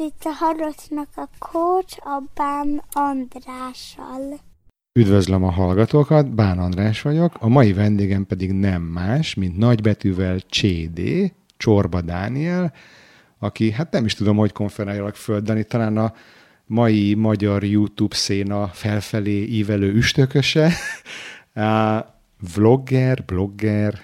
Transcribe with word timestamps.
Ez 0.00 0.06
itt 0.06 0.24
a 0.24 0.30
Harocnak 0.30 1.08
a 1.14 1.28
coach, 1.38 2.06
a 2.06 2.22
Bán 2.34 2.82
Andrással. 2.92 4.40
Üdvözlöm 4.92 5.44
a 5.44 5.50
hallgatókat, 5.50 6.34
Bán 6.34 6.58
András 6.58 7.02
vagyok, 7.02 7.34
a 7.38 7.48
mai 7.48 7.72
vendégem 7.72 8.26
pedig 8.26 8.52
nem 8.52 8.82
más, 8.82 9.34
mint 9.34 9.56
nagybetűvel 9.56 10.38
CD, 10.38 11.00
Csorba 11.56 12.00
Dániel, 12.00 12.72
aki 13.38 13.70
hát 13.70 13.92
nem 13.92 14.04
is 14.04 14.14
tudom, 14.14 14.36
hogy 14.36 14.52
konferáljalak 14.52 15.14
földeni, 15.14 15.64
talán 15.64 15.96
a 15.96 16.14
mai 16.66 17.14
magyar 17.14 17.64
YouTube 17.64 18.14
széna 18.14 18.68
felfelé 18.68 19.42
ívelő 19.42 19.92
üstököse, 19.92 20.72
vlogger, 22.54 23.24
blogger, 23.24 24.00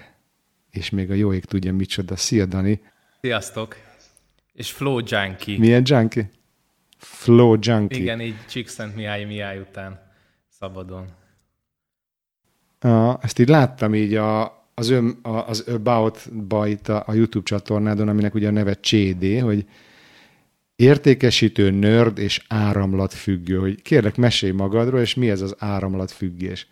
és 0.71 0.89
még 0.89 1.11
a 1.11 1.13
jó 1.13 1.33
ég 1.33 1.45
tudja 1.45 1.73
micsoda. 1.73 2.15
Szia, 2.15 2.45
Dani! 2.45 2.81
Sziasztok! 3.21 3.86
És 4.57 4.71
Flow 4.71 4.99
Junkie. 5.05 5.57
Milyen 5.57 5.83
junkie? 5.85 6.29
Flow 6.97 7.57
Junkie. 7.59 8.01
Igen, 8.01 8.21
így 8.21 8.45
Csíkszent 8.49 8.95
Mihály 8.95 9.25
Mihály 9.25 9.59
után 9.59 10.11
szabadon. 10.49 11.07
Uh, 12.83 13.15
ezt 13.21 13.39
így 13.39 13.47
láttam 13.47 13.95
így 13.95 14.15
a, 14.15 14.45
az, 14.73 14.89
ön, 14.89 15.19
a, 15.21 15.47
az 15.47 15.67
About 15.67 16.29
Byte 16.33 16.95
a, 16.95 17.03
a 17.07 17.13
YouTube 17.13 17.45
csatornádon, 17.45 18.07
aminek 18.07 18.33
ugye 18.33 18.47
a 18.47 18.51
neve 18.51 18.75
CD, 18.75 19.41
hogy 19.41 19.65
értékesítő, 20.75 21.69
nörd 21.69 22.17
és 22.17 22.45
áramlatfüggő. 22.47 23.57
Hogy 23.57 23.81
kérlek, 23.81 24.15
mesélj 24.15 24.51
magadról, 24.51 24.99
és 24.99 25.13
mi 25.13 25.29
ez 25.29 25.41
az 25.41 25.55
áramlatfüggés? 25.57 26.67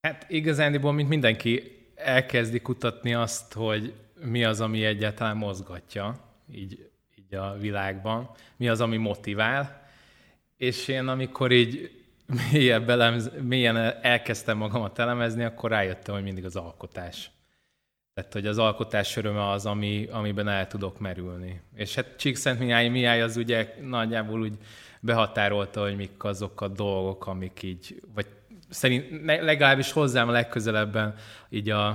Hát 0.00 0.26
igazándiból, 0.28 0.92
mint 0.92 1.08
mindenki 1.08 1.62
elkezdi 1.94 2.60
kutatni 2.60 3.14
azt, 3.14 3.52
hogy 3.52 3.92
mi 4.24 4.44
az, 4.44 4.60
ami 4.60 4.84
egyáltalán 4.84 5.36
mozgatja 5.36 6.25
így, 6.52 6.90
így 7.18 7.34
a 7.34 7.56
világban, 7.58 8.30
mi 8.56 8.68
az, 8.68 8.80
ami 8.80 8.96
motivál, 8.96 9.88
és 10.56 10.88
én 10.88 11.08
amikor 11.08 11.52
így 11.52 12.04
mélyen, 12.50 12.86
belemz, 12.86 13.30
mélyen 13.42 13.76
elkezdtem 14.02 14.56
magamat 14.56 14.98
elemezni, 14.98 15.44
akkor 15.44 15.70
rájöttem, 15.70 16.14
hogy 16.14 16.22
mindig 16.22 16.44
az 16.44 16.56
alkotás. 16.56 17.30
Tehát, 18.14 18.32
hogy 18.32 18.46
az 18.46 18.58
alkotás 18.58 19.16
öröme 19.16 19.48
az, 19.48 19.66
ami, 19.66 20.08
amiben 20.10 20.48
el 20.48 20.66
tudok 20.66 20.98
merülni. 20.98 21.60
És 21.74 21.94
hát 21.94 22.16
Csíkszentmihály 22.16 22.88
Mihály 22.88 23.22
az 23.22 23.36
ugye 23.36 23.74
nagyjából 23.80 24.40
úgy 24.40 24.58
behatárolta, 25.00 25.82
hogy 25.82 25.96
mik 25.96 26.24
azok 26.24 26.60
a 26.60 26.68
dolgok, 26.68 27.26
amik 27.26 27.62
így, 27.62 28.02
vagy 28.14 28.26
szerint 28.68 29.24
legalábbis 29.24 29.92
hozzám 29.92 30.30
legközelebben 30.30 31.14
így 31.48 31.70
a, 31.70 31.86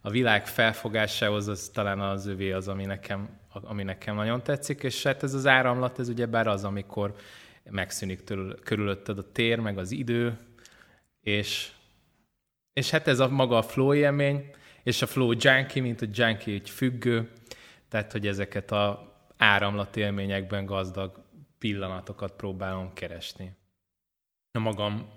a 0.00 0.10
világ 0.10 0.46
felfogásához, 0.46 1.48
az 1.48 1.70
talán 1.72 2.00
az 2.00 2.26
övé 2.26 2.52
az, 2.52 2.68
ami 2.68 2.84
nekem, 2.84 3.28
ami 3.62 3.82
nekem 3.82 4.14
nagyon 4.14 4.42
tetszik, 4.42 4.82
és 4.82 5.02
hát 5.02 5.22
ez 5.22 5.34
az 5.34 5.46
áramlat, 5.46 5.98
ez 5.98 6.08
ugye 6.08 6.26
bár 6.26 6.46
az, 6.46 6.64
amikor 6.64 7.14
megszűnik 7.70 8.24
tőle, 8.24 8.54
körülötted 8.62 9.18
a 9.18 9.32
tér, 9.32 9.58
meg 9.58 9.78
az 9.78 9.90
idő, 9.90 10.38
és, 11.20 11.70
és 12.72 12.90
hát 12.90 13.08
ez 13.08 13.20
a 13.20 13.28
maga 13.28 13.56
a 13.56 13.62
flow 13.62 13.94
élmény, 13.94 14.50
és 14.82 15.02
a 15.02 15.06
flow 15.06 15.32
junkie, 15.38 15.82
mint 15.82 16.02
a 16.02 16.06
junkie 16.12 16.54
egy 16.54 16.70
függő, 16.70 17.30
tehát 17.88 18.12
hogy 18.12 18.26
ezeket 18.26 18.70
a 18.70 19.12
áramlat 19.36 19.96
élményekben 19.96 20.66
gazdag 20.66 21.22
pillanatokat 21.58 22.32
próbálom 22.32 22.92
keresni. 22.92 23.52
A 24.52 24.58
magam 24.58 25.08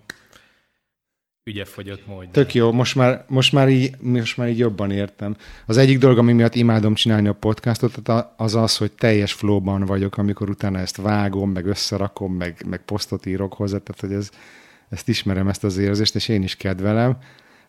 ügye 1.47 1.65
fogyott 1.65 2.07
módja. 2.07 2.29
Tök 2.31 2.53
jó, 2.53 2.71
most 2.71 2.95
már, 2.95 3.25
most, 3.27 3.53
már 3.53 3.69
így, 3.69 3.95
most 3.99 4.37
már 4.37 4.49
így 4.49 4.57
jobban 4.57 4.91
értem. 4.91 5.35
Az 5.65 5.77
egyik 5.77 5.97
dolog, 5.97 6.17
ami 6.17 6.33
miatt 6.33 6.55
imádom 6.55 6.93
csinálni 6.93 7.27
a 7.27 7.33
podcastot, 7.33 8.01
az 8.37 8.55
az, 8.55 8.77
hogy 8.77 8.91
teljes 8.91 9.33
flowban 9.33 9.85
vagyok, 9.85 10.17
amikor 10.17 10.49
utána 10.49 10.79
ezt 10.79 10.97
vágom, 10.97 11.51
meg 11.51 11.65
összerakom, 11.65 12.33
meg, 12.33 12.63
meg 12.65 12.81
posztot 12.85 13.25
írok 13.25 13.53
hozzá, 13.53 13.77
tehát 13.77 14.01
hogy 14.01 14.11
ez, 14.11 14.29
ezt 14.89 15.09
ismerem, 15.09 15.47
ezt 15.47 15.63
az 15.63 15.77
érzést, 15.77 16.15
és 16.15 16.27
én 16.27 16.43
is 16.43 16.55
kedvelem, 16.55 17.17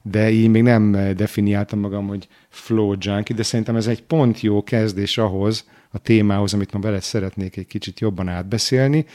de 0.03 0.31
így 0.31 0.49
még 0.49 0.63
nem 0.63 0.93
definiáltam 1.17 1.79
magam, 1.79 2.07
hogy 2.07 2.29
flow 2.49 2.95
junkie, 2.99 3.37
de 3.37 3.43
szerintem 3.43 3.77
ez 3.77 3.87
egy 3.87 4.03
pont 4.03 4.41
jó 4.41 4.65
kezdés 4.65 5.19
ahhoz, 5.19 5.65
a 5.91 5.99
témához, 5.99 6.55
amit 6.55 6.73
ma 6.73 6.81
veled 6.81 7.03
szeretnék 7.03 7.57
egy 7.57 7.67
kicsit 7.67 8.01
jobban 8.01 8.29
átbeszélni, 8.29 9.07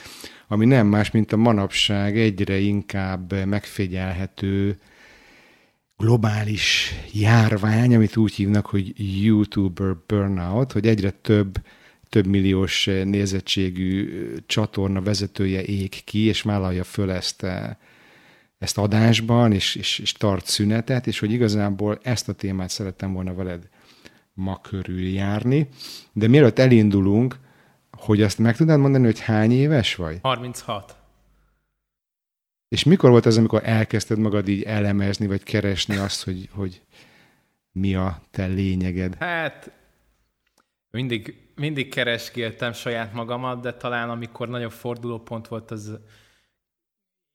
ami 0.48 0.66
nem 0.66 0.88
más, 0.88 1.12
mint 1.12 1.32
a 1.32 1.38
manapság 1.38 2.18
egyre 2.18 2.58
inkább 2.58 3.46
megfigyelhető 3.46 4.78
globális 5.98 6.94
járvány, 7.14 7.96
amit 7.96 8.18
úgy 8.18 8.34
hívnak, 8.34 8.66
hogy 8.66 8.94
YouTuber 9.24 9.96
burnout, 10.08 10.72
hogy 10.72 10.88
egyre 10.88 11.10
több 11.10 11.58
több 12.14 12.26
milliós 12.26 12.86
nézettségű 12.86 14.10
csatorna 14.46 15.02
vezetője 15.02 15.64
ég 15.64 16.04
ki, 16.04 16.20
és 16.20 16.42
vállalja 16.42 16.84
föl 16.84 17.12
ezt, 17.12 17.46
ezt 18.64 18.78
adásban, 18.78 19.52
és, 19.52 19.76
és, 19.76 20.00
és 20.00 20.12
tart 20.12 20.46
szünetet, 20.46 21.08
és 21.08 21.20
hogy 21.20 21.32
igazából 21.32 22.00
ezt 22.02 22.30
a 22.30 22.34
témát 22.34 22.70
szerettem 22.70 23.14
volna 23.14 23.34
veled 23.34 23.70
ma 24.34 24.62
körül 24.62 25.08
járni. 25.08 25.68
De 26.14 26.28
mielőtt 26.28 26.60
elindulunk, 26.60 27.40
hogy 27.92 28.22
azt 28.22 28.38
meg 28.38 28.56
tudnád 28.56 28.80
mondani, 28.80 29.06
hogy 29.06 29.20
hány 29.20 29.52
éves 29.52 29.96
vagy? 29.96 30.20
36. 30.22 30.96
És 32.68 32.84
mikor 32.84 33.10
volt 33.10 33.26
az, 33.26 33.38
amikor 33.38 33.62
elkezdted 33.66 34.18
magad 34.18 34.48
így 34.48 34.64
elemezni, 34.64 35.28
vagy 35.28 35.44
keresni 35.44 35.96
azt, 35.96 36.24
hogy, 36.24 36.50
hogy 36.52 36.82
mi 37.72 37.96
a 37.96 38.22
te 38.32 38.46
lényeged? 38.46 39.16
Hát 39.20 39.72
mindig, 40.92 41.38
mindig 41.56 41.90
keresgéltem 41.90 42.74
saját 42.74 43.14
magamat, 43.14 43.62
de 43.62 43.74
talán 43.74 44.10
amikor 44.10 44.50
nagyobb 44.50 44.72
fordulópont 44.72 45.48
volt, 45.48 45.72
az 45.72 46.00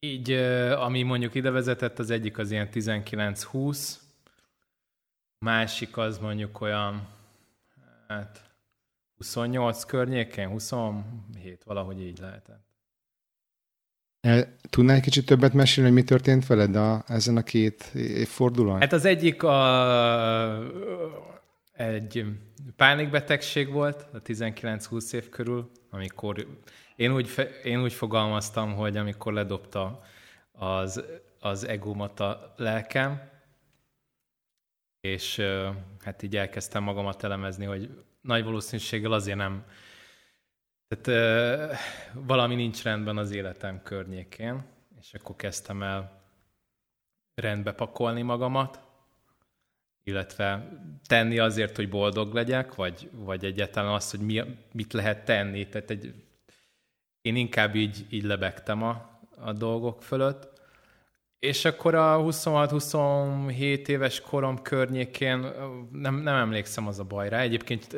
így, 0.00 0.32
ami 0.72 1.03
mondjuk 1.03 1.34
ide 1.34 1.50
vezetett, 1.50 1.98
az 1.98 2.10
egyik 2.10 2.38
az 2.38 2.50
ilyen 2.50 2.69
19-20, 2.72 3.94
másik 5.38 5.97
az 5.97 6.19
mondjuk 6.19 6.60
olyan, 6.60 7.09
hát 8.08 8.42
28 9.16 9.84
környékén, 9.84 10.48
27, 10.48 11.62
valahogy 11.64 12.00
így 12.00 12.19
lehetett. 12.19 12.66
El, 14.20 14.56
tudnál 14.70 14.97
egy 14.97 15.03
kicsit 15.03 15.26
többet 15.26 15.53
mesélni, 15.53 15.91
hogy 15.91 15.98
mi 15.98 16.04
történt 16.04 16.47
veled 16.47 16.76
a, 16.76 17.04
ezen 17.06 17.37
a 17.37 17.42
két 17.42 17.91
évfordulón? 17.94 18.81
Hát 18.81 18.92
az 18.92 19.04
egyik 19.04 19.42
a, 19.42 20.58
egy 21.72 22.25
pánikbetegség 22.76 23.72
volt 23.72 24.06
a 24.12 24.22
19-20 24.22 25.12
év 25.12 25.28
körül, 25.28 25.70
amikor 25.91 26.47
én 26.98 27.12
úgy, 27.12 27.34
én 27.64 27.82
úgy 27.82 27.92
fogalmaztam, 27.92 28.75
hogy 28.75 28.97
amikor 28.97 29.32
ledobta 29.32 30.03
az, 30.53 31.04
az 31.41 31.64
egómat 31.64 32.20
a 32.20 32.54
lelkem, 32.56 33.31
és 35.00 35.42
hát 36.00 36.22
így 36.22 36.37
elkezdtem 36.37 36.82
magamat 36.82 37.25
elemezni, 37.25 37.64
hogy 37.64 38.04
nagy 38.20 38.44
valószínűséggel 38.44 39.12
azért 39.12 39.37
nem, 39.37 39.64
tehát 40.88 41.78
valami 42.12 42.54
nincs 42.54 42.82
rendben 42.82 43.16
az 43.16 43.31
életem 43.31 43.82
környékén, 43.82 44.64
és 45.00 45.14
akkor 45.14 45.37
kezdtem 45.37 45.82
el 45.82 46.22
rendbe 47.34 47.72
pakolni 47.72 48.22
magamat, 48.22 48.81
illetve 50.04 50.69
tenni 51.06 51.38
azért, 51.38 51.76
hogy 51.76 51.88
boldog 51.88 52.34
legyek, 52.34 52.75
vagy, 52.75 53.10
vagy 53.12 53.44
egyáltalán 53.44 53.92
azt, 53.92 54.10
hogy 54.10 54.20
mi, 54.20 54.42
mit 54.72 54.92
lehet 54.92 55.25
tenni. 55.25 55.69
Tehát 55.69 55.90
egy, 55.90 56.27
én 57.23 57.37
inkább 57.37 57.75
így, 57.75 58.06
így 58.11 58.25
lebegtem 58.25 58.82
a, 58.82 59.20
a 59.37 59.53
dolgok 59.53 60.03
fölött, 60.03 60.56
és 61.38 61.65
akkor 61.65 61.94
a 61.94 62.19
26-27 62.23 63.88
éves 63.88 64.20
korom 64.20 64.62
környékén 64.62 65.47
nem, 65.93 66.15
nem 66.15 66.37
emlékszem 66.37 66.87
az 66.87 66.99
a 66.99 67.05
bajra. 67.05 67.38
Egyébként 67.38 67.97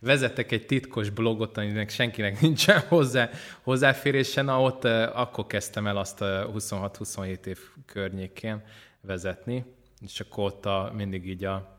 vezettek 0.00 0.52
egy 0.52 0.66
titkos 0.66 1.10
blogot, 1.10 1.56
aminek 1.56 1.90
senkinek 1.90 2.40
nincsen 2.40 2.80
hozzá, 2.80 3.30
hozzáférése, 3.62 4.42
na 4.42 4.62
ott 4.62 4.84
akkor 5.14 5.46
kezdtem 5.46 5.86
el 5.86 5.96
azt 5.96 6.22
a 6.22 6.50
26-27 6.54 7.46
év 7.46 7.58
környékén 7.86 8.62
vezetni, 9.00 9.64
és 10.00 10.20
akkor 10.20 10.44
ott 10.44 10.66
a, 10.66 10.92
mindig 10.96 11.28
így 11.28 11.44
a, 11.44 11.75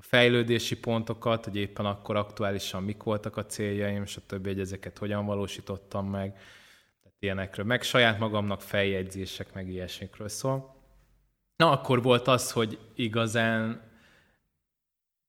a 0.00 0.02
fejlődési 0.02 0.78
pontokat, 0.78 1.44
hogy 1.44 1.56
éppen 1.56 1.86
akkor 1.86 2.16
aktuálisan 2.16 2.82
mik 2.82 3.02
voltak 3.02 3.36
a 3.36 3.46
céljaim, 3.46 4.04
stb., 4.04 4.46
hogy 4.46 4.60
ezeket 4.60 4.98
hogyan 4.98 5.26
valósítottam 5.26 6.06
meg, 6.10 6.38
ilyenekről, 7.18 7.64
meg 7.64 7.82
saját 7.82 8.18
magamnak 8.18 8.62
feljegyzések, 8.62 9.52
meg 9.52 9.68
ilyesmikről 9.68 10.28
szól. 10.28 10.76
Na, 11.56 11.70
akkor 11.70 12.02
volt 12.02 12.28
az, 12.28 12.52
hogy 12.52 12.78
igazán 12.94 13.82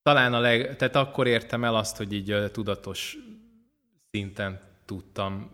talán 0.01 0.33
a 0.33 0.39
leg, 0.39 0.75
tehát 0.75 0.95
akkor 0.95 1.27
értem 1.27 1.63
el 1.63 1.75
azt, 1.75 1.97
hogy 1.97 2.13
így 2.13 2.51
tudatos 2.51 3.17
szinten 4.11 4.61
tudtam 4.85 5.51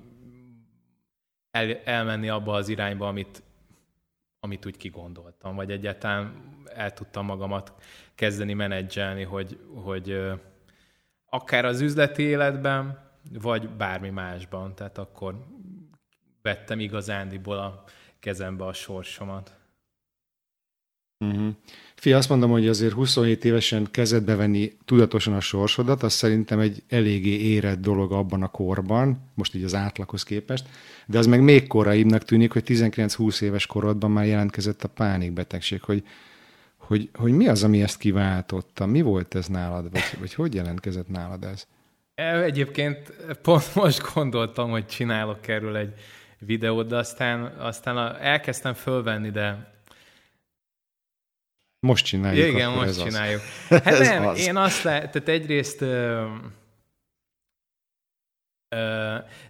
el, 1.52 1.82
elmenni 1.84 2.30
abba 2.30 2.54
az 2.54 2.70
irányba, 2.70 3.08
amit, 3.08 3.44
amit 4.46 4.66
úgy 4.66 4.78
kigondoltam, 4.78 5.56
vagy 5.56 5.72
egyáltalán 5.72 6.54
el 6.66 6.94
tudtam 6.94 7.26
magamat 7.26 7.74
kezdeni 8.16 8.54
menedzselni, 8.54 9.24
hogy, 9.24 9.60
hogy 9.74 10.18
akár 11.30 11.66
az 11.66 11.82
üzleti 11.82 12.24
életben, 12.24 13.12
vagy 13.32 13.70
bármi 13.70 14.10
másban. 14.10 14.76
Tehát 14.76 14.98
akkor 14.98 15.46
vettem 16.42 16.80
igazándiból 16.80 17.58
a 17.58 17.84
kezembe 18.20 18.66
a 18.66 18.74
sorsomat. 18.74 19.58
Uh-huh. 21.20 21.56
Fia, 21.96 22.18
azt 22.18 22.30
mondom, 22.30 22.52
hogy 22.52 22.68
azért 22.68 22.94
27 22.94 23.46
évesen 23.46 23.88
kezedbe 23.92 24.36
venni 24.36 24.72
tudatosan 24.86 25.34
a 25.34 25.40
sorsodat, 25.40 26.04
az 26.04 26.14
szerintem 26.14 26.60
egy 26.60 26.84
eléggé 26.90 27.40
érett 27.40 27.80
dolog 27.80 28.12
abban 28.12 28.44
a 28.44 28.48
korban, 28.48 29.32
most 29.34 29.56
így 29.56 29.64
az 29.64 29.76
átlaghoz 29.76 30.24
képest, 30.24 30.66
de 31.06 31.18
az 31.18 31.26
meg 31.26 31.42
még 31.42 31.68
koraibbnak 31.68 32.24
tűnik, 32.24 32.52
hogy 32.52 32.64
19-20 32.68 33.42
éves 33.42 33.66
korodban 33.66 34.12
már 34.12 34.26
jelentkezett 34.26 34.84
a 34.84 34.88
pánikbetegség, 34.88 35.82
hogy, 35.82 36.04
hogy, 36.78 37.10
hogy 37.14 37.32
mi 37.32 37.48
az, 37.48 37.64
ami 37.64 37.82
ezt 37.82 37.98
kiváltotta? 37.98 38.86
Mi 38.86 39.02
volt 39.02 39.36
ez 39.36 39.48
nálad, 39.48 39.92
vagy, 39.92 40.04
vagy 40.20 40.34
hogy 40.34 40.54
jelentkezett 40.54 41.10
nálad 41.10 41.44
ez? 41.44 41.68
Egyébként 42.44 43.14
pont 43.42 43.76
most 43.76 44.14
gondoltam, 44.14 44.70
hogy 44.70 44.86
csinálok 44.86 45.48
erről 45.48 45.76
egy 45.76 45.94
videót, 46.40 46.88
de 46.88 46.98
aztán, 46.98 47.44
aztán 47.44 48.16
elkezdtem 48.22 48.74
fölvenni, 48.74 49.30
de 49.30 49.74
most 51.86 52.06
csináljuk. 52.06 52.48
Igen, 52.48 52.72
most 52.72 53.04
csináljuk. 53.04 53.42
Az. 53.70 53.82
Hát 53.84 53.88
ez 53.88 54.08
nem, 54.08 54.28
az. 54.28 54.40
én 54.40 54.56
azt 54.56 54.84
lehet, 54.84 55.12
tehát 55.12 55.30
egyrészt 55.30 55.82
ö, 55.82 56.26
ö, 58.70 58.78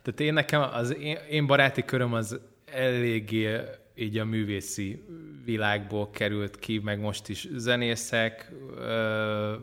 tehát 0.02 0.20
én 0.20 0.34
nekem, 0.34 0.62
az 0.62 0.96
én, 0.98 1.18
én 1.30 1.46
baráti 1.46 1.86
köröm 1.86 2.14
az 2.14 2.40
eléggé 2.66 3.60
így 3.96 4.18
a 4.18 4.26
művészi 4.26 5.04
világból 5.46 6.10
került 6.10 6.60
ki, 6.60 6.80
meg 6.84 7.00
most 7.00 7.30
is 7.30 7.48
zenészek, 7.56 8.52
ö, 8.78 9.56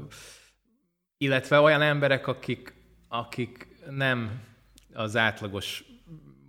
illetve 1.19 1.60
olyan 1.60 1.82
emberek, 1.82 2.26
akik, 2.26 2.74
akik 3.08 3.69
nem 3.90 4.40
az 4.92 5.16
átlagos 5.16 5.84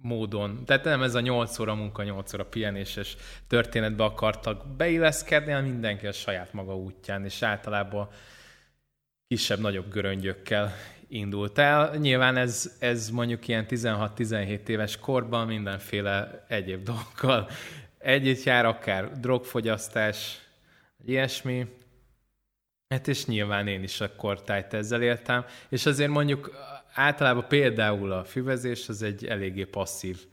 módon, 0.03 0.65
tehát 0.65 0.83
nem 0.83 1.01
ez 1.03 1.15
a 1.15 1.19
8 1.19 1.59
óra 1.59 1.75
munka, 1.75 2.03
8 2.03 2.33
óra 2.33 2.45
pihenéses 2.45 3.15
történetbe 3.47 4.03
akartak 4.03 4.75
beilleszkedni, 4.75 5.51
hanem 5.51 5.69
mindenki 5.69 6.07
a 6.07 6.11
saját 6.11 6.53
maga 6.53 6.77
útján, 6.77 7.25
és 7.25 7.41
általában 7.41 8.09
kisebb-nagyobb 9.27 9.91
göröngyökkel 9.91 10.73
indult 11.07 11.57
el. 11.57 11.95
Nyilván 11.95 12.38
ez, 12.38 12.75
ez 12.79 13.09
mondjuk 13.09 13.47
ilyen 13.47 13.65
16-17 13.69 14.67
éves 14.67 14.97
korban 14.97 15.47
mindenféle 15.47 16.45
egyéb 16.47 16.83
dolgokkal 16.89 17.49
együtt 17.97 18.44
jár, 18.44 18.65
akár 18.65 19.19
drogfogyasztás, 19.19 20.39
ilyesmi. 21.06 21.67
Hát 22.88 23.07
és 23.07 23.25
nyilván 23.25 23.67
én 23.67 23.83
is 23.83 24.01
akkor 24.01 24.41
tájt 24.41 24.73
ezzel 24.73 25.01
éltem. 25.01 25.45
És 25.69 25.85
azért 25.85 26.09
mondjuk 26.09 26.51
általában 26.94 27.48
például 27.48 28.12
a 28.12 28.24
füvezés 28.24 28.90
az 28.90 29.01
egy 29.01 29.25
eléggé 29.25 29.63
passzív 29.63 30.25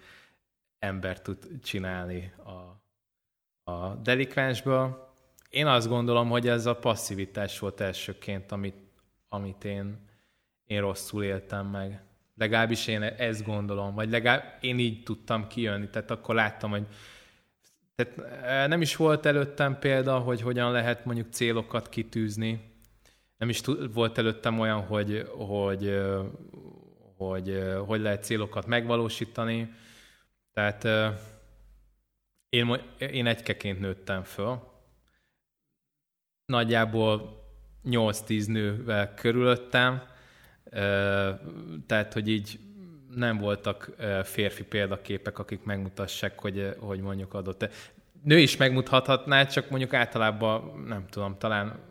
ember 0.79 1.21
tud 1.21 1.49
csinálni 1.63 2.33
a, 2.45 2.83
a 3.71 3.95
delikvensből. 3.95 5.09
Én 5.49 5.67
azt 5.67 5.89
gondolom, 5.89 6.29
hogy 6.29 6.49
ez 6.49 6.67
a 6.67 6.77
passzivitás 6.77 7.59
volt 7.59 7.81
elsőként, 7.81 8.53
amit, 8.53 8.77
amit 9.29 9.65
én, 9.65 9.99
én 10.65 10.81
rosszul 10.81 11.25
éltem 11.25 11.67
meg. 11.67 12.03
Legalábbis 12.37 12.87
én 12.87 13.03
ezt 13.03 13.45
gondolom, 13.45 13.95
vagy 13.95 14.11
legalább 14.11 14.59
én 14.61 14.79
így 14.79 15.03
tudtam 15.03 15.47
kijönni. 15.47 15.89
Tehát 15.89 16.11
akkor 16.11 16.35
láttam, 16.35 16.71
hogy 16.71 16.87
tehát 17.95 18.43
eh, 18.43 18.69
nem 18.69 18.81
is 18.81 18.97
volt 18.97 19.27
előttem 19.27 19.79
példa, 19.79 20.19
hogy 20.19 20.43
hogyan 20.43 20.73
lehet 20.73 21.05
mondjuk 21.05 21.33
célokat 21.33 21.89
kitűzni, 21.89 22.70
nem 23.41 23.49
is 23.49 23.61
volt 23.93 24.19
előttem 24.19 24.59
olyan, 24.59 24.81
hogy, 24.81 25.29
hogy, 25.37 26.01
hogy, 27.17 27.63
hogy 27.87 28.01
lehet 28.01 28.25
célokat 28.25 28.67
megvalósítani. 28.67 29.73
Tehát 30.53 30.89
én, 32.49 32.81
én 32.99 33.27
egykeként 33.27 33.81
nőttem 33.81 34.23
föl. 34.23 34.59
Nagyjából 36.45 37.43
8-10 37.85 38.47
nővel 38.47 39.15
körülöttem, 39.15 40.03
tehát 41.87 42.13
hogy 42.13 42.29
így 42.29 42.59
nem 43.15 43.39
voltak 43.39 43.91
férfi 44.23 44.65
példaképek, 44.65 45.39
akik 45.39 45.65
megmutassák, 45.65 46.41
hogy, 46.41 46.75
hogy 46.79 47.01
mondjuk 47.01 47.35
adott. 47.35 47.69
Nő 48.23 48.39
is 48.39 48.57
megmutathatná, 48.57 49.47
csak 49.47 49.71
mondjuk 49.71 49.95
általában, 49.95 50.85
nem 50.87 51.07
tudom, 51.07 51.39
talán 51.39 51.89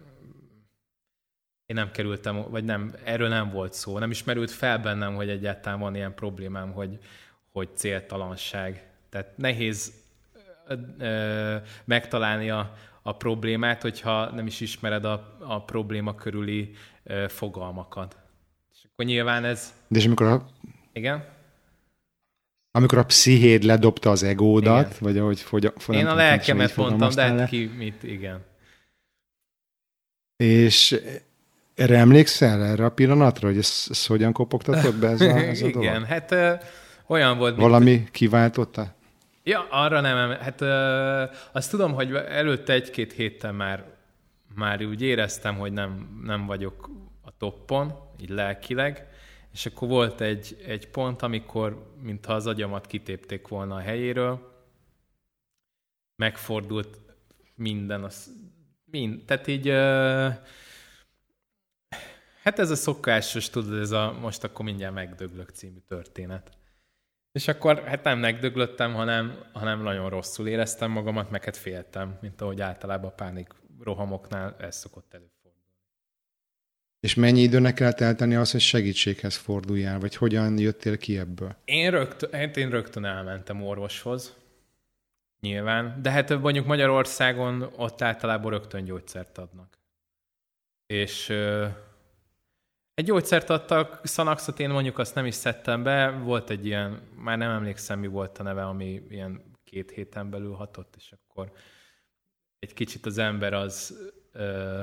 én 1.70 1.76
nem 1.76 1.92
kerültem, 1.92 2.46
vagy 2.50 2.64
nem, 2.64 2.94
erről 3.04 3.28
nem 3.28 3.50
volt 3.50 3.74
szó. 3.74 4.00
Nem 4.00 4.12
is 4.12 4.24
merült 4.24 4.52
fel 4.52 4.80
bennem, 4.80 5.16
hogy 5.16 5.30
egyáltalán 5.30 5.80
van 5.80 5.96
ilyen 5.96 6.14
problémám, 6.14 6.72
hogy, 6.72 7.00
hogy 7.52 7.70
céltalanság. 7.74 8.88
Tehát 9.10 9.38
nehéz 9.38 9.94
ö, 10.68 10.74
ö, 11.00 11.56
megtalálni 11.86 12.50
a, 12.50 12.76
a 13.02 13.16
problémát, 13.16 13.82
hogyha 13.82 14.32
nem 14.32 14.48
is 14.48 14.60
ismered 14.60 15.06
a, 15.06 15.38
a 15.40 15.64
probléma 15.64 16.16
körüli 16.16 16.72
ö, 17.04 17.26
fogalmakat. 17.28 18.18
És 18.74 18.80
akkor 18.92 19.06
nyilván 19.06 19.44
ez... 19.44 19.74
De 19.88 20.00
és 20.00 20.06
amikor 20.06 20.28
a... 20.28 20.46
Igen? 20.94 21.26
Amikor 22.72 22.98
a 22.98 23.06
pszichéd 23.06 23.64
ledobta 23.64 24.10
az 24.10 24.24
egódat, 24.24 24.86
igen. 24.86 24.98
vagy 25.00 25.18
ahogy 25.18 25.40
fogy, 25.40 25.74
fogy, 25.78 25.96
Én 25.96 26.08
a 26.08 26.16
lelkemet 26.16 26.76
mondtam, 26.76 27.10
de 27.10 27.22
hát 27.22 27.50
ki 27.50 27.66
mit, 27.66 28.04
igen. 28.04 28.48
És 30.36 31.02
erre 31.80 31.98
emlékszel, 31.98 32.64
erre 32.64 32.86
a 32.86 32.92
pillanatra, 32.92 33.48
hogy 33.48 33.58
ezt, 33.58 33.90
ezt 33.90 34.08
hogyan 34.08 34.34
kopogtatott 34.34 34.96
be 34.96 35.08
ez 35.08 35.22
a, 35.22 35.38
ez 35.50 35.62
a 35.62 35.68
Igen, 35.68 35.82
dolog? 35.82 36.04
hát 36.04 36.32
ö, 36.32 36.54
olyan 37.08 37.38
volt. 37.38 37.56
Valami 37.56 37.92
mint... 37.92 38.12
kiváltotta? 38.12 38.96
Ja, 39.44 39.68
arra 39.70 40.02
nem, 40.02 40.30
hát 40.40 40.62
ö, 40.62 41.24
azt 41.52 41.70
tudom, 41.70 41.94
hogy 41.94 42.14
előtte 42.14 42.74
egy-két 42.74 43.14
héttel 43.14 43.52
már, 43.52 43.84
már 44.56 44.86
úgy 44.86 45.02
éreztem, 45.02 45.56
hogy 45.58 45.72
nem, 45.72 46.20
nem 46.24 46.46
vagyok 46.46 46.90
a 47.22 47.38
toppon, 47.38 47.94
így 48.22 48.30
lelkileg, 48.30 49.08
és 49.54 49.66
akkor 49.66 49.88
volt 49.88 50.22
egy, 50.22 50.58
egy 50.68 50.88
pont, 50.88 51.22
amikor 51.22 51.94
mintha 52.02 52.34
az 52.34 52.48
agyamat 52.48 52.88
kitépték 52.88 53.48
volna 53.48 53.76
a 53.76 53.80
helyéről, 53.80 54.58
megfordult 56.16 57.00
minden, 57.56 58.04
az, 58.04 58.32
mind, 58.86 59.26
tehát 59.26 59.48
így 59.48 59.68
ö, 59.68 60.28
Hát 62.50 62.60
ez 62.60 62.70
a 62.70 62.76
szokásos, 62.76 63.50
tudod, 63.50 63.80
ez 63.80 63.92
a 63.92 64.18
most 64.22 64.44
akkor 64.44 64.66
mindjárt 64.66 64.94
megdöglök 64.94 65.50
című 65.50 65.80
történet. 65.88 66.52
És 67.32 67.48
akkor 67.48 67.84
hát 67.84 68.04
nem 68.04 68.20
megdöglöttem, 68.20 68.94
hanem, 68.94 69.44
hanem 69.54 69.82
nagyon 69.82 70.10
rosszul 70.10 70.48
éreztem 70.48 70.92
magamat, 70.92 71.30
meg 71.30 71.44
hát 71.44 71.58
féltem, 71.58 72.18
mint 72.22 72.42
ahogy 72.42 72.62
általában 72.62 73.10
a 73.10 73.14
pánik 73.14 73.54
rohamoknál 73.84 74.56
ez 74.60 74.76
szokott 74.76 75.14
előfordulni. 75.14 75.58
És 77.00 77.16
mennyi 77.16 77.42
időnek 77.42 77.74
kell 77.74 77.92
eltenni 77.92 78.36
az, 78.36 78.52
hogy 78.52 78.62
segítséghez 78.62 79.36
forduljál, 79.36 80.00
vagy 80.00 80.16
hogyan 80.16 80.58
jöttél 80.58 80.98
ki 80.98 81.18
ebből? 81.18 81.56
Én 81.66 81.92
rögtön, 81.92 82.32
hát 82.32 82.58
én 82.58 82.70
rögtön 82.70 83.06
elmentem 83.06 83.64
orvoshoz, 83.64 84.36
nyilván, 85.40 86.02
de 86.02 86.12
hát 86.12 86.40
mondjuk 86.40 86.66
Magyarországon 86.66 87.70
ott 87.76 88.02
általában 88.02 88.52
rögtön 88.52 88.84
gyógyszert 88.84 89.38
adnak. 89.38 89.78
És 90.86 91.34
egy 93.00 93.06
gyógyszert 93.06 93.50
adtak, 93.50 94.00
Szanaxot 94.04 94.60
én 94.60 94.70
mondjuk 94.70 94.98
azt 94.98 95.16
nem 95.16 95.26
is 95.26 95.36
szedtem 95.36 95.84
be, 95.84 96.10
volt 96.10 96.50
egy 96.50 96.66
ilyen, 96.66 97.02
már 97.16 97.38
nem 97.38 97.52
emlékszem 97.52 98.00
mi 98.00 98.08
volt 98.08 98.38
a 98.38 98.44
neve, 98.44 98.66
ami 98.66 99.02
ilyen 99.10 99.42
két 99.64 99.92
héten 99.92 100.30
belül 100.30 100.54
hatott, 100.54 100.94
és 100.98 101.12
akkor 101.12 101.52
egy 102.60 102.74
kicsit 102.74 103.06
az 103.06 103.18
ember 103.18 103.54
az 103.54 103.98
ö, 104.32 104.82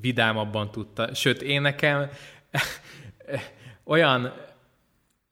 vidámabban 0.00 0.70
tudta. 0.70 1.14
Sőt, 1.14 1.42
én 1.42 1.60
nekem 1.60 2.10
olyan, 3.94 4.32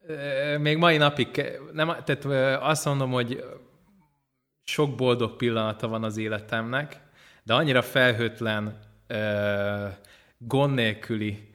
ö, 0.07 0.59
még 0.59 0.77
mai 0.77 0.97
napig, 0.97 1.61
nem, 1.73 1.87
tehát 1.87 2.25
ö, 2.25 2.53
azt 2.61 2.85
mondom, 2.85 3.11
hogy 3.11 3.45
sok 4.65 4.95
boldog 4.95 5.37
pillanata 5.37 5.89
van 5.89 6.05
az 6.05 6.17
életemnek, 6.17 7.01
de 7.43 7.55
annyira 7.55 7.83
felhőtlen 7.83 8.79
ö, 9.07 9.87
gond 10.47 10.75
nélküli 10.75 11.51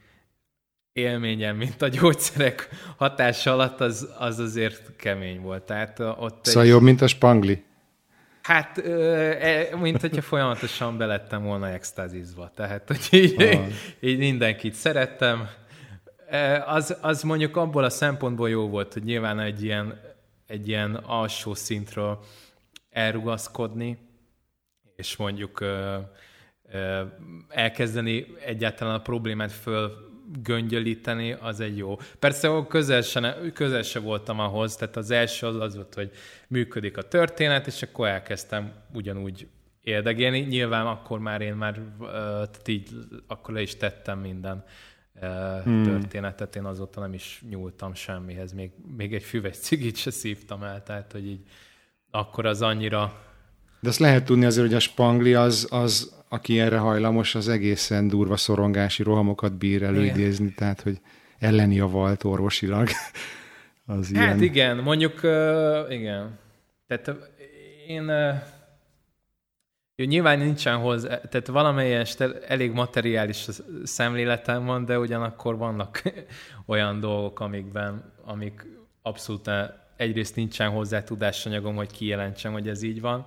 élményem, 0.93 1.55
mint 1.55 1.81
a 1.81 1.87
gyógyszerek 1.87 2.69
hatása 2.97 3.51
alatt, 3.51 3.79
az, 3.81 4.09
az 4.17 4.39
azért 4.39 4.95
kemény 4.95 5.41
volt. 5.41 5.63
Tehát 5.63 5.99
ott 5.99 6.45
szóval 6.45 6.63
egy... 6.63 6.69
jobb, 6.69 6.81
mint 6.81 7.01
a 7.01 7.07
spangli? 7.07 7.63
Hát, 8.41 8.77
e, 8.77 9.75
mint 9.75 10.01
hogyha 10.01 10.21
folyamatosan 10.21 10.97
belettem 10.97 11.43
volna 11.43 11.69
extázizva. 11.69 12.51
Tehát, 12.55 12.87
hogy 12.87 13.07
így, 13.11 13.41
ah. 13.41 13.67
így 13.99 14.17
mindenkit 14.17 14.73
szerettem. 14.73 15.49
Az, 16.65 16.97
az 17.01 17.23
mondjuk 17.23 17.55
abból 17.55 17.83
a 17.83 17.89
szempontból 17.89 18.49
jó 18.49 18.67
volt, 18.67 18.93
hogy 18.93 19.03
nyilván 19.03 19.39
egy 19.39 19.63
ilyen, 19.63 20.01
egy 20.47 20.67
ilyen 20.67 20.95
alsó 20.95 21.53
szintről 21.53 22.19
elrugaszkodni, 22.89 23.97
és 24.95 25.15
mondjuk 25.15 25.65
elkezdeni 27.49 28.25
egyáltalán 28.45 28.95
a 28.95 29.01
problémát 29.01 29.51
föl 29.51 30.05
göngyölíteni, 30.41 31.31
az 31.31 31.59
egy 31.59 31.77
jó. 31.77 31.97
Persze 32.19 32.65
közel 32.67 33.01
se, 33.01 33.37
közel 33.53 33.81
se 33.81 33.99
voltam 33.99 34.39
ahhoz, 34.39 34.75
tehát 34.75 34.95
az 34.95 35.11
első 35.11 35.47
az 35.47 35.55
az 35.55 35.75
volt, 35.75 35.93
hogy 35.93 36.11
működik 36.47 36.97
a 36.97 37.01
történet, 37.01 37.67
és 37.67 37.81
akkor 37.81 38.07
elkezdtem 38.07 38.73
ugyanúgy 38.93 39.47
érdegélni. 39.81 40.39
Nyilván 40.39 40.85
akkor 40.85 41.19
már 41.19 41.41
én 41.41 41.53
már, 41.53 41.81
tehát 41.99 42.67
így 42.67 42.89
akkor 43.27 43.53
le 43.53 43.61
is 43.61 43.75
tettem 43.75 44.19
minden 44.19 44.63
hmm. 45.63 45.83
történetet, 45.83 46.55
én 46.55 46.65
azóta 46.65 46.99
nem 46.99 47.13
is 47.13 47.43
nyúltam 47.49 47.93
semmihez, 47.93 48.53
még, 48.53 48.71
még 48.97 49.13
egy 49.13 49.23
füves 49.23 49.57
cigit 49.57 49.95
se 49.95 50.11
szívtam 50.11 50.63
el, 50.63 50.83
tehát 50.83 51.11
hogy 51.11 51.27
így 51.27 51.41
akkor 52.11 52.45
az 52.45 52.61
annyira... 52.61 53.21
De 53.79 53.89
azt 53.89 53.99
lehet 53.99 54.25
tudni 54.25 54.45
azért, 54.45 54.67
hogy 54.67 54.75
a 54.75 54.79
spangli 54.79 55.33
az, 55.33 55.67
az 55.69 56.15
aki 56.29 56.59
erre 56.59 56.77
hajlamos, 56.77 57.35
az 57.35 57.47
egészen 57.47 58.07
durva 58.07 58.37
szorongási 58.37 59.03
rohamokat 59.03 59.53
bír 59.53 59.83
előidézni, 59.83 60.43
igen. 60.43 60.57
tehát 60.57 60.81
hogy 60.81 60.99
elleni 61.39 61.79
a 61.79 61.85
volt 61.85 62.23
orvosilag. 62.23 62.87
az 63.85 64.11
hát 64.13 64.25
ilyen... 64.25 64.41
igen, 64.41 64.77
mondjuk 64.77 65.23
uh, 65.23 65.85
igen. 65.89 66.39
Tehát 66.87 67.11
én 67.87 68.03
uh, 68.09 68.35
jó, 69.99 70.05
nyilván 70.05 70.39
nincsen 70.39 70.77
hozzá, 70.77 71.07
tehát 71.07 71.47
valamelyest 71.47 72.21
elég 72.47 72.71
materiális 72.71 73.47
szemléletem 73.83 74.65
van, 74.65 74.85
de 74.85 74.99
ugyanakkor 74.99 75.57
vannak 75.57 76.01
olyan 76.65 76.99
dolgok, 76.99 77.39
amikben, 77.39 78.13
amik 78.25 78.65
abszolút 79.01 79.49
egyrészt 79.95 80.35
nincsen 80.35 80.69
hozzá 80.69 81.03
tudásanyagom, 81.03 81.75
hogy 81.75 81.91
kijelentsem, 81.91 82.51
hogy 82.51 82.67
ez 82.67 82.81
így 82.81 83.01
van, 83.01 83.25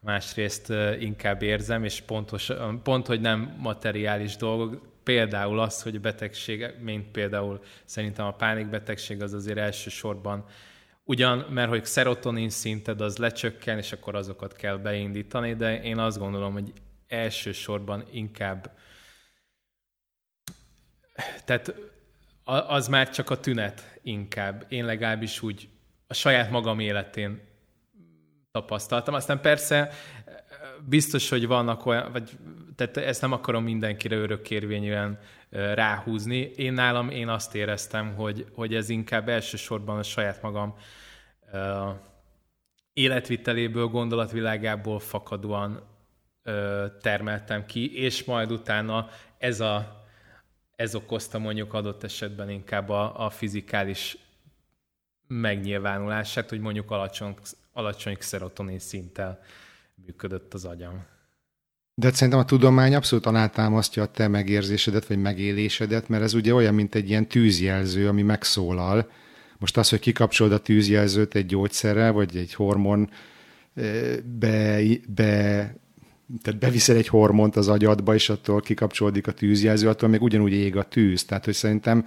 másrészt 0.00 0.72
inkább 0.98 1.42
érzem, 1.42 1.84
és 1.84 2.00
pontos, 2.00 2.50
pont, 2.82 3.06
hogy 3.06 3.20
nem 3.20 3.56
materiális 3.58 4.36
dolgok, 4.36 4.86
például 5.02 5.60
az, 5.60 5.82
hogy 5.82 5.96
a 5.96 6.00
betegség, 6.00 6.66
mint 6.80 7.10
például 7.10 7.60
szerintem 7.84 8.26
a 8.26 8.34
pánikbetegség 8.34 9.22
az 9.22 9.32
azért 9.32 9.58
elsősorban 9.58 10.44
Ugyan, 11.10 11.38
mert 11.38 11.68
hogy 11.68 11.84
szerotonin 11.84 12.50
szinted 12.50 13.00
az 13.00 13.16
lecsökken, 13.16 13.78
és 13.78 13.92
akkor 13.92 14.14
azokat 14.14 14.52
kell 14.52 14.76
beindítani, 14.76 15.54
de 15.54 15.82
én 15.82 15.98
azt 15.98 16.18
gondolom, 16.18 16.52
hogy 16.52 16.72
elsősorban 17.06 18.04
inkább 18.10 18.76
tehát 21.44 21.74
az 22.44 22.88
már 22.88 23.10
csak 23.10 23.30
a 23.30 23.40
tünet 23.40 23.98
inkább. 24.02 24.66
Én 24.68 24.84
legalábbis 24.84 25.42
úgy 25.42 25.68
a 26.06 26.14
saját 26.14 26.50
magam 26.50 26.78
életén 26.78 27.40
tapasztaltam. 28.58 29.14
Aztán 29.14 29.40
persze 29.40 29.90
biztos, 30.88 31.28
hogy 31.28 31.46
vannak 31.46 31.86
olyan, 31.86 32.12
vagy 32.12 32.30
tehát 32.76 32.96
ezt 32.96 33.20
nem 33.20 33.32
akarom 33.32 33.62
mindenkire 33.62 34.16
örökkérvényűen 34.16 35.18
ráhúzni. 35.50 36.36
Én 36.36 36.72
nálam 36.72 37.10
én 37.10 37.28
azt 37.28 37.54
éreztem, 37.54 38.14
hogy, 38.14 38.46
hogy 38.54 38.74
ez 38.74 38.88
inkább 38.88 39.28
elsősorban 39.28 39.98
a 39.98 40.02
saját 40.02 40.42
magam 40.42 40.74
uh, 41.52 41.88
életviteléből, 42.92 43.86
gondolatvilágából 43.86 44.98
fakadóan 44.98 45.82
uh, 46.44 46.84
termeltem 47.00 47.66
ki, 47.66 48.02
és 48.02 48.24
majd 48.24 48.52
utána 48.52 49.08
ez, 49.38 49.60
a, 49.60 50.04
ez 50.76 50.94
okozta 50.94 51.38
mondjuk 51.38 51.74
adott 51.74 52.04
esetben 52.04 52.50
inkább 52.50 52.88
a, 52.88 53.24
a 53.24 53.30
fizikális 53.30 54.16
megnyilvánulását, 55.26 56.48
hogy 56.48 56.60
mondjuk 56.60 56.90
alacsony, 56.90 57.34
alacsony 57.78 58.16
szerotonin 58.20 58.78
szinttel 58.78 59.40
működött 60.06 60.54
az 60.54 60.64
agyam. 60.64 61.04
De 61.94 62.12
szerintem 62.12 62.38
a 62.38 62.44
tudomány 62.44 62.94
abszolút 62.94 63.26
alátámasztja 63.26 64.02
a 64.02 64.10
te 64.10 64.28
megérzésedet, 64.28 65.06
vagy 65.06 65.18
megélésedet, 65.18 66.08
mert 66.08 66.22
ez 66.22 66.34
ugye 66.34 66.54
olyan, 66.54 66.74
mint 66.74 66.94
egy 66.94 67.08
ilyen 67.08 67.28
tűzjelző, 67.28 68.08
ami 68.08 68.22
megszólal. 68.22 69.10
Most 69.58 69.76
az, 69.76 69.88
hogy 69.88 69.98
kikapcsolod 69.98 70.52
a 70.52 70.58
tűzjelzőt 70.58 71.34
egy 71.34 71.46
gyógyszerrel, 71.46 72.12
vagy 72.12 72.36
egy 72.36 72.54
hormon, 72.54 73.10
be, 74.38 74.80
be 75.08 75.74
tehát 76.42 76.60
beviszel 76.60 76.96
egy 76.96 77.08
hormont 77.08 77.56
az 77.56 77.68
agyadba, 77.68 78.14
és 78.14 78.28
attól 78.28 78.60
kikapcsolódik 78.60 79.26
a 79.26 79.32
tűzjelző, 79.32 79.88
attól 79.88 80.08
még 80.08 80.22
ugyanúgy 80.22 80.52
ég 80.52 80.76
a 80.76 80.88
tűz. 80.88 81.24
Tehát, 81.24 81.44
hogy 81.44 81.54
szerintem 81.54 82.06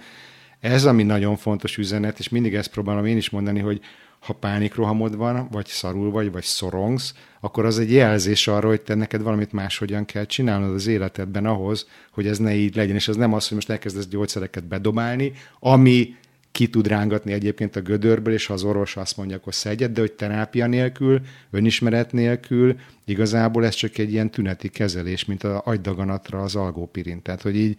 ez, 0.60 0.84
ami 0.84 1.02
nagyon 1.02 1.36
fontos 1.36 1.76
üzenet, 1.76 2.18
és 2.18 2.28
mindig 2.28 2.54
ezt 2.54 2.70
próbálom 2.70 3.06
én 3.06 3.16
is 3.16 3.30
mondani, 3.30 3.60
hogy 3.60 3.80
ha 4.22 4.32
pánikrohamod 4.32 5.16
van, 5.16 5.48
vagy 5.50 5.66
szarul 5.66 6.10
vagy, 6.10 6.32
vagy 6.32 6.42
szorongsz, 6.42 7.14
akkor 7.40 7.64
az 7.64 7.78
egy 7.78 7.92
jelzés 7.92 8.48
arra, 8.48 8.68
hogy 8.68 8.80
te 8.80 8.94
neked 8.94 9.22
valamit 9.22 9.52
máshogyan 9.52 10.04
kell 10.04 10.24
csinálnod 10.24 10.74
az 10.74 10.86
életedben 10.86 11.46
ahhoz, 11.46 11.88
hogy 12.10 12.26
ez 12.26 12.38
ne 12.38 12.54
így 12.54 12.76
legyen. 12.76 12.94
És 12.94 13.08
az 13.08 13.16
nem 13.16 13.32
az, 13.32 13.46
hogy 13.46 13.56
most 13.56 13.70
elkezdesz 13.70 14.06
gyógyszereket 14.06 14.64
bedobálni, 14.64 15.32
ami 15.58 16.14
ki 16.52 16.68
tud 16.68 16.86
rángatni 16.86 17.32
egyébként 17.32 17.76
a 17.76 17.80
gödörből, 17.80 18.34
és 18.34 18.46
ha 18.46 18.54
az 18.54 18.62
orvos 18.62 18.96
azt 18.96 19.16
mondja, 19.16 19.36
akkor 19.36 19.54
szedjed, 19.54 19.92
de 19.92 20.00
hogy 20.00 20.12
terápia 20.12 20.66
nélkül, 20.66 21.20
önismeret 21.50 22.12
nélkül, 22.12 22.76
igazából 23.04 23.64
ez 23.64 23.74
csak 23.74 23.98
egy 23.98 24.12
ilyen 24.12 24.30
tüneti 24.30 24.68
kezelés, 24.68 25.24
mint 25.24 25.44
az 25.44 25.60
agydaganatra 25.64 26.42
az 26.42 26.56
algópirin. 26.56 27.22
Tehát, 27.22 27.42
hogy 27.42 27.56
így 27.56 27.78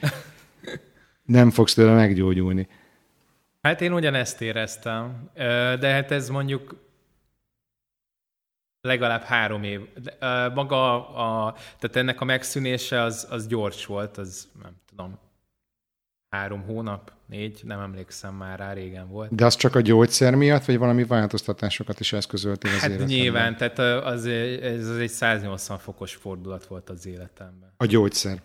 nem 1.26 1.50
fogsz 1.50 1.74
tőle 1.74 1.94
meggyógyulni. 1.94 2.68
Hát 3.68 3.82
én 3.82 3.94
ugyanezt 3.94 4.42
éreztem, 4.42 5.30
de 5.80 5.92
hát 5.92 6.12
ez 6.12 6.30
mondjuk 6.30 6.76
legalább 8.82 9.22
három 9.22 9.64
év. 9.64 9.82
Maga 10.54 11.10
a, 11.10 11.54
tehát 11.54 11.96
ennek 11.96 12.22
a 12.22 12.26
megszűnése 12.26 13.02
az, 13.02 13.28
az 13.30 13.48
gyors 13.48 13.86
volt, 13.86 14.18
az 14.18 14.48
nem 14.62 14.72
tudom, 14.90 15.20
három 16.30 16.62
hónap, 16.62 17.12
négy, 17.26 17.62
nem 17.64 17.80
emlékszem 17.80 18.36
már 18.36 18.60
rá, 18.60 18.74
régen 18.74 19.10
volt. 19.10 19.36
De 19.36 19.46
az 19.46 19.56
csak 19.56 19.76
a 19.76 19.82
gyógyszer 19.82 20.36
miatt, 20.36 20.66
vagy 20.66 20.78
valami 20.78 21.04
változtatásokat 21.04 22.00
is 22.00 22.14
eszközöltél 22.14 22.72
az 22.72 22.80
hát 22.80 22.90
életemben? 22.90 23.16
nyilván, 23.16 23.58
tehát 23.58 23.80
az, 24.06 24.26
ez 24.26 24.88
az 24.88 24.98
egy 24.98 25.10
180 25.10 25.78
fokos 25.78 26.16
fordulat 26.16 26.66
volt 26.66 26.90
az 26.90 27.06
életemben. 27.06 27.74
A 27.78 27.86
gyógyszer? 27.86 28.42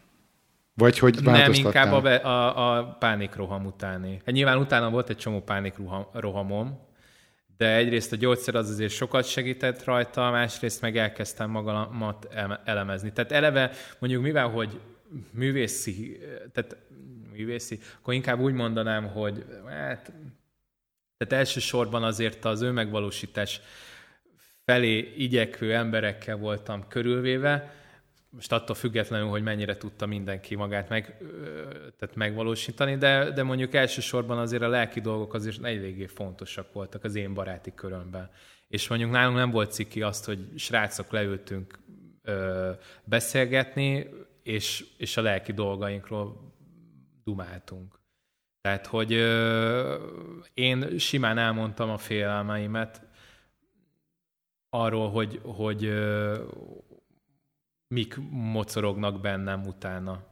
Vagy 0.78 0.98
hogy 0.98 1.22
Nem, 1.22 1.52
inkább 1.52 1.92
a, 1.92 2.24
a, 2.26 2.76
a 2.76 2.84
pánikroham 2.84 3.66
utáni. 3.66 4.20
Hát 4.24 4.34
nyilván 4.34 4.58
utána 4.58 4.90
volt 4.90 5.08
egy 5.08 5.16
csomó 5.16 5.40
pánikrohamom, 5.40 6.86
de 7.56 7.74
egyrészt 7.74 8.12
a 8.12 8.16
gyógyszer 8.16 8.54
az 8.54 8.70
azért 8.70 8.92
sokat 8.92 9.24
segített 9.24 9.84
rajta, 9.84 10.30
másrészt 10.30 10.80
meg 10.80 10.96
elkezdtem 10.96 11.50
magamat 11.50 12.28
elemezni. 12.64 13.12
Tehát 13.12 13.32
eleve 13.32 13.70
mondjuk 13.98 14.22
mivel, 14.22 14.48
hogy 14.48 14.80
művészi, 15.30 16.18
tehát 16.52 16.76
művészi, 17.32 17.78
akkor 18.00 18.14
inkább 18.14 18.40
úgy 18.40 18.54
mondanám, 18.54 19.06
hogy 19.06 19.44
hát, 19.68 20.12
tehát 21.16 21.44
elsősorban 21.44 22.02
azért 22.02 22.44
az 22.44 22.62
önmegvalósítás 22.62 23.60
felé 24.64 25.12
igyekvő 25.16 25.74
emberekkel 25.74 26.36
voltam 26.36 26.88
körülvéve, 26.88 27.77
most 28.30 28.52
attól 28.52 28.74
függetlenül, 28.74 29.28
hogy 29.28 29.42
mennyire 29.42 29.76
tudta 29.76 30.06
mindenki 30.06 30.54
magát 30.54 30.88
meg, 30.88 31.16
tehát 31.98 32.14
megvalósítani, 32.14 32.96
de, 32.96 33.30
de 33.30 33.42
mondjuk 33.42 33.74
elsősorban 33.74 34.38
azért 34.38 34.62
a 34.62 34.68
lelki 34.68 35.00
dolgok 35.00 35.34
azért 35.34 35.64
eléggé 35.64 36.06
fontosak 36.06 36.72
voltak 36.72 37.04
az 37.04 37.14
én 37.14 37.34
baráti 37.34 37.74
körömben. 37.74 38.30
És 38.68 38.88
mondjuk 38.88 39.10
nálunk 39.10 39.36
nem 39.36 39.50
volt 39.50 39.72
ciki 39.72 40.02
azt, 40.02 40.24
hogy 40.24 40.38
srácok 40.56 41.10
leültünk 41.10 41.78
ö, 42.22 42.70
beszélgetni, 43.04 44.08
és, 44.42 44.84
és 44.96 45.16
a 45.16 45.22
lelki 45.22 45.52
dolgainkról 45.52 46.54
dumáltunk. 47.24 48.00
Tehát, 48.60 48.86
hogy 48.86 49.12
ö, 49.12 50.08
én 50.54 50.98
simán 50.98 51.38
elmondtam 51.38 51.90
a 51.90 51.98
félelmeimet 51.98 53.02
arról, 54.70 55.10
hogy, 55.10 55.40
hogy, 55.42 55.84
ö, 55.84 56.42
mik 57.88 58.16
mocorognak 58.30 59.20
bennem 59.20 59.62
utána. 59.66 60.26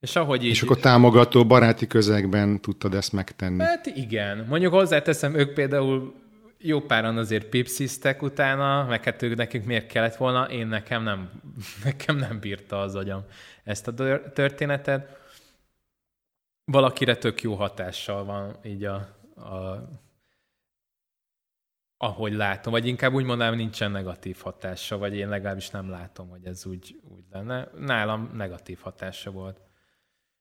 És, 0.00 0.16
ahogy 0.16 0.44
így... 0.44 0.50
és 0.50 0.62
akkor 0.62 0.76
támogató, 0.76 1.46
baráti 1.46 1.86
közegben 1.86 2.60
tudtad 2.60 2.94
ezt 2.94 3.12
megtenni. 3.12 3.62
Hát 3.62 3.86
igen. 3.86 4.46
Mondjuk 4.48 4.72
hozzáteszem, 4.72 5.34
ők 5.34 5.52
például 5.52 6.14
jó 6.58 6.80
páran 6.80 7.16
azért 7.16 7.46
pipsziztek 7.46 8.22
utána, 8.22 8.84
meg 8.84 9.04
hát 9.04 9.22
ők 9.22 9.36
nekik 9.36 9.64
miért 9.64 9.86
kellett 9.86 10.16
volna, 10.16 10.50
én 10.50 10.66
nekem 10.66 11.02
nem, 11.02 11.30
nekem 11.84 12.16
nem 12.16 12.40
bírta 12.40 12.80
az 12.80 12.94
agyam 12.94 13.24
ezt 13.64 13.88
a 13.88 13.94
történetet. 14.34 15.18
Valakire 16.64 17.16
tök 17.16 17.42
jó 17.42 17.54
hatással 17.54 18.24
van 18.24 18.56
így 18.64 18.84
a, 18.84 18.94
a 19.36 19.88
ahogy 22.02 22.32
látom, 22.32 22.72
vagy 22.72 22.86
inkább 22.86 23.12
úgy 23.12 23.24
mondanám, 23.24 23.54
nincsen 23.54 23.90
negatív 23.90 24.38
hatása, 24.42 24.98
vagy 24.98 25.16
én 25.16 25.28
legalábbis 25.28 25.70
nem 25.70 25.90
látom, 25.90 26.28
hogy 26.28 26.44
ez 26.44 26.66
úgy, 26.66 27.00
úgy 27.14 27.24
lenne. 27.30 27.68
Nálam 27.78 28.30
negatív 28.34 28.78
hatása 28.80 29.30
volt. 29.30 29.60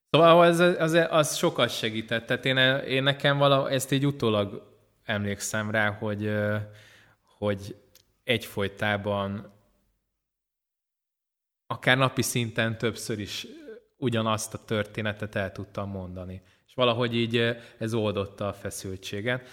Szóval 0.09 0.41
az, 0.41 0.59
az, 0.59 0.93
az 1.09 1.35
sokat 1.35 1.69
segített. 1.69 2.25
Tehát 2.25 2.45
én, 2.45 2.57
én 2.87 3.03
nekem 3.03 3.37
vala, 3.37 3.69
ezt 3.69 3.91
így 3.91 4.05
utólag 4.05 4.77
emlékszem 5.03 5.71
rá, 5.71 5.89
hogy, 5.89 6.33
hogy 7.37 7.75
egyfolytában 8.23 9.53
akár 11.67 11.97
napi 11.97 12.21
szinten 12.21 12.77
többször 12.77 13.19
is 13.19 13.47
ugyanazt 13.97 14.53
a 14.53 14.65
történetet 14.65 15.35
el 15.35 15.51
tudtam 15.51 15.89
mondani. 15.89 16.41
És 16.67 16.73
valahogy 16.73 17.15
így 17.15 17.55
ez 17.77 17.93
oldotta 17.93 18.47
a 18.47 18.53
feszültséget. 18.53 19.47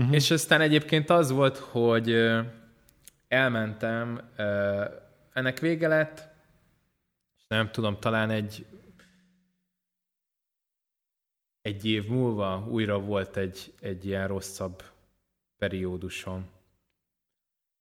Uh-huh. 0.00 0.14
És 0.14 0.30
aztán 0.30 0.60
egyébként 0.60 1.10
az 1.10 1.30
volt, 1.30 1.56
hogy 1.56 2.16
elmentem, 3.28 4.30
ennek 5.32 5.58
vége 5.58 5.88
lett, 5.88 6.28
nem 7.48 7.70
tudom, 7.70 7.98
talán 7.98 8.30
egy 8.30 8.66
egy 11.62 11.84
év 11.84 12.08
múlva 12.08 12.66
újra 12.68 13.00
volt 13.00 13.36
egy, 13.36 13.74
egy 13.80 14.06
ilyen 14.06 14.28
rosszabb 14.28 14.82
periódusom. 15.58 16.48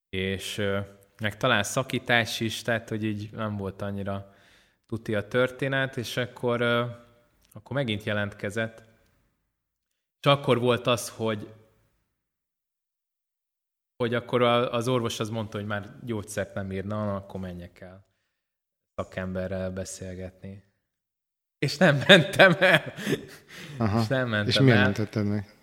És 0.09 0.61
meg 1.21 1.37
talán 1.37 1.63
szakítás 1.63 2.39
is, 2.39 2.61
tehát 2.61 2.89
hogy 2.89 3.03
így 3.03 3.29
nem 3.31 3.57
volt 3.57 3.81
annyira 3.81 4.35
tuti 4.87 5.15
a 5.15 5.27
történet, 5.27 5.97
és 5.97 6.17
akkor, 6.17 6.61
akkor 7.53 7.75
megint 7.75 8.03
jelentkezett. 8.03 8.83
És 10.19 10.25
akkor 10.25 10.59
volt 10.59 10.87
az, 10.87 11.09
hogy 11.09 11.53
hogy 14.03 14.13
akkor 14.13 14.41
az 14.41 14.87
orvos 14.87 15.19
az 15.19 15.29
mondta, 15.29 15.57
hogy 15.57 15.67
már 15.67 15.95
gyógyszert 16.03 16.53
nem 16.53 16.71
írna, 16.71 17.15
akkor 17.15 17.39
menjek 17.39 17.79
el 17.79 18.07
szakemberrel 18.95 19.71
beszélgetni. 19.71 20.63
És 21.57 21.77
nem 21.77 22.01
mentem 22.07 22.55
el. 22.59 22.93
Aha. 23.77 23.99
És 24.01 24.07
nem 24.07 24.29
mentem 24.29 24.47
És 24.47 24.59
miért 24.59 24.79
mentetted 24.79 25.25
meg? 25.25 25.55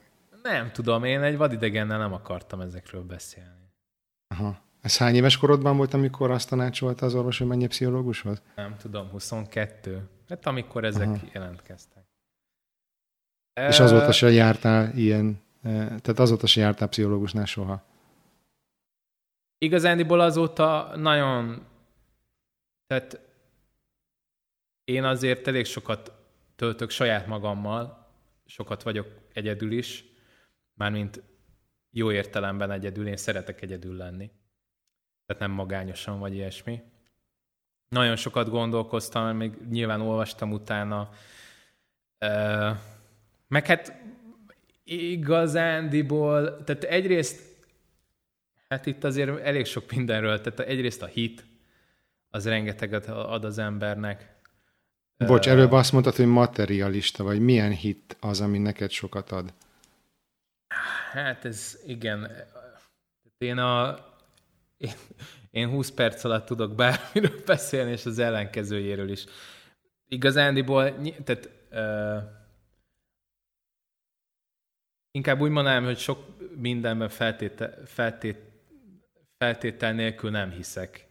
Nem 0.43 0.73
tudom, 0.73 1.05
én 1.05 1.23
egy 1.23 1.37
vadidegennel 1.37 1.99
nem 1.99 2.13
akartam 2.13 2.61
ezekről 2.61 3.03
beszélni. 3.03 3.73
Aha. 4.35 4.61
Ez 4.81 4.97
hány 4.97 5.15
éves 5.15 5.37
korodban 5.37 5.77
volt, 5.77 5.95
amikor 5.95 6.31
azt 6.31 6.49
tanácsolta 6.49 7.07
az 7.07 7.15
orvos, 7.15 7.39
hogy 7.39 7.47
menjél 7.47 7.69
pszichológushoz? 7.69 8.43
Nem 8.57 8.77
tudom, 8.77 9.09
22. 9.09 10.09
Hát 10.29 10.47
amikor 10.47 10.85
ezek 10.85 11.07
Aha. 11.09 11.19
jelentkeztek. 11.33 12.05
És 13.69 13.81
azóta 13.81 14.13
se 14.13 14.31
jártál 14.31 14.97
ilyen, 14.97 15.41
eh, 15.63 15.73
tehát 15.73 16.19
azóta 16.19 16.47
se 16.47 16.61
jártál 16.61 16.89
pszichológusnál 16.89 17.45
soha. 17.45 17.85
Igazándiból 19.59 20.21
azóta 20.21 20.93
nagyon, 20.97 21.67
tehát 22.87 23.21
én 24.85 25.05
azért 25.05 25.47
elég 25.47 25.65
sokat 25.65 26.13
töltök 26.57 26.91
saját 26.91 27.27
magammal, 27.27 28.07
sokat 28.47 28.83
vagyok 28.83 29.09
egyedül 29.33 29.73
is, 29.73 30.05
mármint 30.75 31.23
jó 31.91 32.13
értelemben 32.13 32.71
egyedül, 32.71 33.07
én 33.07 33.17
szeretek 33.17 33.63
egyedül 33.63 33.97
lenni. 33.97 34.31
Tehát 35.27 35.43
nem 35.43 35.51
magányosan 35.51 36.19
vagy 36.19 36.35
ilyesmi. 36.35 36.83
Nagyon 37.89 38.17
sokat 38.17 38.49
gondolkoztam, 38.49 39.37
még 39.37 39.53
nyilván 39.69 40.01
olvastam 40.01 40.53
utána. 40.53 41.11
Meg 43.49 43.67
hát 43.67 44.03
igazándiból, 44.85 46.65
tehát 46.65 46.85
egyrészt 46.85 47.56
Hát 48.69 48.87
itt 48.87 49.05
azért 49.05 49.41
elég 49.41 49.65
sok 49.65 49.93
mindenről, 49.93 50.41
tehát 50.41 50.61
egyrészt 50.61 51.03
a 51.03 51.07
hit, 51.07 51.45
az 52.31 52.47
rengeteget 52.47 53.09
ad 53.09 53.45
az 53.45 53.59
embernek. 53.59 54.35
Bocs, 55.17 55.47
Ö, 55.47 55.51
előbb 55.51 55.73
azt 55.73 55.93
mondtad, 55.93 56.15
hogy 56.15 56.27
materialista 56.27 57.25
vagy. 57.25 57.41
Milyen 57.41 57.71
hit 57.71 58.17
az, 58.21 58.41
ami 58.41 58.59
neked 58.59 58.91
sokat 58.91 59.31
ad? 59.31 59.55
Hát 61.13 61.45
ez 61.45 61.79
igen. 61.87 62.31
Én 63.39 63.59
a 63.59 63.99
én, 64.77 64.93
én 65.51 65.69
20 65.69 65.91
perc 65.91 66.25
alatt 66.25 66.47
tudok 66.47 66.75
bármiről 66.75 67.43
beszélni, 67.47 67.91
és 67.91 68.07
az 68.07 68.19
ellenkezőjéről 68.19 69.11
is. 69.11 69.25
Igazándiból, 70.09 70.95
tehát 71.25 71.51
uh, 71.71 72.23
inkább 75.11 75.41
úgy 75.41 75.51
mondanám, 75.51 75.85
hogy 75.85 75.99
sok 75.99 76.25
mindenben 76.57 77.09
feltétel, 77.09 77.83
feltét, 77.87 78.46
feltétel 79.39 79.93
nélkül 79.93 80.31
nem 80.31 80.51
hiszek. 80.51 81.07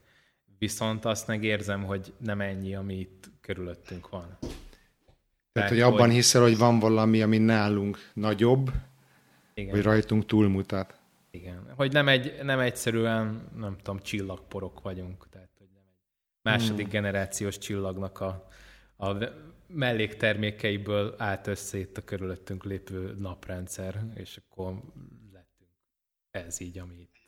Viszont 0.57 1.05
azt 1.05 1.27
megérzem, 1.27 1.83
hogy 1.83 2.13
nem 2.17 2.41
ennyi, 2.41 2.75
ami 2.75 2.99
itt 2.99 3.29
körülöttünk 3.41 4.09
van. 4.09 4.37
Tehát, 5.51 5.69
hogy 5.69 5.79
abban 5.79 6.09
hiszel, 6.09 6.41
hogy 6.41 6.57
van 6.57 6.79
valami, 6.79 7.21
ami 7.21 7.37
nálunk 7.37 8.11
nagyobb, 8.13 8.71
igen. 9.53 9.71
vagy 9.73 9.83
rajtunk 9.83 10.25
túlmutat. 10.25 10.99
Igen. 11.31 11.73
Hogy 11.75 11.91
nem, 11.91 12.07
egy, 12.07 12.39
nem 12.43 12.59
egyszerűen, 12.59 13.49
nem 13.57 13.77
tudom, 13.77 13.99
csillagporok 13.99 14.81
vagyunk. 14.81 15.27
Tehát, 15.29 15.49
hogy 15.57 15.67
nem 15.73 15.83
egy 15.87 15.99
második 16.41 16.81
hmm. 16.81 16.91
generációs 16.91 17.57
csillagnak 17.57 18.19
a, 18.19 18.47
a 18.97 19.13
melléktermékeiből 19.67 21.15
állt 21.17 21.47
össze 21.47 21.77
itt 21.77 21.97
a 21.97 22.03
körülöttünk 22.03 22.63
lépő 22.63 23.15
naprendszer, 23.19 24.03
és 24.15 24.37
akkor 24.37 24.73
lettünk 25.33 25.71
ez 26.31 26.59
így, 26.59 26.77
ami 26.77 26.95
itt. 26.95 27.24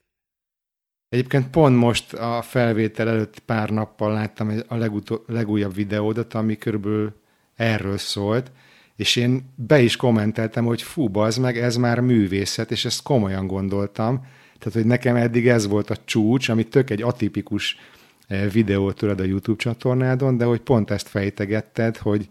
Egyébként 1.10 1.50
pont 1.50 1.78
most 1.78 2.14
a 2.14 2.42
felvétel 2.42 3.10
előtt 3.10 3.40
pár 3.40 3.70
nappal 3.70 4.14
láttam 4.14 4.52
a 4.68 4.76
legutó, 4.76 5.24
legújabb 5.28 5.74
videódat, 5.74 6.34
ami 6.34 6.58
körülbelül 6.58 7.14
erről 7.56 7.98
szólt, 7.98 8.52
és 8.96 9.16
én 9.16 9.54
be 9.56 9.82
is 9.82 9.96
kommenteltem, 9.96 10.66
hogy 10.66 10.82
fú, 10.82 11.18
az 11.18 11.38
meg, 11.38 11.58
ez 11.58 11.76
már 11.76 12.00
művészet, 12.00 12.72
és 12.72 12.86
ezt 12.86 13.04
komolyan 13.04 13.48
gondoltam. 13.48 14.26
Tehát, 14.60 14.74
hogy 14.74 14.86
nekem 14.86 15.16
eddig 15.16 15.48
ez 15.48 15.68
volt 15.68 15.90
a 15.90 15.98
csúcs, 16.06 16.50
ami 16.50 16.64
tök 16.64 16.90
egy 16.90 17.02
atipikus 17.02 17.78
eh, 18.28 18.52
videó 18.52 18.92
tőled 18.92 19.20
a 19.20 19.24
YouTube 19.24 19.62
csatornádon, 19.62 20.38
de 20.38 20.46
hogy 20.46 20.60
pont 20.60 20.92
ezt 20.92 21.08
fejtegetted, 21.08 21.98
hogy 21.98 22.30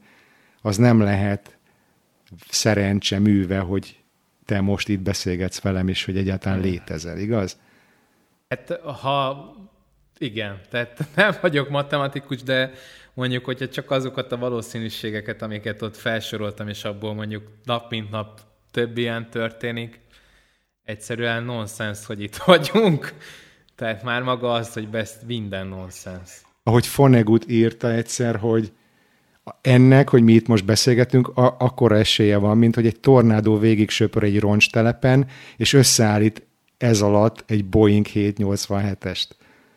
az 0.63 0.77
nem 0.77 1.01
lehet 1.01 1.57
szerencse 2.49 3.19
műve, 3.19 3.59
hogy 3.59 3.99
te 4.45 4.61
most 4.61 4.89
itt 4.89 5.01
beszélgetsz 5.01 5.61
velem, 5.61 5.89
és 5.89 6.05
hogy 6.05 6.17
egyáltalán 6.17 6.61
létezel, 6.61 7.19
igaz? 7.19 7.57
Hát 8.49 8.81
ha 8.81 9.51
igen, 10.19 10.61
tehát 10.71 11.05
nem 11.15 11.35
vagyok 11.41 11.69
matematikus, 11.69 12.43
de 12.43 12.71
mondjuk, 13.15 13.45
hogyha 13.45 13.69
csak 13.69 13.91
azokat 13.91 14.33
a 14.33 14.37
valószínűségeket, 14.37 15.43
amiket 15.43 15.83
ott 15.83 15.97
felsoroltam, 15.97 16.69
és 16.69 16.85
abból 16.85 17.15
mondjuk 17.15 17.43
nap 17.65 17.91
mint 17.91 18.11
nap 18.11 18.41
több 18.71 18.99
ilyen 18.99 19.31
történik, 19.31 20.01
egyszerűen 20.85 21.45
nonsens, 21.45 22.07
hogy 22.07 22.23
itt 22.23 22.37
vagyunk. 22.45 23.15
Tehát 23.75 24.03
már 24.03 24.23
maga 24.23 24.53
az, 24.53 24.73
hogy 24.73 24.89
best 24.89 25.17
minden 25.27 25.67
nonsens. 25.67 26.31
ahogy 26.63 26.87
Fonegut 26.87 27.49
írta 27.49 27.93
egyszer, 27.93 28.37
hogy 28.37 28.73
ennek, 29.61 30.09
hogy 30.09 30.23
mi 30.23 30.33
itt 30.33 30.47
most 30.47 30.65
beszélgetünk, 30.65 31.29
a- 31.29 31.57
akkora 31.59 31.97
esélye 31.97 32.37
van, 32.37 32.59
mint 32.59 32.75
hogy 32.75 32.87
egy 32.87 33.01
tornádó 33.01 33.59
végig 33.59 33.91
söpör 33.91 34.23
egy 34.23 34.41
roncstelepen, 34.41 35.27
és 35.57 35.73
összeállít 35.73 36.46
ez 36.79 37.01
alatt 37.01 37.51
egy 37.51 37.65
Boeing 37.65 38.07
787-est. 38.15 39.29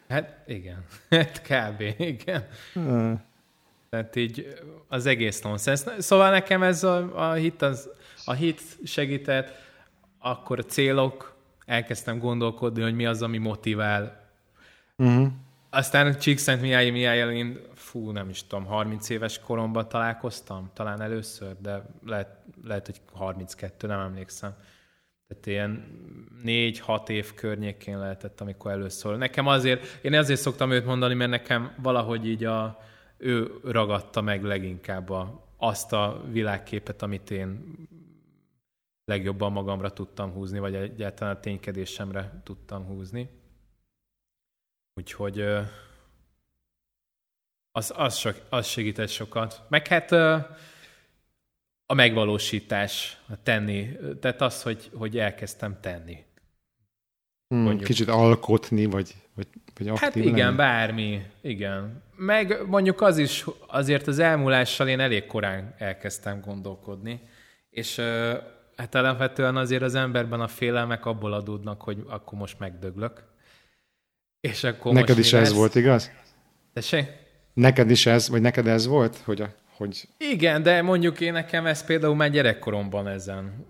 Hát 0.10 0.44
igen, 0.48 0.86
hát 1.10 1.42
kb. 1.42 1.82
igen. 1.98 2.48
Hmm. 2.74 3.22
Tehát 3.90 4.16
így 4.16 4.56
az 4.88 5.06
egész 5.06 5.42
nonsens. 5.42 5.82
Szóval 5.98 6.32
nekem 6.32 6.64
ez 6.64 6.84
a, 6.84 7.30
a 7.30 7.34
hit, 7.34 7.62
az, 7.62 7.90
a 8.26 8.34
hit 8.34 8.62
segített, 8.84 9.52
akkor 10.20 10.60
a 10.60 10.64
célok, 10.64 11.38
elkezdtem 11.66 12.20
gondolkodni, 12.20 12.82
hogy 12.82 12.96
mi 12.96 13.06
az, 13.06 13.22
ami 13.22 13.38
motivál. 13.38 14.28
Uh-huh. 14.98 15.28
Aztán 15.70 16.20
Csíkszentmihály 16.20 16.90
Mihályjal 16.90 17.32
én, 17.32 17.60
fú, 17.74 18.12
nem 18.12 18.30
is 18.30 18.48
tudom, 18.48 18.66
30 18.66 19.10
éves 19.10 19.40
koromban 19.40 19.88
találkoztam, 19.90 20.70
talán 20.74 21.02
először, 21.02 21.56
de 21.62 21.86
lehet, 22.06 22.38
lehet 22.64 22.86
hogy 22.86 23.02
32, 23.14 23.88
nem 23.88 24.00
emlékszem. 24.00 24.56
Tehát 25.30 25.46
ilyen 25.46 25.98
négy-hat 26.44 27.10
év 27.10 27.34
környékén 27.34 28.00
lehetett, 28.00 28.42
amikor 28.42 28.72
először. 28.72 29.18
Nekem 29.18 29.48
azért, 29.48 30.04
én 30.04 30.14
azért 30.14 30.40
szoktam 30.40 30.72
őt 30.72 30.86
mondani, 30.86 31.14
mert 31.14 31.30
nekem 31.30 31.74
valahogy 31.82 32.28
így 32.28 32.44
a, 32.44 32.80
ő 33.18 33.60
ragadta 33.64 34.22
meg 34.22 34.44
leginkább 34.44 35.10
a, 35.10 35.48
azt 35.58 35.94
a 35.94 36.24
világképet, 36.32 37.02
amit 37.02 37.32
én 37.32 37.78
legjobban 39.06 39.52
magamra 39.52 39.90
tudtam 39.90 40.32
húzni, 40.32 40.60
vagy 40.60 40.76
egyáltalán 40.76 41.36
a 41.36 41.40
ténykedésemre 41.40 42.42
tudtam 42.44 42.86
húzni. 42.86 43.30
Úgyhogy 44.94 45.42
az, 47.72 47.94
az, 47.96 48.34
az 48.50 48.68
segített 48.68 49.10
sokat. 49.10 49.64
Meg 49.68 49.88
hát 49.88 50.12
a 51.92 51.94
megvalósítás, 51.94 53.18
a 53.30 53.44
tenni, 53.44 53.90
tehát 54.22 54.42
az, 54.42 54.62
hogy, 54.64 54.90
hogy 54.94 55.18
elkezdtem 55.18 55.78
tenni. 55.82 56.18
Hmm, 57.48 57.62
Mondjuk. 57.64 57.88
kicsit 57.88 58.08
alkotni, 58.08 58.86
vagy, 58.86 59.14
vagy, 59.36 59.48
vagy 59.78 59.88
aktív 59.88 60.02
Hát 60.02 60.16
igen, 60.16 60.38
lenni. 60.46 60.56
bármi, 60.56 61.22
igen. 61.42 62.04
Meg 62.16 62.68
mondjuk 62.68 63.02
az 63.02 63.18
is, 63.18 63.46
azért 63.68 64.08
az 64.08 64.20
elmúlással 64.20 64.88
én 64.88 65.00
elég 65.00 65.26
korán 65.26 65.76
elkezdtem 65.78 66.42
gondolkodni, 66.42 67.22
és 67.70 68.00
hát 68.76 68.96
alapvetően 68.96 69.56
azért 69.56 69.82
az 69.84 69.96
emberben 69.96 70.40
a 70.42 70.48
félelmek 70.48 71.06
abból 71.06 71.34
adódnak, 71.34 71.82
hogy 71.82 72.04
akkor 72.08 72.38
most 72.38 72.60
megdöglök. 72.60 73.24
És 74.40 74.64
akkor 74.64 74.94
Neked 74.94 75.16
most 75.16 75.28
is 75.28 75.34
ez 75.34 75.48
lesz? 75.48 75.58
volt, 75.58 75.76
igaz? 75.76 76.12
Tessék? 76.74 77.06
Neked 77.54 77.90
is 77.90 78.06
ez, 78.06 78.30
vagy 78.30 78.42
neked 78.42 78.68
ez 78.68 78.88
volt, 78.88 79.18
hogy 79.18 79.42
a 79.42 79.54
hogy... 79.80 80.08
Igen, 80.18 80.64
de 80.64 80.82
mondjuk 80.82 81.20
én 81.20 81.34
nekem 81.34 81.66
ez 81.66 81.86
például 81.86 82.16
már 82.16 82.32
gyerekkoromban 82.32 83.08
ezen. 83.08 83.66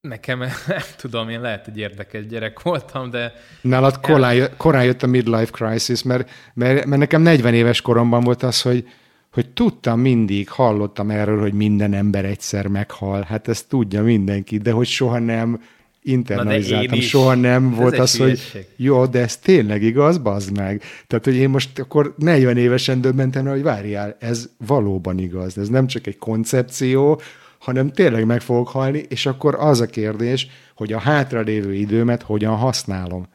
Nekem, 0.00 0.38
nem 0.66 0.82
tudom, 0.96 1.28
én 1.28 1.40
lehet, 1.40 1.64
hogy 1.64 1.78
érdekes 1.78 2.26
gyerek 2.26 2.62
voltam, 2.62 3.10
de... 3.10 3.32
Nálad 3.60 4.00
korán, 4.00 4.48
korán 4.56 4.84
jött 4.84 5.02
a 5.02 5.06
midlife 5.06 5.50
crisis, 5.50 6.02
mert, 6.02 6.30
mert, 6.54 6.84
mert 6.84 7.00
nekem 7.00 7.22
40 7.22 7.54
éves 7.54 7.80
koromban 7.80 8.24
volt 8.24 8.42
az, 8.42 8.62
hogy, 8.62 8.88
hogy 9.32 9.48
tudtam 9.50 10.00
mindig, 10.00 10.48
hallottam 10.48 11.10
erről, 11.10 11.40
hogy 11.40 11.52
minden 11.52 11.94
ember 11.94 12.24
egyszer 12.24 12.66
meghal. 12.66 13.22
Hát 13.22 13.48
ezt 13.48 13.68
tudja 13.68 14.02
mindenki, 14.02 14.58
de 14.58 14.72
hogy 14.72 14.86
soha 14.86 15.18
nem 15.18 15.60
internalizáltam, 16.02 17.00
soha 17.00 17.34
nem 17.34 17.70
volt 17.74 17.98
az, 17.98 18.16
hogy 18.16 18.66
jó, 18.76 19.06
de 19.06 19.20
ez 19.20 19.36
tényleg 19.36 19.82
igaz, 19.82 20.18
bazd 20.18 20.56
meg. 20.56 20.82
Tehát, 21.06 21.24
hogy 21.24 21.36
én 21.36 21.48
most 21.48 21.78
akkor 21.78 22.14
40 22.16 22.56
évesen 22.56 23.00
döbbentem, 23.00 23.46
hogy 23.46 23.62
várjál, 23.62 24.16
ez 24.18 24.48
valóban 24.66 25.18
igaz. 25.18 25.58
Ez 25.58 25.68
nem 25.68 25.86
csak 25.86 26.06
egy 26.06 26.18
koncepció, 26.18 27.20
hanem 27.58 27.90
tényleg 27.90 28.26
meg 28.26 28.40
fogok 28.40 28.68
halni, 28.68 29.04
és 29.08 29.26
akkor 29.26 29.54
az 29.58 29.80
a 29.80 29.86
kérdés, 29.86 30.48
hogy 30.74 30.92
a 30.92 30.98
hátralévő 30.98 31.74
időmet 31.74 32.22
hogyan 32.22 32.56
használom. 32.56 33.26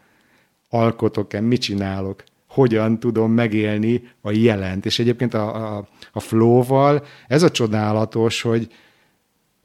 Alkotok-e, 0.70 1.42
mit 1.42 1.62
csinálok? 1.62 2.24
Hogyan 2.48 3.00
tudom 3.00 3.32
megélni 3.32 4.04
a 4.22 4.32
jelent? 4.32 4.86
És 4.86 5.00
egyébként 5.00 5.34
a, 5.34 5.76
a, 5.78 5.88
a 6.12 6.20
flow-val 6.20 7.04
ez 7.28 7.44
a 7.44 7.52
csodálatos, 7.52 8.42
hogy, 8.42 8.68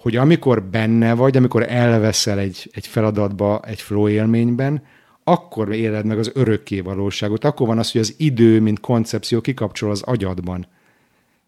hogy 0.01 0.17
amikor 0.17 0.63
benne 0.63 1.15
vagy, 1.15 1.37
amikor 1.37 1.63
elveszel 1.69 2.39
egy, 2.39 2.71
egy 2.73 2.87
feladatba, 2.87 3.61
egy 3.67 3.81
flow 3.81 4.09
élményben, 4.09 4.83
akkor 5.25 5.73
éled 5.73 6.05
meg 6.05 6.19
az 6.19 6.31
örökké 6.35 6.81
valóságot. 6.81 7.45
Akkor 7.45 7.67
van 7.67 7.79
az, 7.79 7.93
hogy 7.93 8.01
az 8.01 8.15
idő, 8.17 8.61
mint 8.61 8.81
koncepció 8.81 9.41
kikapcsol 9.41 9.91
az 9.91 10.03
agyadban. 10.03 10.67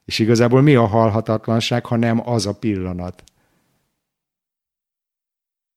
És 0.04 0.18
igazából 0.18 0.62
mi 0.62 0.74
a 0.74 0.86
halhatatlanság, 0.86 1.86
ha 1.86 1.96
nem 1.96 2.28
az 2.28 2.46
a 2.46 2.52
pillanat? 2.52 3.24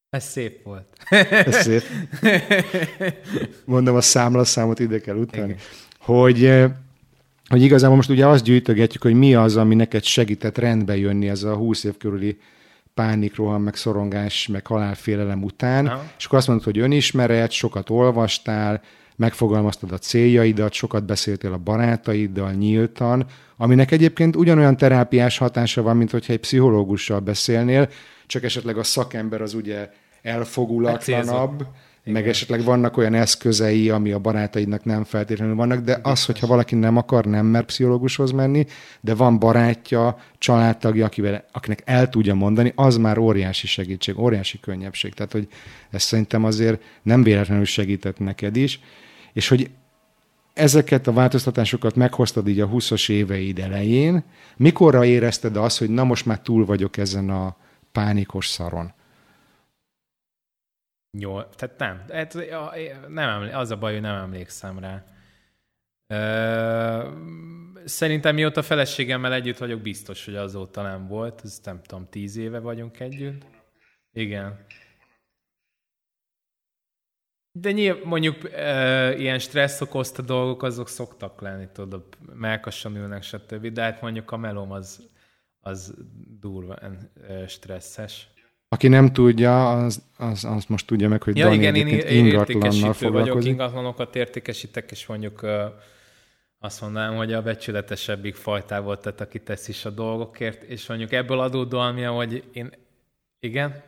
Ez 0.09 0.23
szép 0.23 0.63
volt. 0.63 0.87
Ez 1.29 1.61
szép. 1.61 1.83
Mondom, 3.65 3.95
a 3.95 4.01
számlaszámot 4.01 4.79
ide 4.79 4.99
kell 4.99 5.15
utáni. 5.15 5.55
Hogy, 5.99 6.45
eh, 6.45 6.71
hogy 7.49 7.61
igazából 7.61 7.95
most 7.95 8.09
ugye 8.09 8.27
azt 8.27 8.43
gyűjtögetjük, 8.43 9.01
hogy 9.01 9.13
mi 9.13 9.35
az, 9.35 9.55
ami 9.55 9.75
neked 9.75 10.03
segített 10.03 10.57
rendbe 10.57 10.97
jönni 10.97 11.29
ez 11.29 11.43
a 11.43 11.55
20 11.55 11.83
év 11.83 11.97
körüli 11.97 12.37
pánikroham, 12.95 13.63
meg 13.63 13.75
szorongás, 13.75 14.47
meg 14.47 14.67
halálfélelem 14.67 15.43
után, 15.43 15.87
Aha. 15.87 16.03
és 16.17 16.25
akkor 16.25 16.37
azt 16.37 16.47
mondod, 16.47 16.65
hogy 16.65 16.79
önismeret, 16.79 17.51
sokat 17.51 17.89
olvastál, 17.89 18.81
megfogalmaztad 19.15 19.91
a 19.91 19.97
céljaidat, 19.97 20.73
sokat 20.73 21.05
beszéltél 21.05 21.53
a 21.53 21.57
barátaiddal 21.57 22.51
nyíltan, 22.51 23.25
aminek 23.57 23.91
egyébként 23.91 24.35
ugyanolyan 24.35 24.77
terápiás 24.77 25.37
hatása 25.37 25.81
van, 25.81 25.97
mint 25.97 26.11
hogyha 26.11 26.33
egy 26.33 26.39
pszichológussal 26.39 27.19
beszélnél, 27.19 27.89
csak 28.25 28.43
esetleg 28.43 28.77
a 28.77 28.83
szakember 28.83 29.41
az 29.41 29.53
ugye 29.53 29.89
elfogulatlanabb, 30.21 31.65
igen. 32.05 32.21
meg 32.21 32.27
esetleg 32.27 32.63
vannak 32.63 32.97
olyan 32.97 33.13
eszközei, 33.13 33.89
ami 33.89 34.11
a 34.11 34.19
barátaidnak 34.19 34.83
nem 34.83 35.03
feltétlenül 35.03 35.55
vannak, 35.55 35.79
de 35.79 35.99
az, 36.03 36.25
hogyha 36.25 36.47
valaki 36.47 36.75
nem 36.75 36.97
akar, 36.97 37.25
nem 37.25 37.45
mer 37.45 37.65
pszichológushoz 37.65 38.31
menni, 38.31 38.65
de 39.01 39.13
van 39.13 39.39
barátja, 39.39 40.17
családtagja, 40.37 41.05
akivel, 41.05 41.45
akinek 41.51 41.81
el 41.85 42.09
tudja 42.09 42.33
mondani, 42.33 42.71
az 42.75 42.97
már 42.97 43.17
óriási 43.17 43.67
segítség, 43.67 44.19
óriási 44.19 44.59
könnyebbség. 44.59 45.13
Tehát, 45.13 45.31
hogy 45.31 45.47
ez 45.89 46.03
szerintem 46.03 46.43
azért 46.43 46.81
nem 47.01 47.23
véletlenül 47.23 47.65
segített 47.65 48.19
neked 48.19 48.55
is, 48.55 48.79
és 49.33 49.47
hogy 49.47 49.69
ezeket 50.53 51.07
a 51.07 51.13
változtatásokat 51.13 51.95
meghoztad 51.95 52.47
így 52.47 52.59
a 52.59 52.69
20-as 52.69 53.09
éveid 53.09 53.59
elején, 53.59 54.23
mikorra 54.57 55.05
érezted 55.05 55.57
azt, 55.57 55.77
hogy 55.77 55.89
na 55.89 56.03
most 56.03 56.25
már 56.25 56.39
túl 56.39 56.65
vagyok 56.65 56.97
ezen 56.97 57.29
a 57.29 57.55
pánikos 57.91 58.47
szaron? 58.47 58.93
Jó, 61.19 61.41
tehát 61.41 61.77
nem. 61.77 62.05
Hát, 62.09 62.33
nem 63.07 63.29
emlé- 63.29 63.53
az 63.53 63.71
a 63.71 63.77
baj, 63.77 63.93
hogy 63.93 64.01
nem 64.01 64.15
emlékszem 64.15 64.79
rá. 64.79 65.03
szerintem 67.85 68.35
mióta 68.35 68.61
feleségemmel 68.61 69.33
együtt 69.33 69.57
vagyok, 69.57 69.81
biztos, 69.81 70.25
hogy 70.25 70.35
azóta 70.35 70.81
nem 70.81 71.07
volt. 71.07 71.41
Ez 71.43 71.59
nem 71.63 71.81
tudom, 71.81 72.09
tíz 72.09 72.35
éve 72.35 72.59
vagyunk 72.59 72.99
együtt. 72.99 73.45
Igen. 74.11 74.65
De 77.51 77.71
nyilván 77.71 78.07
mondjuk 78.07 78.51
e, 78.51 79.15
ilyen 79.17 79.39
stressz 79.39 79.81
okozta 79.81 80.21
dolgok, 80.21 80.63
azok 80.63 80.87
szoktak 80.87 81.41
lenni, 81.41 81.67
tudod, 81.71 82.17
melkasan 82.33 82.95
ülnek, 82.95 83.23
stb. 83.23 83.67
De 83.67 83.81
hát 83.81 84.01
mondjuk 84.01 84.31
a 84.31 84.37
melom 84.37 84.71
az, 84.71 85.09
az 85.59 85.93
durva 86.39 86.79
stresszes. 87.47 88.27
Aki 88.69 88.87
nem 88.87 89.13
tudja, 89.13 89.83
az, 89.83 90.01
az, 90.17 90.43
az 90.43 90.65
most 90.67 90.87
tudja 90.87 91.09
meg, 91.09 91.23
hogy 91.23 91.37
ja, 91.37 91.45
Dani 91.45 91.55
igen, 91.57 91.75
én, 91.75 92.25
ingatlannal 92.25 92.93
foglalkozik. 92.93 93.33
vagyok, 93.33 93.45
ingatlanokat 93.45 94.15
értékesítek, 94.15 94.91
és 94.91 95.05
mondjuk 95.05 95.43
uh, 95.43 95.51
azt 96.59 96.81
mondanám, 96.81 97.15
hogy 97.15 97.33
a 97.33 97.41
becsületesebbik 97.41 98.35
fajtával 98.35 98.99
tett, 98.99 99.21
aki 99.21 99.39
tesz 99.39 99.67
is 99.67 99.85
a 99.85 99.89
dolgokért, 99.89 100.63
és 100.63 100.87
mondjuk 100.87 101.11
ebből 101.11 101.39
adódóan, 101.39 102.05
hogy 102.05 102.43
én... 102.53 102.69
Igen? 103.39 103.83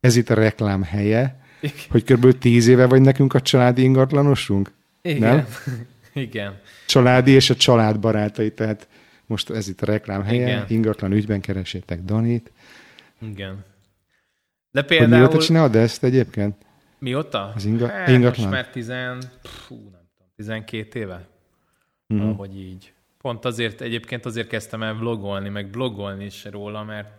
Ez 0.00 0.16
itt 0.16 0.30
a 0.30 0.34
reklám 0.34 0.82
helye, 0.82 1.44
igen. 1.60 1.76
hogy 1.90 2.04
kb. 2.04 2.38
tíz 2.38 2.68
éve 2.68 2.86
vagy 2.86 3.00
nekünk 3.00 3.34
a 3.34 3.40
családi 3.40 3.82
ingatlanosunk? 3.82 4.72
Igen. 5.02 5.34
Nem? 5.34 5.46
Igen. 6.12 6.60
Családi 6.86 7.30
és 7.30 7.50
a 7.50 7.54
család 7.54 8.00
barátai, 8.00 8.52
tehát 8.52 8.88
most 9.26 9.50
ez 9.50 9.68
itt 9.68 9.82
a 9.82 9.86
reklám 9.86 10.22
helye, 10.22 10.46
Igen. 10.46 10.64
ingatlan 10.68 11.12
ügyben 11.12 11.40
keresétek 11.40 12.02
Danit. 12.02 12.52
Igen. 13.20 13.64
De 14.70 14.82
például... 14.82 15.10
Hogy 15.10 15.28
mióta 15.28 15.44
csinálod 15.44 15.76
ezt 15.76 16.04
egyébként? 16.04 16.56
Mióta? 16.98 17.52
Az 17.54 17.64
inga... 17.64 17.88
hát, 17.88 18.08
ingatlan? 18.08 18.46
Most 18.46 18.60
már 18.60 18.70
tizen... 18.70 19.22
Fú, 19.42 19.74
nem 19.74 20.02
tudom, 20.16 20.32
12 20.36 20.98
éve? 20.98 21.28
Mm-hmm. 22.14 22.28
Ahogy 22.28 22.58
így. 22.60 22.92
Pont 23.20 23.44
azért, 23.44 23.80
egyébként 23.80 24.26
azért 24.26 24.48
kezdtem 24.48 24.82
el 24.82 24.94
vlogolni, 24.94 25.48
meg 25.48 25.70
blogolni 25.70 26.24
is 26.24 26.44
róla, 26.44 26.84
mert 26.84 27.18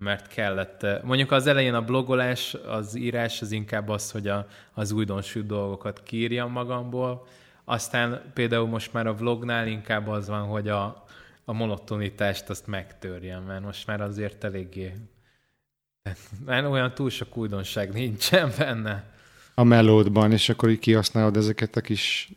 mert 0.00 0.26
kellett. 0.26 0.86
Mondjuk 1.02 1.32
az 1.32 1.46
elején 1.46 1.74
a 1.74 1.84
blogolás, 1.84 2.54
az 2.54 2.94
írás 2.94 3.42
az 3.42 3.52
inkább 3.52 3.88
az, 3.88 4.10
hogy 4.10 4.28
a, 4.28 4.46
az 4.72 4.92
újdonsült 4.92 5.46
dolgokat 5.46 6.02
kírjam 6.02 6.50
magamból. 6.50 7.26
Aztán 7.64 8.22
például 8.34 8.66
most 8.66 8.92
már 8.92 9.06
a 9.06 9.14
vlognál 9.14 9.66
inkább 9.66 10.08
az 10.08 10.28
van, 10.28 10.42
hogy 10.42 10.68
a, 10.68 11.04
a 11.44 11.52
monotonitást 11.52 12.50
azt 12.50 12.66
megtörjem, 12.66 13.42
mert 13.42 13.64
most 13.64 13.86
már 13.86 14.00
azért 14.00 14.44
eléggé 14.44 14.94
mert 16.44 16.66
olyan 16.66 16.94
túl 16.94 17.10
sok 17.10 17.36
újdonság 17.36 17.92
nincsen 17.92 18.52
benne. 18.58 19.04
A 19.54 19.64
melódban, 19.64 20.32
és 20.32 20.48
akkor 20.48 20.70
így 20.70 20.78
kihasználod 20.78 21.36
ezeket 21.36 21.76
a 21.76 21.80
kis 21.80 22.32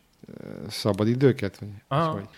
szabadidőket? 0.68 1.58
Vagy, 1.88 1.98
vagy, 2.12 2.28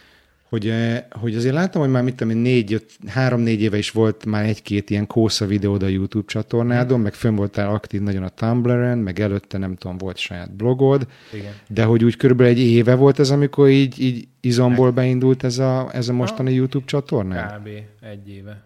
hogy, 0.49 0.73
hogy 1.11 1.37
azért 1.37 1.55
láttam, 1.55 1.81
hogy 1.81 1.91
már 1.91 2.03
mit 2.03 2.17
tudom 2.17 2.39
négy, 2.39 2.87
három-négy 3.07 3.61
éve 3.61 3.79
is 3.79 3.91
volt 3.91 4.25
már 4.25 4.45
egy-két 4.45 4.91
ilyen 4.91 5.07
kósza 5.07 5.47
videód 5.47 5.83
a 5.83 5.87
YouTube 5.87 6.27
csatornádon, 6.27 6.99
mm. 6.99 7.03
meg 7.03 7.15
fönn 7.15 7.35
voltál 7.35 7.75
aktív 7.75 8.01
nagyon 8.01 8.23
a 8.23 8.29
Tumblr-en, 8.29 8.99
meg 8.99 9.21
előtte 9.21 9.59
nem 9.59 9.77
tudom, 9.77 9.99
volt 9.99 10.17
saját 10.17 10.53
blogod, 10.53 11.07
Igen. 11.33 11.53
de 11.69 11.85
hogy 11.85 12.05
úgy 12.05 12.17
körülbelül 12.17 12.53
egy 12.53 12.59
éve 12.59 12.95
volt 12.95 13.19
ez, 13.19 13.31
amikor 13.31 13.69
így, 13.69 14.01
így 14.01 14.29
izomból 14.41 14.91
beindult 14.91 15.45
ez 15.45 15.59
a, 15.59 15.91
ez 15.93 16.09
a 16.09 16.13
mostani 16.13 16.51
ah, 16.51 16.57
YouTube 16.57 16.87
csatorná? 16.87 17.57
Kb. 17.57 17.67
egy 17.67 17.75
éve. 17.75 18.11
Egy 18.11 18.29
éve. 18.29 18.65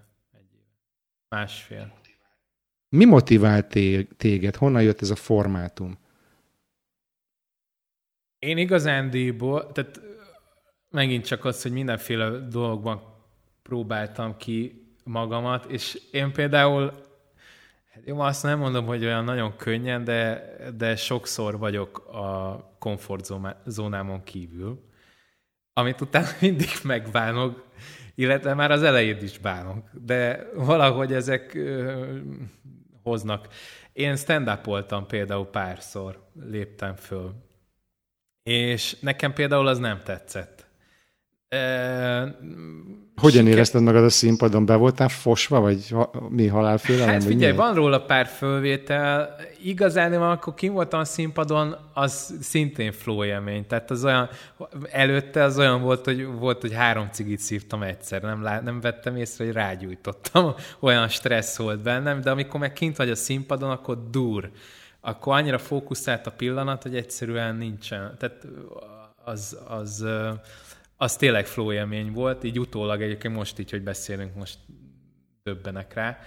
Másfél. 1.29 1.99
Mi 2.91 3.05
motivált 3.05 3.67
téged? 4.17 4.57
Honnan 4.57 4.83
jött 4.83 5.03
ez 5.03 5.11
a 5.11 5.17
formátum? 5.17 5.99
Én 8.39 8.59
igazándiból, 8.59 9.73
tehát 9.73 10.01
megint 10.89 11.25
csak 11.25 11.45
az, 11.45 11.63
hogy 11.63 11.73
mindenféle 11.73 12.31
dologban 12.31 13.03
próbáltam 13.63 14.37
ki 14.37 14.87
magamat, 15.05 15.65
és 15.65 16.01
én 16.13 16.33
például, 16.33 16.93
hát 17.93 18.03
jó, 18.07 18.21
azt 18.21 18.43
nem 18.43 18.59
mondom, 18.59 18.87
hogy 18.87 19.05
olyan 19.05 19.25
nagyon 19.25 19.57
könnyen, 19.57 20.05
de, 20.05 20.51
de 20.77 20.97
sokszor 20.97 21.59
vagyok 21.59 21.99
a 21.99 22.59
komfortzónámon 22.79 24.23
kívül, 24.25 24.85
amit 25.73 26.01
utána 26.01 26.29
mindig 26.41 26.71
megbánok, 26.83 27.65
illetve 28.15 28.55
már 28.55 28.71
az 28.71 28.83
elején 28.83 29.23
is 29.23 29.39
bánok, 29.39 29.91
de 29.93 30.51
valahogy 30.55 31.13
ezek 31.13 31.59
hoznak. 33.03 33.49
Én 33.93 34.17
stand 34.17 34.65
voltam 34.65 35.07
például 35.07 35.47
párszor, 35.47 36.29
léptem 36.35 36.97
föl. 36.97 37.35
És 38.43 38.97
nekem 39.01 39.33
például 39.33 39.67
az 39.67 39.79
nem 39.79 40.03
tetszett. 40.03 40.60
Hogyan 43.17 43.47
érezted 43.47 43.83
magad 43.83 44.05
a 44.05 44.09
színpadon? 44.09 44.67
Be 44.67 44.75
voltál 44.75 45.09
fosva, 45.09 45.61
vagy 45.61 45.91
ha, 45.91 46.11
mi 46.29 46.47
halálfélelem? 46.47 47.09
Hát 47.09 47.25
figyelj, 47.25 47.53
van 47.53 47.75
róla 47.75 48.01
pár 48.01 48.27
fölvétel. 48.27 49.37
Igazán, 49.63 50.13
amikor 50.13 50.55
kim 50.55 50.73
voltam 50.73 51.01
a 51.01 51.05
színpadon, 51.05 51.77
az 51.95 52.35
szintén 52.41 52.93
flow 52.93 53.25
élmény. 53.25 53.67
Tehát 53.67 53.91
az 53.91 54.05
olyan, 54.05 54.29
előtte 54.91 55.43
az 55.43 55.59
olyan 55.59 55.83
volt, 55.83 56.05
hogy, 56.05 56.27
volt, 56.27 56.61
hogy 56.61 56.73
három 56.73 57.09
cigit 57.13 57.39
szívtam 57.39 57.83
egyszer. 57.83 58.23
Nem, 58.23 58.43
lá, 58.43 58.61
nem 58.61 58.81
vettem 58.81 59.17
észre, 59.17 59.45
hogy 59.45 59.55
rágyújtottam. 59.55 60.55
Olyan 60.81 61.09
stressz 61.09 61.57
volt 61.57 61.83
bennem, 61.83 62.21
de 62.21 62.31
amikor 62.31 62.61
meg 62.61 62.73
kint 62.73 62.97
vagy 62.97 63.11
a 63.11 63.15
színpadon, 63.15 63.71
akkor 63.71 64.11
dur. 64.11 64.51
Akkor 65.01 65.35
annyira 65.35 65.59
fókuszált 65.59 66.27
a 66.27 66.31
pillanat, 66.31 66.83
hogy 66.83 66.97
egyszerűen 66.97 67.57
nincsen. 67.57 68.15
Tehát 68.19 68.47
az, 69.25 69.59
az, 69.69 70.05
az 71.03 71.17
tényleg 71.17 71.47
flow 71.47 71.73
élmény 71.73 72.13
volt, 72.13 72.45
így 72.45 72.59
utólag 72.59 73.03
egyébként 73.03 73.35
most 73.35 73.59
így, 73.59 73.71
hogy 73.71 73.83
beszélünk, 73.83 74.35
most 74.35 74.59
döbbenek 75.43 75.95
rá. 75.95 76.19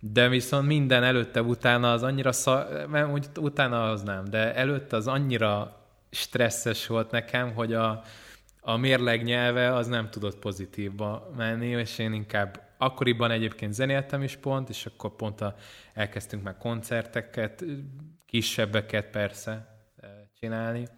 De 0.00 0.28
viszont 0.28 0.66
minden 0.66 1.02
előtte, 1.02 1.42
utána 1.42 1.92
az 1.92 2.02
annyira 2.02 2.32
szar, 2.32 2.86
mert 2.86 3.38
utána 3.38 3.90
az 3.90 4.02
nem, 4.02 4.24
de 4.24 4.54
előtte 4.54 4.96
az 4.96 5.06
annyira 5.06 5.82
stresszes 6.10 6.86
volt 6.86 7.10
nekem, 7.10 7.54
hogy 7.54 7.72
a, 7.72 8.02
a 8.60 8.76
mérleg 8.76 9.22
nyelve 9.22 9.74
az 9.74 9.86
nem 9.86 10.10
tudott 10.10 10.38
pozitívba 10.38 11.30
menni, 11.36 11.66
és 11.66 11.98
én 11.98 12.12
inkább 12.12 12.74
akkoriban 12.78 13.30
egyébként 13.30 13.72
zenéltem 13.72 14.22
is 14.22 14.36
pont, 14.36 14.68
és 14.68 14.86
akkor 14.86 15.16
pont 15.16 15.40
a, 15.40 15.54
elkezdtünk 15.94 16.42
már 16.42 16.56
koncerteket, 16.56 17.64
kisebbeket 18.26 19.10
persze 19.10 19.78
csinálni, 20.40 20.88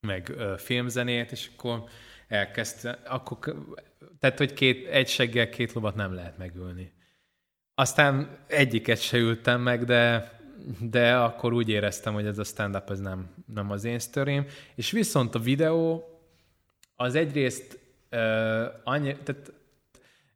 meg 0.00 0.28
ö, 0.36 0.54
filmzenét, 0.58 1.32
és 1.32 1.50
akkor 1.56 1.84
elkezdte, 2.28 2.98
akkor, 3.06 3.38
tehát, 4.20 4.38
hogy 4.38 4.52
két, 4.52 4.86
egy 4.86 5.08
seggel 5.08 5.48
két 5.48 5.72
lovat 5.72 5.94
nem 5.94 6.14
lehet 6.14 6.38
megülni. 6.38 6.92
Aztán 7.74 8.38
egyiket 8.46 9.00
se 9.00 9.18
ültem 9.18 9.60
meg, 9.60 9.84
de, 9.84 10.32
de 10.80 11.16
akkor 11.16 11.52
úgy 11.52 11.68
éreztem, 11.68 12.14
hogy 12.14 12.26
ez 12.26 12.38
a 12.38 12.44
stand-up 12.44 12.90
ez 12.90 13.00
nem, 13.00 13.30
nem 13.54 13.70
az 13.70 13.84
én 13.84 13.98
sztorím. 13.98 14.46
És 14.74 14.90
viszont 14.90 15.34
a 15.34 15.38
videó 15.38 16.04
az 16.96 17.14
egyrészt 17.14 17.78
uh, 18.10 18.64
annyi, 18.84 19.16
tehát 19.16 19.52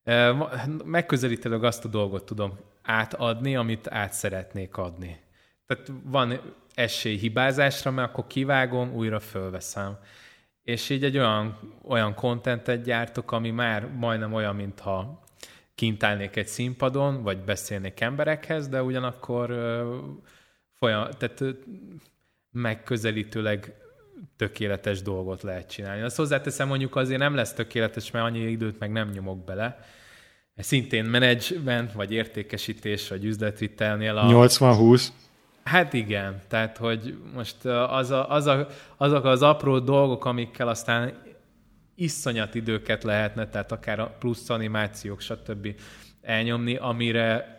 uh, 0.04 0.84
megközelítőleg 0.84 1.64
azt 1.64 1.84
a 1.84 1.88
dolgot 1.88 2.24
tudom 2.24 2.58
átadni, 2.82 3.56
amit 3.56 3.88
át 3.88 4.12
szeretnék 4.12 4.76
adni. 4.76 5.20
Tehát 5.66 5.92
van 6.02 6.40
esély 6.74 7.16
hibázásra, 7.16 7.90
mert 7.90 8.08
akkor 8.08 8.26
kivágom, 8.26 8.94
újra 8.94 9.20
fölveszem. 9.20 9.98
És 10.70 10.90
így 10.90 11.04
egy 11.04 11.18
olyan, 11.18 11.58
olyan 11.82 12.14
contentet 12.14 12.82
gyártok, 12.82 13.32
ami 13.32 13.50
már 13.50 13.86
majdnem 13.86 14.32
olyan, 14.32 14.56
mintha 14.56 15.22
kint 15.74 16.02
állnék 16.02 16.36
egy 16.36 16.46
színpadon, 16.46 17.22
vagy 17.22 17.38
beszélnék 17.38 18.00
emberekhez, 18.00 18.68
de 18.68 18.82
ugyanakkor 18.82 19.48
folyam, 20.72 21.08
tehát 21.18 21.44
megközelítőleg 22.50 23.74
tökéletes 24.36 25.02
dolgot 25.02 25.42
lehet 25.42 25.70
csinálni. 25.70 26.02
Azt 26.02 26.16
hozzáteszem, 26.16 26.68
mondjuk 26.68 26.96
azért 26.96 27.20
nem 27.20 27.34
lesz 27.34 27.52
tökéletes, 27.52 28.10
mert 28.10 28.24
annyi 28.24 28.40
időt 28.40 28.78
meg 28.78 28.92
nem 28.92 29.08
nyomok 29.08 29.44
bele. 29.44 29.84
Szintén 30.56 31.04
menedzsment, 31.04 31.92
vagy 31.92 32.12
értékesítés, 32.12 33.08
vagy 33.08 33.24
üzletvitelnél 33.24 34.16
a... 34.16 34.26
80-20. 34.26 35.06
Hát 35.64 35.92
igen, 35.92 36.40
tehát 36.48 36.76
hogy 36.76 37.18
most 37.34 37.64
az 37.64 38.10
a, 38.10 38.30
az 38.30 38.46
a, 38.46 38.66
azok 38.96 39.24
az 39.24 39.42
apró 39.42 39.78
dolgok, 39.78 40.24
amikkel 40.24 40.68
aztán 40.68 41.22
iszonyat 41.94 42.54
időket 42.54 43.04
lehetne, 43.04 43.48
tehát 43.48 43.72
akár 43.72 43.98
a 43.98 44.16
plusz 44.18 44.50
animációk, 44.50 45.20
stb. 45.20 45.74
elnyomni, 46.22 46.76
amire 46.76 47.58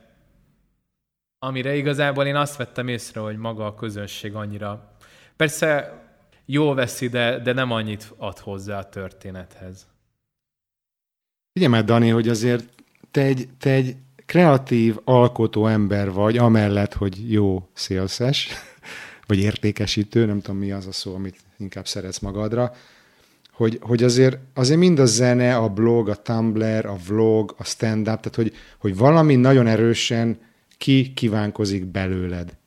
amire 1.46 1.76
igazából 1.76 2.26
én 2.26 2.36
azt 2.36 2.56
vettem 2.56 2.88
észre, 2.88 3.20
hogy 3.20 3.38
maga 3.38 3.66
a 3.66 3.76
közönség 3.76 4.36
annyira... 4.36 4.96
Persze 5.36 6.00
jó 6.46 6.74
veszi, 6.74 7.08
de, 7.08 7.40
de 7.40 7.54
nem 7.54 7.72
annyit 7.72 8.14
ad 8.18 8.38
hozzá 8.38 8.80
a 8.80 8.90
történethez. 8.90 9.88
Figyelj 11.54 11.72
már, 11.72 11.84
Dani, 11.84 12.10
hogy 12.10 12.28
azért 12.28 12.84
te 13.12 13.22
egy, 13.22 13.50
te 13.58 13.70
egy 13.70 13.96
kreatív, 14.32 14.98
alkotó 15.04 15.68
ember 15.68 16.12
vagy, 16.12 16.38
amellett, 16.38 16.94
hogy 16.94 17.32
jó 17.32 17.70
szélszes, 17.74 18.50
vagy 19.28 19.40
értékesítő, 19.40 20.26
nem 20.26 20.42
tudom 20.42 20.60
mi 20.60 20.72
az 20.72 20.88
a 20.88 20.92
szó, 20.92 21.16
amit 21.16 21.36
inkább 21.58 21.88
szeretsz 21.88 22.20
magadra, 22.20 22.74
hogy, 23.52 23.80
hogy 23.82 24.04
azért, 24.04 24.38
azért 24.54 24.80
mind 24.80 25.00
a 25.00 25.06
zene, 25.06 25.56
a 25.56 25.70
blog, 25.70 26.10
a 26.10 26.16
Tumblr, 26.16 26.86
a 26.86 26.96
vlog, 27.08 27.56
a 27.58 27.64
stand-up, 27.64 28.20
tehát 28.20 28.36
hogy, 28.36 28.54
hogy 28.78 28.98
valami 28.98 29.36
nagyon 29.36 29.68
erősen 29.68 30.40
ki 30.78 31.14
kívánkozik 31.14 31.86
belőled. 31.86 32.58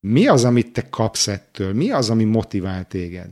Mi 0.00 0.26
az, 0.26 0.44
amit 0.44 0.72
te 0.72 0.88
kapsz 0.88 1.28
ettől? 1.28 1.72
Mi 1.72 1.90
az, 1.90 2.10
ami 2.10 2.24
motivál 2.24 2.84
téged? 2.84 3.30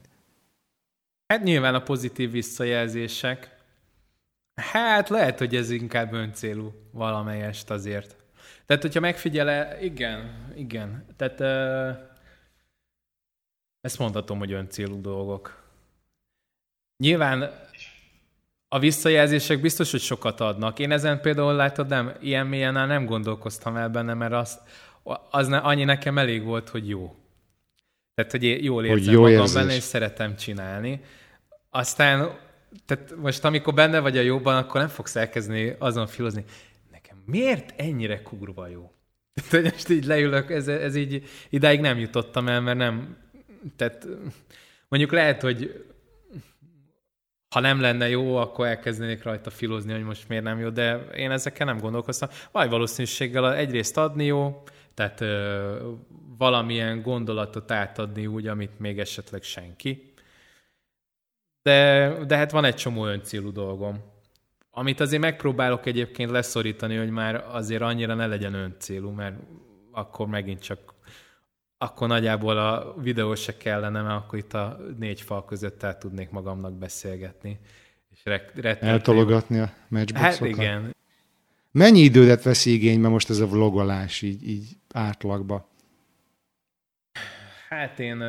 Hát 1.27 1.43
nyilván 1.43 1.75
a 1.75 1.83
pozitív 1.83 2.31
visszajelzések, 2.31 3.54
Hát 4.55 5.09
lehet, 5.09 5.39
hogy 5.39 5.57
ez 5.57 5.71
inkább 5.71 6.13
öncélú 6.13 6.73
valamelyest 6.91 7.71
azért. 7.71 8.17
Tehát, 8.67 8.83
hogyha 8.83 9.01
megfigyele, 9.01 9.79
igen, 9.81 10.53
igen. 10.57 11.05
Tehát 11.17 11.41
uh, 11.41 12.13
ezt 13.81 13.99
mondhatom, 13.99 14.39
hogy 14.39 14.53
öncélú 14.53 15.01
dolgok. 15.01 15.63
Nyilván 16.97 17.51
a 18.69 18.79
visszajelzések 18.79 19.61
biztos, 19.61 19.91
hogy 19.91 20.01
sokat 20.01 20.41
adnak. 20.41 20.79
Én 20.79 20.91
ezen 20.91 21.21
például 21.21 21.55
látod, 21.55 21.89
nem, 21.89 22.15
ilyen 22.21 22.47
mélyen 22.47 22.73
nem 22.73 23.05
gondolkoztam 23.05 23.77
el 23.77 23.89
benne, 23.89 24.15
mert 24.15 24.33
az, 24.33 24.61
az 25.31 25.49
ne, 25.49 25.57
annyi 25.57 25.85
nekem 25.85 26.19
elég 26.19 26.45
volt, 26.45 26.69
hogy 26.69 26.89
jó. 26.89 27.15
Tehát, 28.15 28.31
hogy 28.31 28.65
jól 28.65 28.85
érzem 28.85 29.05
hogy 29.05 29.13
jó 29.13 29.21
magam 29.21 29.39
érzés. 29.39 29.55
benne, 29.55 29.75
és 29.75 29.83
szeretem 29.83 30.37
csinálni. 30.37 31.01
Aztán 31.71 32.39
tehát 32.87 33.15
most 33.17 33.45
amikor 33.45 33.75
benne 33.75 34.01
vagy 34.01 34.19
a 34.19 34.21
jóban, 34.21 34.57
akkor 34.57 34.81
nem 34.81 34.89
fogsz 34.89 35.17
elkezdeni 35.17 35.77
azon 35.79 36.07
filozni, 36.07 36.45
nekem 36.91 37.23
miért 37.27 37.81
ennyire 37.81 38.23
kurva 38.23 38.69
jó? 38.69 38.93
Tehát 39.51 39.73
most 39.73 39.89
így 39.89 40.05
leülök, 40.05 40.51
ez, 40.51 40.69
ez 40.69 40.95
így 40.95 41.29
idáig 41.51 41.81
nem 41.81 41.99
jutottam 41.99 42.49
el, 42.49 42.61
mert 42.61 42.79
nem, 42.79 43.17
tehát 43.77 44.07
mondjuk 44.89 45.13
lehet, 45.13 45.43
hogy 45.43 45.85
ha 47.55 47.61
nem 47.61 47.81
lenne 47.81 48.09
jó, 48.09 48.37
akkor 48.37 48.67
elkezdenék 48.67 49.23
rajta 49.23 49.51
filozni, 49.51 49.93
hogy 49.93 50.03
most 50.03 50.29
miért 50.29 50.45
nem 50.45 50.59
jó, 50.59 50.69
de 50.69 50.97
én 51.17 51.31
ezekkel 51.31 51.67
nem 51.67 51.79
gondolkoztam. 51.79 52.29
Vagy 52.53 52.71
valószínűséggel 52.71 53.55
egyrészt 53.55 53.97
adni 53.97 54.25
jó, 54.25 54.63
tehát 54.95 55.21
ö, 55.21 55.93
valamilyen 56.39 57.03
gondolatot 57.03 57.71
átadni 57.71 58.27
úgy, 58.27 58.47
amit 58.47 58.79
még 58.79 58.99
esetleg 58.99 59.43
senki, 59.43 60.14
de, 61.65 62.09
de 62.27 62.37
hát 62.37 62.51
van 62.51 62.65
egy 62.65 62.75
csomó 62.75 63.07
öncélú 63.07 63.53
dolgom. 63.53 64.01
Amit 64.71 65.01
azért 65.01 65.23
megpróbálok 65.23 65.87
egyébként 65.87 66.31
leszorítani, 66.31 66.97
hogy 66.97 67.11
már 67.11 67.45
azért 67.51 67.83
annyira 67.83 68.15
ne 68.15 68.27
legyen 68.27 68.55
öncélú, 68.55 69.11
mert 69.11 69.37
akkor 69.91 70.27
megint 70.27 70.63
csak 70.63 70.95
akkor 71.79 72.09
nagyjából 72.09 72.59
a 72.59 72.95
videó 73.01 73.35
se 73.35 73.57
kellene, 73.57 74.03
mert 74.03 74.15
akkor 74.25 74.39
itt 74.39 74.55
a 74.55 74.81
négy 74.99 75.21
fal 75.21 75.45
között 75.45 75.83
el 75.83 75.99
tudnék 75.99 76.31
magamnak 76.31 76.73
beszélgetni. 76.73 77.59
És 78.11 78.21
re- 78.25 78.79
Eltologatni 78.81 79.59
a 79.59 79.73
matchboxokat? 79.89 80.39
Hát 80.39 80.49
igen. 80.49 80.97
Mennyi 81.71 82.01
idődet 82.01 82.43
vesz 82.43 82.67
igénybe 82.67 83.09
most 83.09 83.31
ez 83.31 83.39
a 83.39 83.47
vlogolás 83.47 84.23
így, 84.23 84.49
így 84.49 84.77
átlagba? 84.93 85.69
Hát 87.69 87.99
én 87.99 88.23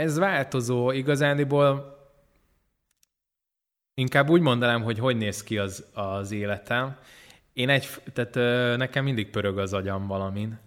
ez 0.00 0.18
változó 0.18 0.90
igazániból. 0.90 1.98
Inkább 3.94 4.28
úgy 4.30 4.40
mondanám, 4.40 4.82
hogy 4.82 4.98
hogy 4.98 5.16
néz 5.16 5.42
ki 5.42 5.58
az, 5.58 5.84
az 5.94 6.30
életem. 6.30 6.96
Én 7.52 7.68
egy, 7.68 7.88
tehát 8.12 8.34
nekem 8.76 9.04
mindig 9.04 9.30
pörög 9.30 9.58
az 9.58 9.72
agyam 9.72 10.06
valamin, 10.06 10.58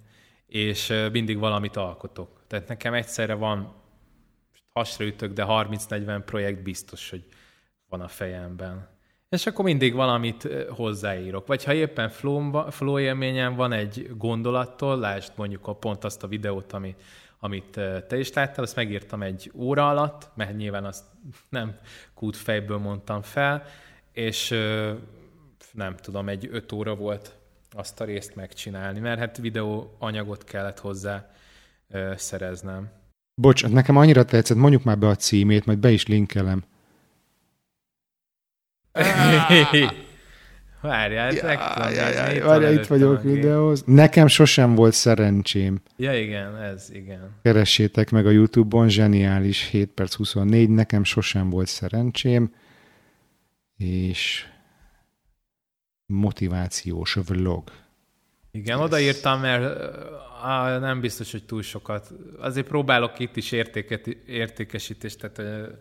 és 0.45 0.93
mindig 1.11 1.37
valamit 1.37 1.75
alkotok. 1.75 2.41
Tehát 2.47 2.67
nekem 2.67 2.93
egyszerre 2.93 3.33
van, 3.33 3.73
hasra 4.73 5.05
ütök, 5.05 5.33
de 5.33 5.45
30-40 5.47 6.21
projekt 6.25 6.63
biztos, 6.63 7.09
hogy 7.09 7.23
van 7.89 8.01
a 8.01 8.07
fejemben. 8.07 8.87
És 9.29 9.45
akkor 9.45 9.65
mindig 9.65 9.93
valamit 9.93 10.47
hozzáírok. 10.69 11.47
Vagy 11.47 11.63
ha 11.63 11.73
éppen 11.73 12.09
flow, 12.09 12.69
flow 12.69 12.99
élményem 12.99 13.55
van 13.55 13.71
egy 13.71 14.09
gondolattól, 14.17 14.99
lásd 14.99 15.31
mondjuk 15.35 15.67
a 15.67 15.75
pont 15.75 16.03
azt 16.03 16.23
a 16.23 16.27
videót, 16.27 16.73
ami 16.73 16.95
amit 17.43 17.79
te 18.07 18.17
is 18.17 18.33
láttál, 18.33 18.63
azt 18.63 18.75
megírtam 18.75 19.21
egy 19.21 19.51
óra 19.55 19.89
alatt, 19.89 20.29
mert 20.35 20.57
nyilván 20.57 20.85
azt 20.85 21.03
nem 21.49 21.75
kút 22.13 22.35
fejből 22.37 22.77
mondtam 22.77 23.21
fel, 23.21 23.63
és 24.11 24.49
nem 25.71 25.95
tudom, 25.95 26.29
egy 26.29 26.47
öt 26.51 26.71
óra 26.71 26.95
volt 26.95 27.35
azt 27.71 28.01
a 28.01 28.03
részt 28.03 28.35
megcsinálni, 28.35 28.99
mert 28.99 29.19
hát 29.19 29.37
videó 29.37 29.95
anyagot 29.99 30.43
kellett 30.43 30.79
hozzá 30.79 31.31
szereznem. 32.15 32.91
Bocs, 33.41 33.67
nekem 33.67 33.97
annyira 33.97 34.25
tetszett, 34.25 34.57
mondjuk 34.57 34.83
már 34.83 34.97
be 34.97 35.07
a 35.07 35.15
címét, 35.15 35.65
majd 35.65 35.79
be 35.79 35.91
is 35.91 36.07
linkelem. 36.07 36.63
Várjál, 40.83 41.33
ja, 41.33 41.51
ja, 41.51 41.89
ja, 41.89 42.29
ja, 42.31 42.45
várjál, 42.45 42.73
itt 42.73 42.85
vagyok 42.85 43.21
videóz. 43.21 43.83
Nekem 43.85 44.27
sosem 44.27 44.75
volt 44.75 44.93
szerencsém. 44.93 45.81
Ja, 45.97 46.19
igen, 46.19 46.57
ez, 46.57 46.89
igen. 46.91 47.35
Keressétek 47.41 48.09
meg 48.09 48.25
a 48.25 48.29
Youtube-on, 48.29 48.89
zseniális, 48.89 49.69
7 49.69 49.89
perc 49.89 50.13
24, 50.13 50.69
nekem 50.69 51.03
sosem 51.03 51.49
volt 51.49 51.67
szerencsém, 51.67 52.53
és 53.77 54.45
motivációs 56.05 57.17
vlog. 57.27 57.71
Igen, 58.51 58.79
odaírtam, 58.79 59.39
mert 59.39 59.79
á, 60.43 60.77
nem 60.79 60.99
biztos, 60.99 61.31
hogy 61.31 61.45
túl 61.45 61.61
sokat. 61.61 62.13
Azért 62.39 62.67
próbálok 62.67 63.19
itt 63.19 63.35
is 63.35 63.51
értéket, 63.51 64.07
értékesítést, 64.27 65.19
tehát 65.19 65.71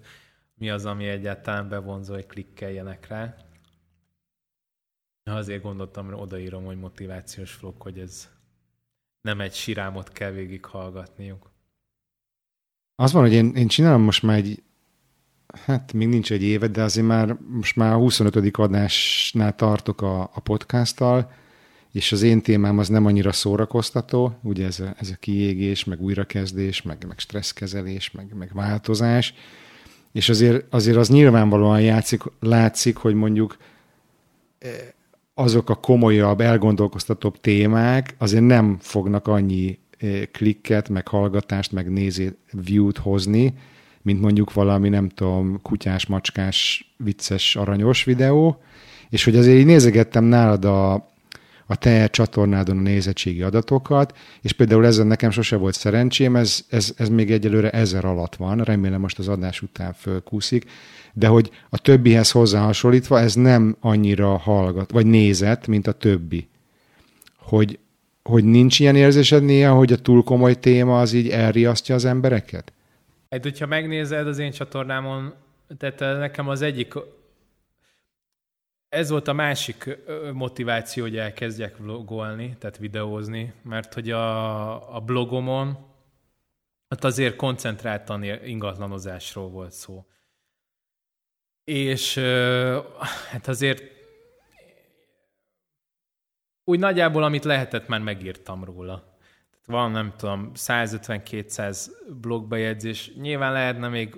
mi 0.55 0.71
az, 0.71 0.87
ami 0.87 1.09
egyáltalán 1.09 1.69
bevonzó, 1.69 2.15
hogy 2.15 2.27
klikkeljenek 2.27 3.09
rá. 3.09 3.37
Azért 5.25 5.63
gondoltam, 5.63 6.13
odaírom, 6.13 6.65
hogy 6.65 6.79
motivációs 6.79 7.59
vlog, 7.59 7.75
hogy 7.79 7.99
ez 7.99 8.29
nem 9.21 9.41
egy 9.41 9.55
sirámot 9.55 10.13
kell 10.13 10.31
végighallgatniuk. 10.31 11.51
Az 12.95 13.13
van, 13.13 13.23
hogy 13.23 13.33
én, 13.33 13.55
én 13.55 13.69
csinálom 13.69 14.03
most 14.03 14.23
már 14.23 14.37
egy, 14.37 14.63
hát 15.47 15.93
még 15.93 16.09
nincs 16.09 16.33
egy 16.33 16.43
éve, 16.43 16.67
de 16.67 16.83
azért 16.83 17.07
már 17.07 17.37
most 17.49 17.77
már 17.77 17.93
a 17.93 17.97
25. 17.97 18.57
adásnál 18.57 19.55
tartok 19.55 20.03
a, 20.03 20.23
a 20.23 20.41
podcasttal, 20.41 21.33
és 21.93 22.13
az 22.13 22.23
én 22.23 22.43
témám 22.43 22.79
az 22.79 22.89
nem 22.89 23.07
annyira 23.07 23.33
szórakoztató, 23.33 24.39
ugye 24.43 24.67
ez 24.67 24.81
a, 24.81 24.95
ez 24.99 25.11
a 25.11 25.17
kiégés, 25.21 25.85
meg 25.85 26.01
újrakezdés, 26.01 26.83
meg, 26.83 27.07
meg 27.07 27.19
stresszkezelés, 27.19 28.11
meg, 28.11 28.35
meg 28.35 28.51
változás, 28.55 29.35
és 30.13 30.29
azért, 30.29 30.75
azért 30.75 30.97
az 30.97 31.09
nyilvánvalóan 31.09 31.81
játszik, 31.81 32.23
látszik, 32.41 32.97
hogy 32.97 33.15
mondjuk 33.15 33.57
eh, 34.59 34.71
azok 35.43 35.71
a 35.71 35.75
komolyabb, 35.75 36.41
elgondolkoztatóbb 36.41 37.41
témák 37.41 38.15
azért 38.19 38.47
nem 38.47 38.77
fognak 38.81 39.29
annyi 39.29 39.79
eh, 39.99 40.23
klikket, 40.33 40.89
meg 40.89 41.09
hallgatást, 41.09 41.73
meg 41.73 41.93
nézét, 41.93 42.37
view-t 42.51 42.99
hozni, 42.99 43.55
mint 44.03 44.21
mondjuk 44.21 44.53
valami, 44.53 44.89
nem 44.89 45.09
tudom, 45.09 45.59
kutyás, 45.63 46.07
macskás, 46.07 46.91
vicces, 46.97 47.57
aranyos 47.57 48.05
videó, 48.05 48.63
és 49.11 49.25
hogy 49.25 49.37
azért 49.37 49.59
így 49.59 49.67
nézegettem 49.67 50.25
nálad 50.25 50.65
a, 50.65 51.12
a 51.67 51.77
te 51.77 52.09
csatornádon 52.09 52.79
a 52.79 52.81
nézettségi 52.81 53.43
adatokat, 53.43 54.17
és 54.41 54.53
például 54.53 54.87
ezzel 54.87 55.07
nekem 55.07 55.31
sose 55.31 55.57
volt 55.57 55.75
szerencsém, 55.75 56.37
ez, 56.37 56.65
ez, 56.69 56.95
ez 56.97 57.09
még 57.09 57.31
egyelőre 57.31 57.71
ezer 57.71 58.05
alatt 58.05 58.37
van, 58.37 58.59
remélem 58.59 59.01
most 59.01 59.19
az 59.19 59.29
adás 59.29 59.63
után 59.63 59.93
fölkúszik, 59.93 60.71
de 61.13 61.27
hogy 61.27 61.51
a 61.71 61.79
többihez 61.79 62.31
hozzáhasonlítva 62.31 63.21
ez 63.21 63.35
nem 63.35 63.77
annyira 63.81 64.37
hallgat, 64.37 64.91
vagy 64.91 65.07
nézett, 65.07 65.67
mint 65.67 65.87
a 65.87 65.93
többi. 65.93 66.49
Hogy, 67.37 67.79
hogy 68.23 68.45
nincs 68.45 68.81
ilyen 68.81 68.97
érzésed 68.97 69.43
néha, 69.43 69.75
hogy 69.75 69.93
a 69.93 69.97
túl 69.97 70.23
komoly 70.23 70.55
téma 70.55 71.01
az 71.01 71.13
így 71.13 71.29
elriasztja 71.29 71.95
az 71.95 72.05
embereket? 72.05 72.73
Hát, 73.31 73.43
hogyha 73.43 73.67
megnézed 73.67 74.27
az 74.27 74.39
én 74.39 74.51
csatornámon, 74.51 75.33
tehát 75.79 76.19
nekem 76.19 76.49
az 76.49 76.63
egyik 76.63 76.95
ez 78.93 79.11
volt 79.11 79.29
a 79.29 79.33
másik 79.33 79.99
motiváció, 80.33 81.03
hogy 81.03 81.17
elkezdjek 81.17 81.77
vlogolni, 81.77 82.57
tehát 82.59 82.77
videózni, 82.77 83.53
mert 83.63 83.95
hogy 83.95 84.11
a, 84.11 84.95
a 84.97 85.01
blogomon 85.01 85.79
hát 86.89 87.05
azért 87.05 87.37
koncentráltan 87.37 88.23
ingatlanozásról 88.23 89.49
volt 89.49 89.73
szó. 89.73 90.07
És 91.65 92.19
hát 93.31 93.49
azért 93.49 93.83
úgy 96.65 96.79
nagyjából, 96.79 97.23
amit 97.23 97.45
lehetett, 97.45 97.89
már 97.89 98.01
megírtam 98.01 98.65
róla. 98.65 99.17
Van, 99.67 99.91
nem 99.91 100.13
tudom, 100.17 100.51
150-200 100.55 101.87
blogbejegyzés. 102.21 103.15
Nyilván 103.15 103.53
lehetne 103.53 103.89
még, 103.89 104.17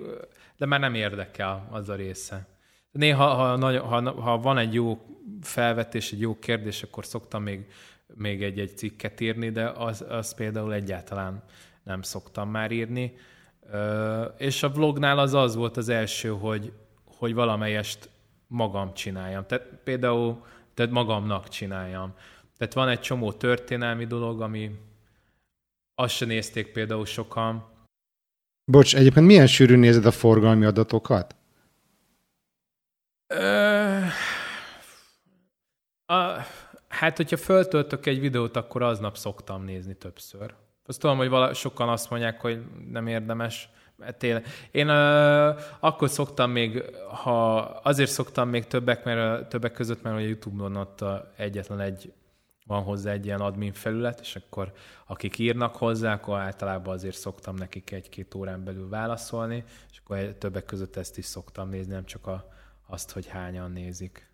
de 0.57 0.65
már 0.65 0.79
nem 0.79 0.93
érdekel 0.93 1.67
az 1.71 1.89
a 1.89 1.95
része. 1.95 2.54
Néha, 2.95 3.27
ha, 3.27 3.79
ha, 3.79 4.21
ha 4.21 4.37
van 4.37 4.57
egy 4.57 4.73
jó 4.73 4.99
felvetés, 5.41 6.11
egy 6.11 6.19
jó 6.19 6.39
kérdés, 6.39 6.83
akkor 6.83 7.05
szoktam 7.05 7.43
még, 7.43 7.65
még 8.13 8.43
egy-egy 8.43 8.77
cikket 8.77 9.19
írni, 9.19 9.49
de 9.49 9.69
az, 9.69 10.05
az 10.09 10.33
például 10.33 10.73
egyáltalán 10.73 11.43
nem 11.83 12.01
szoktam 12.01 12.49
már 12.49 12.71
írni. 12.71 13.13
És 14.37 14.63
a 14.63 14.69
vlognál 14.69 15.19
az 15.19 15.33
az 15.33 15.55
volt 15.55 15.77
az 15.77 15.89
első, 15.89 16.29
hogy, 16.29 16.71
hogy 17.17 17.33
valamelyest 17.33 18.09
magam 18.47 18.93
csináljam. 18.93 19.45
Tehát 19.45 19.67
például 19.83 20.43
tehát 20.73 20.91
magamnak 20.91 21.47
csináljam. 21.47 22.13
Tehát 22.57 22.73
van 22.73 22.89
egy 22.89 22.99
csomó 22.99 23.31
történelmi 23.31 24.05
dolog, 24.05 24.41
ami 24.41 24.71
azt 25.95 26.15
se 26.15 26.25
nézték 26.25 26.71
például 26.71 27.05
sokan. 27.05 27.65
Bocs, 28.71 28.95
egyébként 28.95 29.25
milyen 29.25 29.47
sűrűn 29.47 29.79
nézed 29.79 30.05
a 30.05 30.11
forgalmi 30.11 30.65
adatokat? 30.65 31.35
Hát, 36.87 37.17
hogyha 37.17 37.37
föltöltök 37.37 38.05
egy 38.05 38.19
videót, 38.19 38.55
akkor 38.55 38.81
aznap 38.81 39.17
szoktam 39.17 39.63
nézni 39.63 39.93
többször. 39.93 40.53
Azt 40.85 40.99
tudom, 40.99 41.17
hogy 41.17 41.29
vala, 41.29 41.53
sokan 41.53 41.89
azt 41.89 42.09
mondják, 42.09 42.41
hogy 42.41 42.63
nem 42.91 43.07
érdemes. 43.07 43.69
Tényleg. 44.17 44.45
Én 44.71 44.89
uh, 44.89 45.59
akkor 45.79 46.09
szoktam 46.09 46.51
még, 46.51 46.83
ha 47.23 47.57
azért 47.59 48.11
szoktam 48.11 48.49
még 48.49 48.67
többek, 48.67 49.03
mert, 49.03 49.49
többek 49.49 49.71
között, 49.71 50.01
mert 50.01 50.15
a 50.15 50.19
YouTube-on 50.19 50.75
ott 50.75 51.03
egyetlen 51.35 51.79
egy 51.79 52.13
van 52.65 52.83
hozzá 52.83 53.11
egy 53.11 53.25
ilyen 53.25 53.41
admin 53.41 53.73
felület, 53.73 54.19
és 54.19 54.35
akkor 54.35 54.71
akik 55.05 55.37
írnak 55.37 55.75
hozzá, 55.75 56.13
akkor 56.13 56.39
általában 56.39 56.93
azért 56.93 57.15
szoktam 57.15 57.55
nekik 57.55 57.91
egy-két 57.91 58.35
órán 58.35 58.63
belül 58.63 58.89
válaszolni, 58.89 59.63
és 59.91 60.01
akkor 60.03 60.35
többek 60.37 60.65
között 60.65 60.95
ezt 60.95 61.17
is 61.17 61.25
szoktam 61.25 61.69
nézni, 61.69 61.93
nem 61.93 62.05
csak 62.05 62.27
a, 62.27 62.53
azt, 62.85 63.11
hogy 63.11 63.27
hányan 63.27 63.71
nézik. 63.71 64.29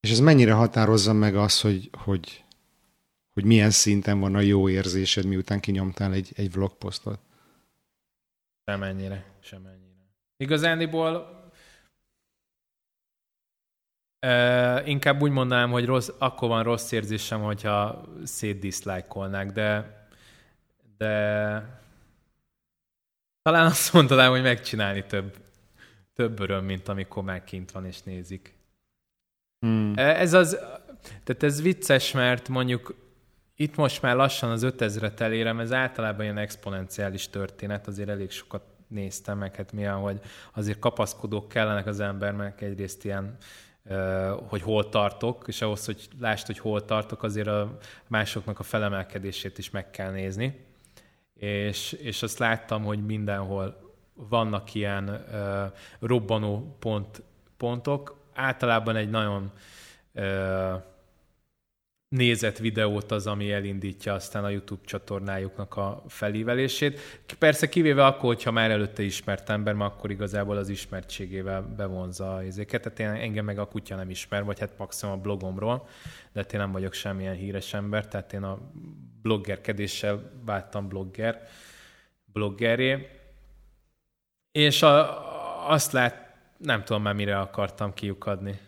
És 0.00 0.10
ez 0.10 0.20
mennyire 0.20 0.52
határozza 0.52 1.12
meg 1.12 1.36
azt, 1.36 1.60
hogy, 1.60 1.90
hogy, 1.92 2.44
hogy 3.32 3.44
milyen 3.44 3.70
szinten 3.70 4.20
van 4.20 4.34
a 4.34 4.40
jó 4.40 4.68
érzésed, 4.68 5.24
miután 5.24 5.60
kinyomtál 5.60 6.12
egy, 6.12 6.32
egy 6.36 6.52
vlogposztot? 6.52 7.20
Semennyire, 8.64 9.24
semennyire. 9.40 9.84
Igazániból 10.36 11.34
Uh, 14.26 14.88
inkább 14.88 15.22
úgy 15.22 15.30
mondanám, 15.30 15.70
hogy 15.70 15.84
rossz, 15.84 16.08
akkor 16.18 16.48
van 16.48 16.62
rossz 16.62 16.92
érzésem, 16.92 17.42
hogyha 17.42 18.04
szétdiszlájkolnák, 18.24 19.52
de, 19.52 19.98
de 20.96 21.08
talán 23.42 23.66
azt 23.66 23.92
mondanám, 23.92 24.30
hogy 24.30 24.42
megcsinálni 24.42 25.04
több 25.04 25.45
több 26.16 26.40
öröm, 26.40 26.64
mint 26.64 26.88
amikor 26.88 27.22
már 27.22 27.44
kint 27.44 27.70
van 27.70 27.86
és 27.86 28.02
nézik. 28.02 28.54
Hmm. 29.58 29.92
Ez 29.96 30.32
az, 30.32 30.58
tehát 31.24 31.42
ez 31.42 31.62
vicces, 31.62 32.12
mert 32.12 32.48
mondjuk 32.48 32.94
itt 33.56 33.76
most 33.76 34.02
már 34.02 34.16
lassan 34.16 34.50
az 34.50 34.66
5000-et 34.66 35.20
elérem, 35.20 35.60
ez 35.60 35.72
általában 35.72 36.24
ilyen 36.24 36.38
exponenciális 36.38 37.28
történet, 37.28 37.86
azért 37.86 38.08
elég 38.08 38.30
sokat 38.30 38.62
néztem 38.88 39.38
meg, 39.38 39.54
hát 39.54 39.72
milyen, 39.72 39.96
hogy 39.96 40.20
azért 40.54 40.78
kapaszkodók 40.78 41.48
kellenek 41.48 41.86
az 41.86 42.00
embernek, 42.00 42.60
egyrészt 42.60 43.04
ilyen, 43.04 43.36
hogy 44.48 44.62
hol 44.62 44.88
tartok, 44.88 45.44
és 45.46 45.62
ahhoz, 45.62 45.84
hogy 45.84 46.08
lásd, 46.20 46.46
hogy 46.46 46.58
hol 46.58 46.84
tartok, 46.84 47.22
azért 47.22 47.46
a 47.46 47.78
másoknak 48.06 48.58
a 48.58 48.62
felemelkedését 48.62 49.58
is 49.58 49.70
meg 49.70 49.90
kell 49.90 50.10
nézni. 50.10 50.64
És, 51.34 51.92
és 51.92 52.22
azt 52.22 52.38
láttam, 52.38 52.84
hogy 52.84 53.06
mindenhol 53.06 53.85
vannak 54.16 54.74
ilyen 54.74 55.08
uh, 55.08 55.72
robbanó 56.00 56.76
pont, 56.78 57.22
pontok. 57.56 58.24
Általában 58.34 58.96
egy 58.96 59.10
nagyon 59.10 59.52
uh, 60.12 60.82
nézett 62.08 62.58
videót 62.58 63.10
az, 63.10 63.26
ami 63.26 63.52
elindítja 63.52 64.14
aztán 64.14 64.44
a 64.44 64.48
YouTube 64.48 64.84
csatornájuknak 64.84 65.76
a 65.76 66.02
felívelését. 66.08 67.00
Persze 67.38 67.68
kivéve 67.68 68.06
akkor, 68.06 68.34
hogyha 68.34 68.50
már 68.50 68.70
előtte 68.70 69.02
ismert 69.02 69.50
ember, 69.50 69.74
mert 69.74 69.92
akkor 69.92 70.10
igazából 70.10 70.56
az 70.56 70.68
ismertségével 70.68 71.62
bevonza 71.76 72.34
a 72.34 72.42
izéket. 72.42 72.82
Tehát 72.82 73.16
én, 73.16 73.22
engem 73.22 73.44
meg 73.44 73.58
a 73.58 73.66
kutya 73.66 73.96
nem 73.96 74.10
ismer, 74.10 74.44
vagy 74.44 74.58
hát 74.58 74.78
maximum 74.78 75.14
a 75.14 75.20
blogomról, 75.20 75.88
de 76.32 76.40
hát 76.40 76.52
én 76.52 76.60
nem 76.60 76.72
vagyok 76.72 76.92
semmilyen 76.92 77.34
híres 77.34 77.74
ember, 77.74 78.08
tehát 78.08 78.32
én 78.32 78.42
a 78.42 78.58
bloggerkedéssel 79.22 80.32
váltam 80.44 80.88
blogger, 80.88 81.42
bloggeré. 82.24 83.08
És 84.56 84.82
a, 84.82 85.70
azt 85.70 85.92
lát, 85.92 86.34
nem 86.56 86.84
tudom 86.84 87.02
már 87.02 87.14
mire 87.14 87.38
akartam 87.38 87.94
kiukadni. 87.94 88.58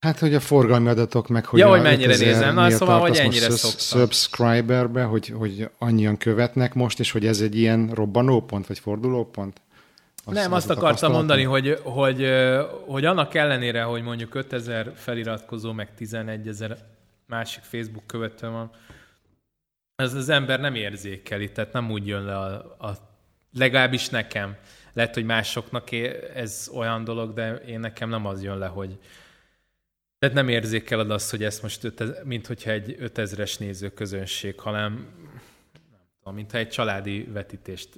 Hát, 0.00 0.18
hogy 0.18 0.34
a 0.34 0.40
forgalmi 0.40 0.88
adatok, 0.88 1.28
meg 1.28 1.46
hogy 1.46 1.58
Ja, 1.58 1.68
hogy 1.68 1.82
mennyire 1.82 2.12
5000 2.12 2.34
nézem. 2.34 2.54
Na, 2.54 2.70
szóval, 2.70 3.00
hogy 3.00 3.16
ennyire 3.16 3.50
szoktam. 3.50 4.00
Subscriberbe, 4.00 5.02
hogy, 5.02 5.28
hogy 5.28 5.70
annyian 5.78 6.16
követnek 6.16 6.74
most, 6.74 7.00
és 7.00 7.10
hogy 7.10 7.26
ez 7.26 7.40
egy 7.40 7.56
ilyen 7.56 7.90
robbanópont, 7.94 8.66
vagy 8.66 8.78
fordulópont? 8.78 9.60
Nem, 10.24 10.52
az 10.52 10.56
azt 10.56 10.70
akartam 10.70 11.12
mondani, 11.12 11.42
hogy, 11.42 11.80
hogy, 11.82 12.28
hogy 12.86 13.04
annak 13.04 13.34
ellenére, 13.34 13.82
hogy 13.82 14.02
mondjuk 14.02 14.34
5000 14.34 14.92
feliratkozó, 14.94 15.72
meg 15.72 15.94
11 15.94 16.48
ezer 16.48 16.76
másik 17.26 17.62
Facebook 17.62 18.06
követő 18.06 18.48
van, 18.48 18.70
ez 19.96 20.14
az 20.14 20.28
ember 20.28 20.60
nem 20.60 20.74
érzékeli, 20.74 21.52
tehát 21.52 21.72
nem 21.72 21.90
úgy 21.90 22.06
jön 22.06 22.24
le 22.24 22.38
a, 22.38 22.76
a 22.78 22.96
legalábbis 23.52 24.08
nekem. 24.08 24.56
Lehet, 24.96 25.14
hogy 25.14 25.24
másoknak 25.24 25.92
ez 26.34 26.70
olyan 26.74 27.04
dolog, 27.04 27.32
de 27.32 27.54
én 27.54 27.80
nekem 27.80 28.08
nem 28.08 28.26
az 28.26 28.42
jön 28.42 28.58
le, 28.58 28.66
hogy 28.66 28.98
tehát 30.18 30.34
nem 30.34 30.48
érzékeled 30.48 31.10
azt, 31.10 31.30
hogy 31.30 31.44
ezt 31.44 31.62
most, 31.62 31.84
öte, 31.84 32.20
mint 32.24 32.46
hogyha 32.46 32.70
egy 32.70 32.96
5000-es 33.00 33.58
nézőközönség, 33.58 34.60
hanem 34.60 34.92
nem 35.90 36.00
tudom, 36.18 36.34
mintha 36.34 36.58
egy 36.58 36.68
családi 36.68 37.22
vetítést 37.24 37.88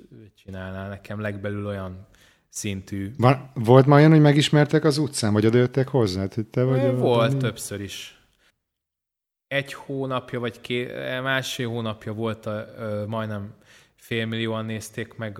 csinálnál 0.44 0.88
nekem 0.88 1.20
legbelül 1.20 1.66
olyan 1.66 2.06
szintű. 2.48 3.10
Van, 3.16 3.50
volt 3.54 3.86
már 3.86 3.98
olyan, 3.98 4.10
hogy 4.10 4.20
megismertek 4.20 4.84
az 4.84 4.98
utcán, 4.98 5.32
vagy 5.32 5.46
odajöttek 5.46 5.88
hozzá? 5.88 6.26
Hogy 6.34 6.46
te 6.46 6.62
vagy 6.62 6.80
a- 6.80 6.94
Volt 6.96 7.36
többször 7.36 7.80
is. 7.80 8.20
Egy 9.46 9.72
hónapja, 9.72 10.40
vagy 10.40 10.60
ké, 10.60 10.84
másfél 11.20 11.68
hónapja 11.68 12.12
volt, 12.12 12.46
a, 12.46 12.74
ö, 12.78 13.04
majdnem 13.06 13.54
félmillióan 13.94 14.64
nézték 14.64 15.14
meg 15.14 15.38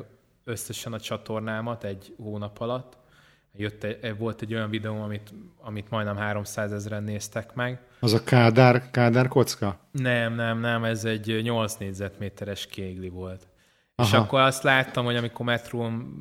összesen 0.48 0.92
a 0.92 1.00
csatornámat 1.00 1.84
egy 1.84 2.14
hónap 2.16 2.60
alatt. 2.60 2.96
Jött 3.52 3.84
egy, 3.84 4.16
volt 4.18 4.42
egy 4.42 4.54
olyan 4.54 4.70
videó, 4.70 5.02
amit, 5.02 5.32
amit 5.60 5.90
majdnem 5.90 6.16
300 6.16 6.72
ezeren 6.72 7.02
néztek 7.02 7.54
meg. 7.54 7.80
Az 8.00 8.12
a 8.12 8.24
Kádár, 8.24 8.90
Kádár 8.90 9.28
kocka? 9.28 9.78
Nem, 9.90 10.34
nem, 10.34 10.60
nem, 10.60 10.84
ez 10.84 11.04
egy 11.04 11.42
8 11.42 11.74
négyzetméteres 11.74 12.66
kégli 12.66 13.08
volt. 13.08 13.48
Aha. 13.94 14.08
És 14.08 14.14
akkor 14.14 14.40
azt 14.40 14.62
láttam, 14.62 15.04
hogy 15.04 15.16
amikor 15.16 15.46
metrón 15.46 16.14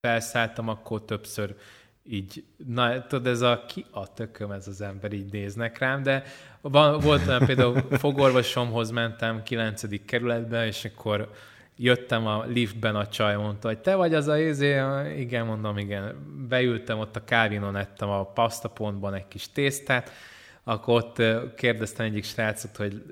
felszálltam, 0.00 0.68
akkor 0.68 1.04
többször 1.04 1.56
így, 2.02 2.44
na 2.66 3.06
tudod, 3.06 3.26
ez 3.26 3.40
a 3.40 3.64
ki 3.68 3.84
a 3.90 4.12
tököm 4.12 4.50
ez 4.50 4.68
az 4.68 4.80
ember, 4.80 5.12
így 5.12 5.32
néznek 5.32 5.78
rám, 5.78 6.02
de 6.02 6.22
van, 6.60 7.00
volt 7.00 7.26
olyan 7.26 7.46
például 7.46 7.82
fogorvosomhoz 8.04 8.90
mentem 8.90 9.42
9. 9.42 10.04
kerületbe, 10.04 10.66
és 10.66 10.84
akkor 10.84 11.30
jöttem 11.82 12.26
a 12.26 12.44
liftben, 12.44 12.96
a 12.96 13.06
csaj 13.06 13.36
mondta, 13.36 13.68
hogy 13.68 13.78
te 13.78 13.94
vagy 13.94 14.14
az 14.14 14.28
a 14.28 14.38
izé, 14.38 14.82
igen, 15.16 15.46
mondom, 15.46 15.78
igen. 15.78 16.14
Beültem 16.48 16.98
ott 16.98 17.16
a 17.16 17.24
kávinon, 17.24 17.76
ettem 17.76 18.08
a 18.08 18.24
pasztapontban 18.24 19.14
egy 19.14 19.28
kis 19.28 19.52
tésztát, 19.52 20.10
akkor 20.64 20.94
ott 20.94 21.22
kérdeztem 21.56 22.06
egyik 22.06 22.24
srácot, 22.24 22.76
hogy 22.76 23.02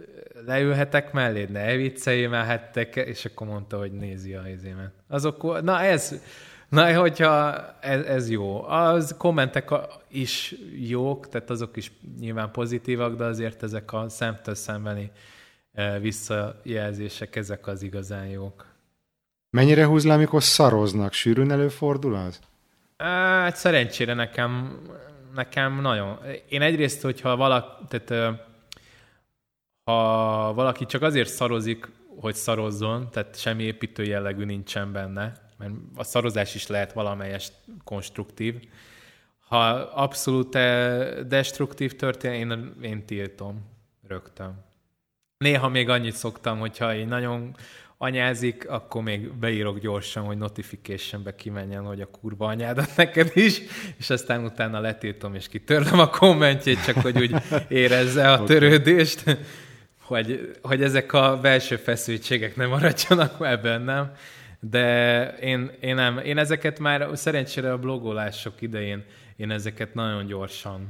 leülhetek 0.47 1.13
melléd, 1.13 1.51
ne 1.51 1.77
vicceljél 1.77 2.29
már, 2.29 2.45
hát 2.45 2.73
te 2.73 2.89
ke-" 2.89 3.07
és 3.07 3.25
akkor 3.25 3.47
mondta, 3.47 3.79
hogy 3.79 3.93
nézi 3.93 4.35
a 4.35 4.49
izémet. 4.49 4.93
Azok, 5.09 5.63
na 5.63 5.83
ez, 5.83 6.21
na 6.69 7.01
hogyha 7.01 7.55
ez, 7.81 8.05
ez 8.05 8.31
jó. 8.31 8.65
Az 8.65 9.15
kommentek 9.19 9.71
is 10.09 10.55
jók, 10.79 11.29
tehát 11.29 11.51
azok 11.51 11.77
is 11.77 11.93
nyilván 12.21 12.51
pozitívak, 12.51 13.17
de 13.17 13.25
azért 13.25 13.63
ezek 13.63 13.93
a 13.93 14.09
szemtől 14.09 14.55
szembeni 14.55 15.11
visszajelzések, 16.01 17.37
ezek 17.37 17.67
az 17.67 17.83
igazán 17.83 18.27
jók. 18.27 18.67
Mennyire 19.51 19.87
húz 19.87 20.05
le, 20.05 20.13
amikor 20.15 20.43
szaroznak? 20.43 21.13
Sűrűn 21.13 21.51
előfordul 21.51 22.15
az? 22.15 22.41
Hát 22.97 23.57
szerencsére 23.57 24.15
nekem, 24.15 24.81
nekem 25.35 25.81
nagyon. 25.81 26.19
Én 26.49 26.63
egyrészt, 26.63 27.03
hogyha 27.03 27.37
valaki, 27.37 27.85
tehát, 27.89 28.41
ha 29.85 30.55
valaki 30.55 30.87
csak 30.87 31.03
azért 31.03 31.29
szarozik, 31.29 31.89
hogy 32.21 32.35
szarozzon, 32.35 33.09
tehát 33.11 33.39
semmi 33.39 33.63
építő 33.63 34.05
jellegű 34.05 34.45
nincsen 34.45 34.93
benne, 34.93 35.33
mert 35.59 35.73
a 35.95 36.05
szarozás 36.05 36.55
is 36.55 36.67
lehet 36.67 36.93
valamelyest 36.93 37.53
konstruktív. 37.85 38.69
Ha 39.39 39.69
abszolút 39.77 40.51
destruktív 41.27 41.97
történet, 41.97 42.37
én, 42.37 42.75
én 42.83 43.05
tiltom 43.05 43.67
rögtön. 44.09 44.67
Néha 45.39 45.69
még 45.69 45.89
annyit 45.89 46.15
szoktam, 46.15 46.59
hogyha 46.59 46.95
én 46.95 47.09
nagyon 47.09 47.57
anyázik, 47.97 48.69
akkor 48.69 49.03
még 49.03 49.33
beírok 49.33 49.79
gyorsan, 49.79 50.25
hogy 50.25 50.37
notificationbe 50.37 51.35
kimenjen, 51.35 51.85
hogy 51.85 52.01
a 52.01 52.07
kurva 52.07 52.47
anyádat 52.47 52.97
neked 52.97 53.31
is, 53.35 53.61
és 53.97 54.11
aztán 54.11 54.45
utána 54.45 54.81
letiltom, 54.81 55.35
és 55.35 55.49
kitörlöm 55.49 55.99
a 55.99 56.09
kommentjét, 56.09 56.85
csak 56.85 56.97
hogy 56.97 57.19
úgy 57.19 57.35
érezze 57.69 58.33
a 58.33 58.45
törődést, 58.45 59.39
hogy, 60.01 60.57
hogy 60.63 60.83
ezek 60.83 61.13
a 61.13 61.39
belső 61.43 61.77
feszültségek 61.77 62.57
nem 62.57 62.69
maradjanak 62.69 63.39
már 63.39 63.63
bennem. 63.63 64.13
De 64.61 65.27
én, 65.41 65.71
én, 65.81 65.95
nem, 65.95 66.19
én 66.19 66.39
ezeket 66.39 66.79
már 66.79 67.09
szerencsére 67.15 67.73
a 67.73 67.79
blogolások 67.79 68.61
idején 68.61 69.05
én 69.37 69.51
ezeket 69.51 69.95
nagyon 69.95 70.27
gyorsan 70.27 70.89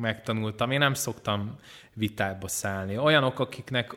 megtanultam. 0.00 0.70
Én 0.70 0.78
nem 0.78 0.94
szoktam 0.94 1.58
vitába 1.94 2.48
szállni. 2.48 2.98
Olyanok, 2.98 3.38
akiknek 3.38 3.96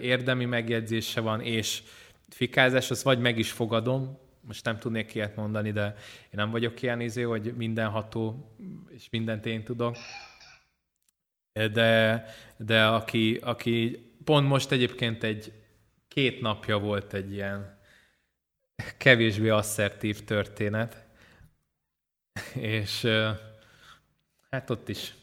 érdemi 0.00 0.44
megjegyzése 0.44 1.20
van, 1.20 1.40
és 1.40 1.82
fikázás, 2.28 2.90
azt 2.90 3.02
vagy 3.02 3.18
meg 3.18 3.38
is 3.38 3.52
fogadom, 3.52 4.18
most 4.40 4.64
nem 4.64 4.78
tudnék 4.78 5.14
ilyet 5.14 5.36
mondani, 5.36 5.72
de 5.72 5.84
én 6.20 6.30
nem 6.30 6.50
vagyok 6.50 6.82
ilyen 6.82 7.00
izé, 7.00 7.22
hogy 7.22 7.56
mindenható, 7.56 8.50
és 8.88 9.08
mindent 9.10 9.46
én 9.46 9.64
tudok. 9.64 9.96
De, 11.72 12.24
de 12.56 12.86
aki, 12.86 13.38
aki 13.42 14.08
pont 14.24 14.48
most 14.48 14.70
egyébként 14.70 15.22
egy 15.22 15.52
két 16.08 16.40
napja 16.40 16.78
volt 16.78 17.12
egy 17.12 17.32
ilyen 17.32 17.78
kevésbé 18.98 19.48
asszertív 19.48 20.24
történet, 20.24 21.04
és 22.54 23.08
hát 24.54 24.70
ott 24.70 24.88
is 24.88 25.14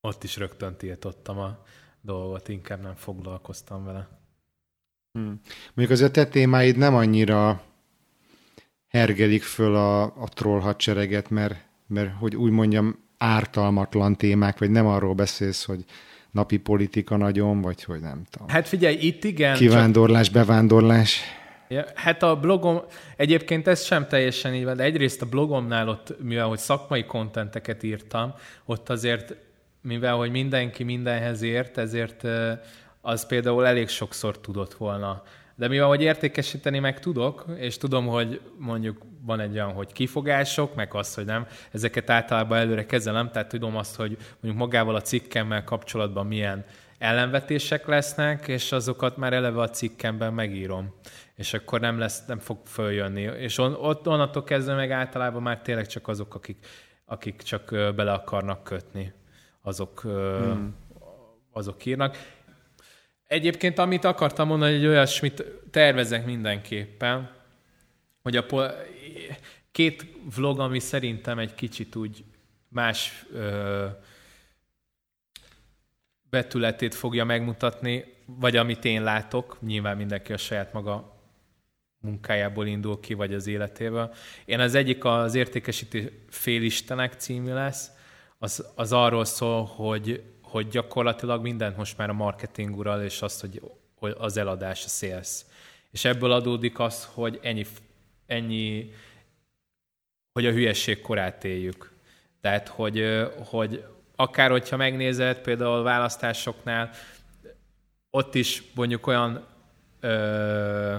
ott 0.00 0.24
is 0.24 0.36
rögtön 0.36 0.76
tiltottam 0.76 1.38
a 1.38 1.58
dolgot, 2.00 2.48
inkább 2.48 2.82
nem 2.82 2.94
foglalkoztam 2.94 3.84
vele. 3.84 4.08
Hmm. 5.12 5.40
Mondjuk 5.74 5.90
azért 5.90 6.16
a 6.16 6.22
te 6.22 6.26
témáid 6.26 6.76
nem 6.76 6.94
annyira 6.94 7.62
hergelik 8.88 9.42
föl 9.42 9.74
a, 9.76 10.02
a 10.02 10.28
troll 10.28 10.60
hadsereget, 10.60 11.30
mert, 11.30 11.54
mert 11.86 12.14
hogy 12.16 12.36
úgy 12.36 12.50
mondjam, 12.50 12.98
ártalmatlan 13.18 14.16
témák, 14.16 14.58
vagy 14.58 14.70
nem 14.70 14.86
arról 14.86 15.14
beszélsz, 15.14 15.64
hogy 15.64 15.84
napi 16.30 16.56
politika 16.56 17.16
nagyon, 17.16 17.60
vagy 17.60 17.84
hogy 17.84 18.00
nem 18.00 18.22
tudom. 18.30 18.48
Hát 18.48 18.68
figyelj, 18.68 18.96
itt 19.00 19.24
igen. 19.24 19.56
Kivándorlás, 19.56 20.30
bevándorlás. 20.30 21.20
Ja, 21.72 21.84
hát 21.94 22.22
a 22.22 22.36
blogom, 22.36 22.80
egyébként 23.16 23.66
ez 23.66 23.84
sem 23.84 24.08
teljesen 24.08 24.54
így 24.54 24.64
van, 24.64 24.76
de 24.76 24.82
egyrészt 24.82 25.22
a 25.22 25.26
blogomnál 25.26 25.88
ott, 25.88 26.22
mivel 26.22 26.46
hogy 26.46 26.58
szakmai 26.58 27.04
kontenteket 27.04 27.82
írtam, 27.82 28.34
ott 28.64 28.88
azért, 28.88 29.34
mivel 29.80 30.14
hogy 30.14 30.30
mindenki 30.30 30.82
mindenhez 30.82 31.42
ért, 31.42 31.78
ezért 31.78 32.24
az 33.00 33.26
például 33.26 33.66
elég 33.66 33.88
sokszor 33.88 34.38
tudott 34.38 34.74
volna. 34.74 35.22
De 35.54 35.68
mivel 35.68 35.86
hogy 35.86 36.02
értékesíteni 36.02 36.78
meg 36.78 37.00
tudok, 37.00 37.44
és 37.56 37.76
tudom, 37.76 38.06
hogy 38.06 38.40
mondjuk 38.58 39.02
van 39.24 39.40
egy 39.40 39.52
olyan, 39.52 39.72
hogy 39.72 39.92
kifogások, 39.92 40.74
meg 40.74 40.94
az, 40.94 41.14
hogy 41.14 41.24
nem, 41.24 41.46
ezeket 41.70 42.10
általában 42.10 42.58
előre 42.58 42.86
kezelem, 42.86 43.30
tehát 43.30 43.48
tudom 43.48 43.76
azt, 43.76 43.96
hogy 43.96 44.16
mondjuk 44.40 44.64
magával 44.64 44.94
a 44.94 45.00
cikkemmel 45.00 45.64
kapcsolatban 45.64 46.26
milyen 46.26 46.64
ellenvetések 46.98 47.86
lesznek, 47.86 48.48
és 48.48 48.72
azokat 48.72 49.16
már 49.16 49.32
eleve 49.32 49.60
a 49.60 49.70
cikkemben 49.70 50.34
megírom. 50.34 50.94
És 51.42 51.54
akkor 51.54 51.80
nem 51.80 51.98
lesz, 51.98 52.24
nem 52.26 52.38
fog 52.38 52.58
följönni. 52.66 53.20
És 53.20 53.58
on, 53.58 53.74
ott 53.74 54.08
onnantól 54.08 54.44
kezdve 54.44 54.74
meg 54.74 54.90
általában 54.90 55.42
már 55.42 55.60
tényleg 55.60 55.86
csak 55.86 56.08
azok, 56.08 56.34
akik, 56.34 56.66
akik 57.04 57.42
csak 57.42 57.70
bele 57.70 58.12
akarnak 58.12 58.64
kötni, 58.64 59.12
azok, 59.62 60.00
hmm. 60.00 60.74
azok 61.52 61.84
írnak. 61.84 62.16
Egyébként, 63.26 63.78
amit 63.78 64.04
akartam 64.04 64.48
mondani, 64.48 64.76
hogy 64.76 64.86
olyasmit 64.86 65.44
tervezek 65.70 66.24
mindenképpen, 66.24 67.30
hogy 68.22 68.36
a 68.36 68.46
pol- 68.46 68.74
két 69.72 70.06
vlog, 70.34 70.60
ami 70.60 70.78
szerintem 70.78 71.38
egy 71.38 71.54
kicsit 71.54 71.96
úgy 71.96 72.24
más 72.68 73.24
ö, 73.32 73.86
betületét 76.30 76.94
fogja 76.94 77.24
megmutatni, 77.24 78.04
vagy 78.26 78.56
amit 78.56 78.84
én 78.84 79.02
látok, 79.02 79.56
nyilván 79.60 79.96
mindenki 79.96 80.32
a 80.32 80.36
saját 80.36 80.72
maga 80.72 81.11
munkájából 82.02 82.66
indul 82.66 83.00
ki, 83.00 83.14
vagy 83.14 83.34
az 83.34 83.46
életéből. 83.46 84.14
Én 84.44 84.60
az 84.60 84.74
egyik 84.74 85.04
az 85.04 85.34
értékesítő 85.34 86.24
félistenek 86.28 87.12
című 87.12 87.52
lesz, 87.52 87.90
az, 88.38 88.66
az 88.74 88.92
arról 88.92 89.24
szól, 89.24 89.64
hogy, 89.64 90.22
hogy 90.42 90.68
gyakorlatilag 90.68 91.42
mindent 91.42 91.76
most 91.76 91.96
már 91.96 92.08
a 92.08 92.12
marketing 92.12 92.76
ural, 92.76 93.02
és 93.02 93.22
azt, 93.22 93.40
hogy, 93.40 93.62
az 94.18 94.36
eladás, 94.36 94.84
a 94.84 94.88
sales. 94.88 95.44
És 95.90 96.04
ebből 96.04 96.32
adódik 96.32 96.78
az, 96.78 97.08
hogy 97.14 97.38
ennyi, 97.42 97.66
ennyi 98.26 98.92
hogy 100.32 100.46
a 100.46 100.50
hülyesség 100.50 101.00
korát 101.00 101.44
éljük. 101.44 101.92
Tehát, 102.40 102.68
hogy, 102.68 103.26
hogy 103.44 103.84
akár 104.16 104.50
hogyha 104.50 104.76
megnézed 104.76 105.38
például 105.38 105.82
választásoknál, 105.82 106.90
ott 108.10 108.34
is 108.34 108.62
mondjuk 108.74 109.06
olyan 109.06 109.46
ö, 110.00 110.96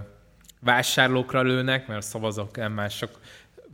vásárlókra 0.63 1.41
lőnek, 1.41 1.87
mert 1.87 1.99
a 1.99 2.05
szavazók 2.05 2.69
mások, 2.69 3.19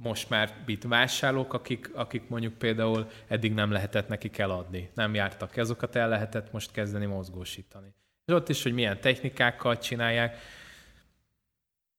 most 0.04 0.30
már 0.30 0.54
bit 0.66 0.84
vásárlók, 0.84 1.54
akik, 1.54 1.92
akik 1.94 2.28
mondjuk 2.28 2.54
például 2.54 3.10
eddig 3.28 3.54
nem 3.54 3.72
lehetett 3.72 4.08
nekik 4.08 4.38
eladni, 4.38 4.90
nem 4.94 5.14
jártak, 5.14 5.58
azokat 5.58 5.96
el 5.96 6.10
lehetett 6.10 6.52
most 6.52 6.72
kezdeni 6.72 7.06
mozgósítani. 7.06 7.94
És 8.26 8.34
ott 8.34 8.50
is, 8.50 8.64
hogy 8.64 8.74
milyen 8.74 9.02
technikákkal 9.02 9.78
csinálják. 9.78 10.38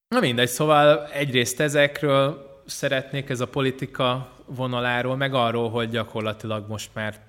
Na 0.09 0.21
mindegy, 0.21 0.49
szóval 0.49 1.07
egyrészt 1.07 1.61
ezekről 1.61 2.49
szeretnék, 2.67 3.29
ez 3.29 3.41
a 3.41 3.49
politika 3.49 4.37
vonaláról, 4.47 5.17
meg 5.17 5.35
arról, 5.35 5.71
hogy 5.71 5.91
gyakorlatilag 5.91 6.69
most 6.69 6.91
már 6.95 7.21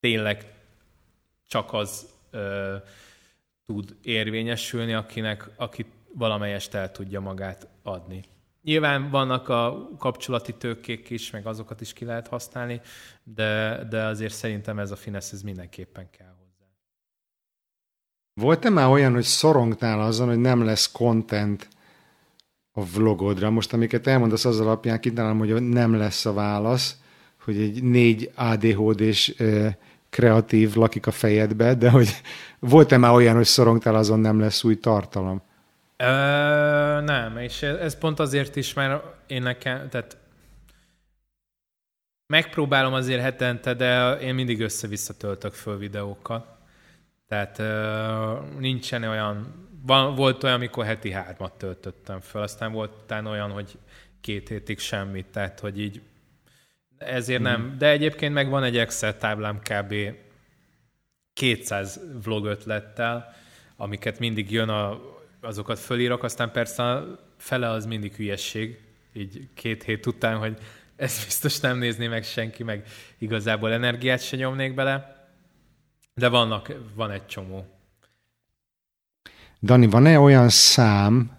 tényleg 0.00 0.46
csak 1.48 1.72
az 1.72 2.06
ö, 2.30 2.76
tud 3.66 3.96
érvényesülni, 4.02 4.92
akinek, 4.92 5.48
aki 5.56 5.86
valamelyest 6.14 6.74
el 6.74 6.90
tudja 6.90 7.20
magát 7.20 7.68
adni. 7.82 8.24
Nyilván 8.62 9.10
vannak 9.10 9.48
a 9.48 9.88
kapcsolati 9.98 10.54
tőkék 10.54 11.10
is, 11.10 11.30
meg 11.30 11.46
azokat 11.46 11.80
is 11.80 11.92
ki 11.92 12.04
lehet 12.04 12.28
használni, 12.28 12.80
de, 13.24 13.84
de 13.90 14.04
azért 14.04 14.34
szerintem 14.34 14.78
ez 14.78 14.90
a 14.90 14.96
finesz 14.96 15.32
ez 15.32 15.42
mindenképpen 15.42 16.10
kell 16.10 16.34
hozzá. 16.38 16.66
Volt-e 18.40 18.70
már 18.70 18.88
olyan, 18.88 19.12
hogy 19.12 19.22
szorongtál 19.22 20.00
azon, 20.00 20.28
hogy 20.28 20.38
nem 20.38 20.64
lesz 20.64 20.92
content 20.92 21.68
a 22.72 22.84
vlogodra? 22.84 23.50
Most 23.50 23.72
amiket 23.72 24.06
elmondasz 24.06 24.44
az 24.44 24.60
alapján, 24.60 25.00
kitalálom, 25.00 25.38
hogy 25.38 25.68
nem 25.68 25.94
lesz 25.94 26.26
a 26.26 26.32
válasz, 26.32 26.96
hogy 27.44 27.56
egy 27.56 27.82
négy 27.82 28.30
ADHD-s 28.34 29.34
kreatív 30.10 30.74
lakik 30.74 31.06
a 31.06 31.10
fejedbe, 31.10 31.74
de 31.74 31.90
hogy 31.90 32.08
volt-e 32.58 32.96
már 32.96 33.12
olyan, 33.12 33.36
hogy 33.36 33.44
szorongtál 33.44 33.94
azon 33.94 34.20
nem 34.20 34.40
lesz 34.40 34.64
új 34.64 34.78
tartalom? 34.78 35.42
Ö, 36.02 37.00
nem, 37.00 37.36
és 37.36 37.62
ez 37.62 37.98
pont 37.98 38.18
azért 38.18 38.56
is, 38.56 38.72
mert 38.72 39.04
én 39.26 39.42
nekem, 39.42 39.88
tehát 39.88 40.16
megpróbálom 42.26 42.92
azért 42.92 43.22
hetente, 43.22 43.74
de 43.74 44.18
én 44.20 44.34
mindig 44.34 44.60
össze-vissza 44.60 45.16
töltök 45.16 45.52
föl 45.52 45.78
videókat. 45.78 46.46
Tehát 47.28 47.58
ö, 47.58 48.38
nincsen 48.58 49.02
olyan, 49.02 49.68
van, 49.86 50.14
volt 50.14 50.42
olyan, 50.42 50.56
amikor 50.56 50.84
heti 50.84 51.10
hármat 51.10 51.52
töltöttem 51.52 52.20
föl, 52.20 52.42
aztán 52.42 52.72
volt 52.72 52.94
utána 53.02 53.30
olyan, 53.30 53.50
hogy 53.50 53.78
két 54.20 54.48
hétig 54.48 54.78
semmit, 54.78 55.26
tehát 55.26 55.60
hogy 55.60 55.80
így 55.80 56.02
ezért 56.98 57.40
hmm. 57.40 57.50
nem. 57.50 57.74
De 57.78 57.90
egyébként 57.90 58.34
meg 58.34 58.48
van 58.48 58.62
egy 58.62 58.78
Excel 58.78 59.16
táblám 59.16 59.60
kb. 59.60 59.94
200 61.32 62.00
vlog 62.22 62.46
ötlettel, 62.46 63.34
amiket 63.76 64.18
mindig 64.18 64.50
jön 64.50 64.68
a 64.68 65.00
azokat 65.42 65.78
fölírok, 65.78 66.22
aztán 66.22 66.52
persze 66.52 67.02
fele 67.36 67.68
az 67.68 67.86
mindig 67.86 68.14
hülyesség, 68.14 68.80
így 69.12 69.48
két 69.54 69.82
hét 69.82 70.06
után, 70.06 70.38
hogy 70.38 70.58
ezt 70.96 71.24
biztos 71.24 71.60
nem 71.60 71.78
nézné 71.78 72.08
meg 72.08 72.24
senki, 72.24 72.62
meg 72.62 72.86
igazából 73.18 73.72
energiát 73.72 74.22
se 74.22 74.36
nyomnék 74.36 74.74
bele, 74.74 75.26
de 76.14 76.28
vannak, 76.28 76.72
van 76.94 77.10
egy 77.10 77.26
csomó. 77.26 77.66
Dani, 79.62 79.86
van-e 79.86 80.18
olyan 80.18 80.48
szám, 80.48 81.38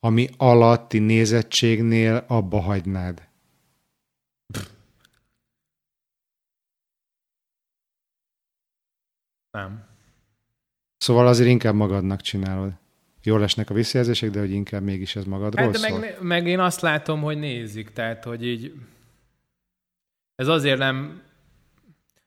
ami 0.00 0.28
alatti 0.36 0.98
nézettségnél 0.98 2.24
abba 2.28 2.60
hagynád? 2.60 3.28
Nem. 9.50 9.86
Szóval 10.96 11.26
azért 11.26 11.48
inkább 11.48 11.74
magadnak 11.74 12.20
csinálod 12.20 12.80
jól 13.22 13.40
lesnek 13.40 13.70
a 13.70 13.74
visszajelzések, 13.74 14.30
de 14.30 14.40
hogy 14.40 14.50
inkább 14.50 14.82
mégis 14.82 15.16
ez 15.16 15.24
magadról 15.24 15.64
hát, 15.64 15.72
de 15.72 15.78
szól. 15.78 15.98
Meg, 15.98 16.22
meg 16.22 16.46
én 16.46 16.60
azt 16.60 16.80
látom, 16.80 17.20
hogy 17.20 17.38
nézik, 17.38 17.90
tehát 17.90 18.24
hogy 18.24 18.46
így 18.46 18.74
ez 20.34 20.48
azért 20.48 20.78
nem 20.78 21.22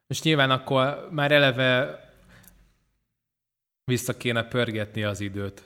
most 0.08 0.24
nyilván 0.24 0.52
akkor 0.52 1.08
már 1.12 1.32
eleve 1.32 2.00
vissza 3.84 4.18
kéne 4.18 4.44
pörgetni 4.44 5.04
az 5.04 5.20
időt. 5.20 5.64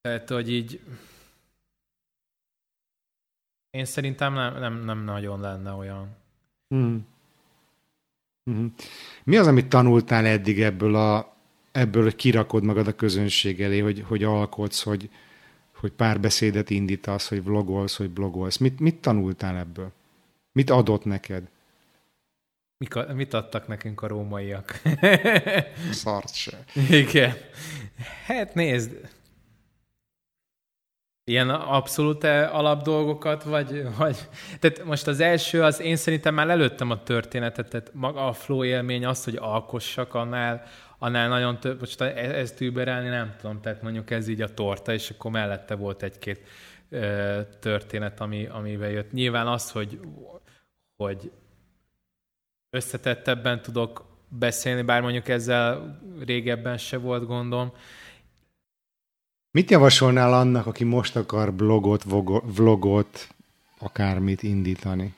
Tehát, 0.00 0.28
hogy 0.28 0.52
így 0.52 0.80
én 3.70 3.84
szerintem 3.84 4.34
nem, 4.34 4.58
nem, 4.58 4.84
nem 4.84 5.04
nagyon 5.04 5.40
lenne 5.40 5.72
olyan. 5.72 6.16
Hmm. 6.68 7.06
Hmm. 8.44 8.74
Mi 9.24 9.36
az, 9.36 9.46
amit 9.46 9.68
tanultál 9.68 10.26
eddig 10.26 10.60
ebből 10.60 10.94
a 10.94 11.31
ebből 11.72 12.14
kirakod 12.14 12.64
magad 12.64 12.86
a 12.86 12.94
közönség 12.94 13.62
elé, 13.62 13.78
hogy, 13.78 14.04
hogy 14.08 14.24
alkotsz, 14.24 14.82
hogy, 14.82 15.10
hogy 15.76 15.90
párbeszédet 15.90 16.70
indítasz, 16.70 17.28
hogy 17.28 17.44
vlogolsz, 17.44 17.96
hogy 17.96 18.10
blogolsz. 18.10 18.56
Mit, 18.56 18.80
mit 18.80 19.00
tanultál 19.00 19.56
ebből? 19.56 19.92
Mit 20.52 20.70
adott 20.70 21.04
neked? 21.04 21.48
Mik, 22.76 23.14
mit 23.14 23.34
adtak 23.34 23.66
nekünk 23.66 24.02
a 24.02 24.06
rómaiak? 24.06 24.82
Szart 25.90 26.34
se. 26.34 26.64
Igen. 26.90 27.32
Hát 28.26 28.54
nézd, 28.54 29.10
ilyen 31.24 31.50
abszolút 31.50 32.24
alapdolgokat, 32.24 33.42
vagy, 33.42 33.96
vagy... 33.96 34.16
Tehát 34.60 34.84
most 34.84 35.06
az 35.06 35.20
első, 35.20 35.62
az 35.62 35.80
én 35.80 35.96
szerintem 35.96 36.34
már 36.34 36.48
előttem 36.48 36.90
a 36.90 37.02
történetet, 37.02 37.68
tehát 37.68 37.90
maga 37.94 38.26
a 38.26 38.32
flow 38.32 38.64
élmény 38.64 39.06
az, 39.06 39.24
hogy 39.24 39.36
alkossak, 39.36 40.14
annál, 40.14 40.62
annál 41.02 41.28
nagyon 41.28 41.60
több, 41.60 41.80
most 41.80 42.00
e- 42.00 42.38
ezt 42.38 42.60
überelni 42.60 43.08
nem 43.08 43.34
tudom, 43.40 43.60
tehát 43.60 43.82
mondjuk 43.82 44.10
ez 44.10 44.28
így 44.28 44.40
a 44.40 44.54
torta, 44.54 44.92
és 44.92 45.10
akkor 45.10 45.30
mellette 45.30 45.74
volt 45.74 46.02
egy-két 46.02 46.40
ö, 46.88 47.40
történet, 47.60 48.20
ami, 48.20 48.46
amivel 48.46 48.90
jött. 48.90 49.12
Nyilván 49.12 49.46
az, 49.46 49.70
hogy, 49.70 50.00
hogy 50.96 51.32
összetettebben 52.70 53.62
tudok 53.62 54.04
beszélni, 54.28 54.82
bár 54.82 55.00
mondjuk 55.02 55.28
ezzel 55.28 55.98
régebben 56.24 56.78
se 56.78 56.96
volt 56.96 57.26
gondom. 57.26 57.72
Mit 59.50 59.70
javasolnál 59.70 60.32
annak, 60.32 60.66
aki 60.66 60.84
most 60.84 61.16
akar 61.16 61.54
blogot, 61.54 62.04
vlogot, 62.42 63.28
akármit 63.78 64.42
indítani? 64.42 65.14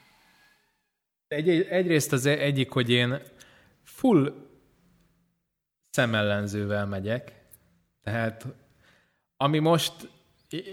Egy, 1.28 1.48
egyrészt 1.48 2.12
az 2.12 2.26
egyik, 2.26 2.70
hogy 2.70 2.90
én 2.90 3.20
full 3.82 4.43
szemellenzővel 5.94 6.86
megyek. 6.86 7.32
Tehát 8.02 8.46
ami 9.36 9.58
most, 9.58 9.92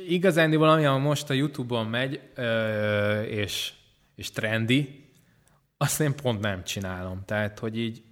igazán 0.07 0.51
valami, 0.51 0.85
ami 0.85 1.03
most 1.03 1.29
a 1.29 1.33
Youtube-on 1.33 1.87
megy, 1.87 2.21
és, 3.27 3.73
és 4.15 4.31
trendi, 4.31 5.05
azt 5.77 5.99
én 5.99 6.15
pont 6.15 6.39
nem 6.39 6.63
csinálom. 6.63 7.23
Tehát, 7.25 7.59
hogy 7.59 7.77
így 7.77 8.03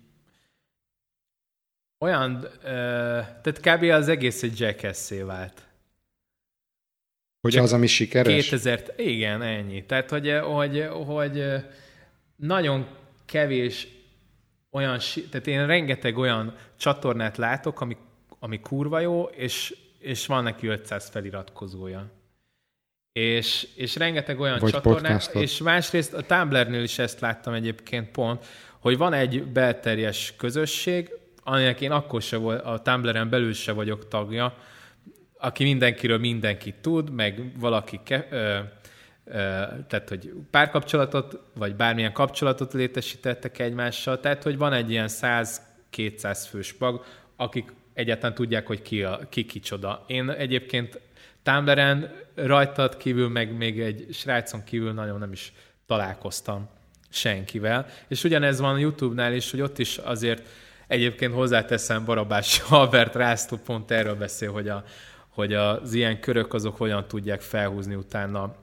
olyan, 1.99 2.47
tehát 2.62 3.60
kb. 3.60 3.84
az 3.84 4.07
egész 4.07 4.43
egy 4.43 4.60
jackass 4.60 5.10
vált. 5.10 5.68
Hogy 7.41 7.51
Csak 7.51 7.64
az, 7.64 7.74
ami 7.74 7.88
sikeres? 7.88 8.34
2000, 8.34 8.93
igen, 8.97 9.41
ennyi. 9.41 9.86
Tehát, 9.86 10.10
hogy, 10.10 10.32
hogy, 10.43 10.88
hogy 11.05 11.43
nagyon 12.36 12.88
kevés 13.26 13.88
olyan, 14.72 14.99
tehát 15.30 15.47
én 15.47 15.66
rengeteg 15.66 16.18
olyan 16.18 16.55
csatornát 16.80 17.38
látok, 17.38 17.82
ami, 17.82 17.97
ami 18.39 18.59
kurva 18.59 18.99
jó, 18.99 19.23
és, 19.23 19.75
és 19.99 20.25
van 20.25 20.43
neki 20.43 20.67
500 20.67 21.09
feliratkozója. 21.09 22.11
És, 23.11 23.67
és 23.75 23.95
rengeteg 23.95 24.39
olyan 24.39 24.59
Vagy 24.59 24.80
podcastot. 24.80 25.41
és 25.41 25.57
másrészt 25.57 26.13
a 26.13 26.21
Tumblr-nél 26.21 26.84
is 26.84 26.99
ezt 26.99 27.19
láttam 27.19 27.53
egyébként 27.53 28.11
pont, 28.11 28.45
hogy 28.80 28.97
van 28.97 29.13
egy 29.13 29.43
belterjes 29.43 30.34
közösség, 30.38 31.09
aminek 31.43 31.82
én 31.82 31.91
akkor 31.91 32.21
se 32.21 32.38
volt, 32.38 32.65
a 32.65 32.80
Tumblr-en 32.80 33.30
belül 33.30 33.53
se 33.53 33.71
vagyok 33.71 34.07
tagja, 34.07 34.57
aki 35.38 35.63
mindenkiről 35.63 36.17
mindenkit 36.17 36.75
tud, 36.75 37.09
meg 37.09 37.59
valaki 37.59 37.99
ke, 38.03 38.27
ö, 38.30 38.59
tehát, 39.88 40.09
hogy 40.09 40.34
párkapcsolatot, 40.51 41.39
vagy 41.53 41.75
bármilyen 41.75 42.13
kapcsolatot 42.13 42.73
létesítettek 42.73 43.59
egymással, 43.59 44.19
tehát, 44.19 44.43
hogy 44.43 44.57
van 44.57 44.73
egy 44.73 44.91
ilyen 44.91 45.07
100-200 45.98 46.46
fős 46.50 46.76
mag, 46.80 47.04
akik 47.36 47.74
egyáltalán 47.94 48.36
tudják, 48.36 48.68
hogy 48.68 48.82
ki, 48.82 49.04
a, 49.04 49.20
ki 49.30 49.46
kicsoda. 49.46 50.04
Én 50.08 50.30
egyébként 50.30 51.00
Tumblr-en 51.44 52.12
rajtad 52.36 52.98
kívül, 52.98 53.30
meg 53.30 53.58
még 53.58 53.80
egy 53.80 54.08
srácon 54.12 54.64
kívül 54.64 54.94
nagyon 54.94 55.20
nem 55.20 55.32
is 55.32 55.54
találkoztam 55.86 56.70
senkivel. 57.10 57.86
És 58.08 58.24
ugyanez 58.24 58.60
van 58.60 58.76
a 58.76 58.78
YouTube-nál 58.78 59.34
is, 59.34 59.52
hogy 59.52 59.62
ott 59.62 59.80
is 59.80 59.98
azért 59.98 60.48
egyébként 60.88 61.34
hozzáteszem 61.34 62.06
Barabás 62.06 62.62
Albert 62.70 63.16
Rásztó 63.16 63.58
pont 63.58 63.92
erről 63.92 64.16
beszél, 64.16 64.52
hogy, 64.52 64.70
a, 64.70 64.84
hogy 65.30 65.54
az 65.54 65.94
ilyen 65.94 66.20
körök 66.20 66.54
azok 66.54 66.78
hogyan 66.78 67.08
tudják 67.08 67.42
felhúzni 67.42 67.96
utána 67.96 68.56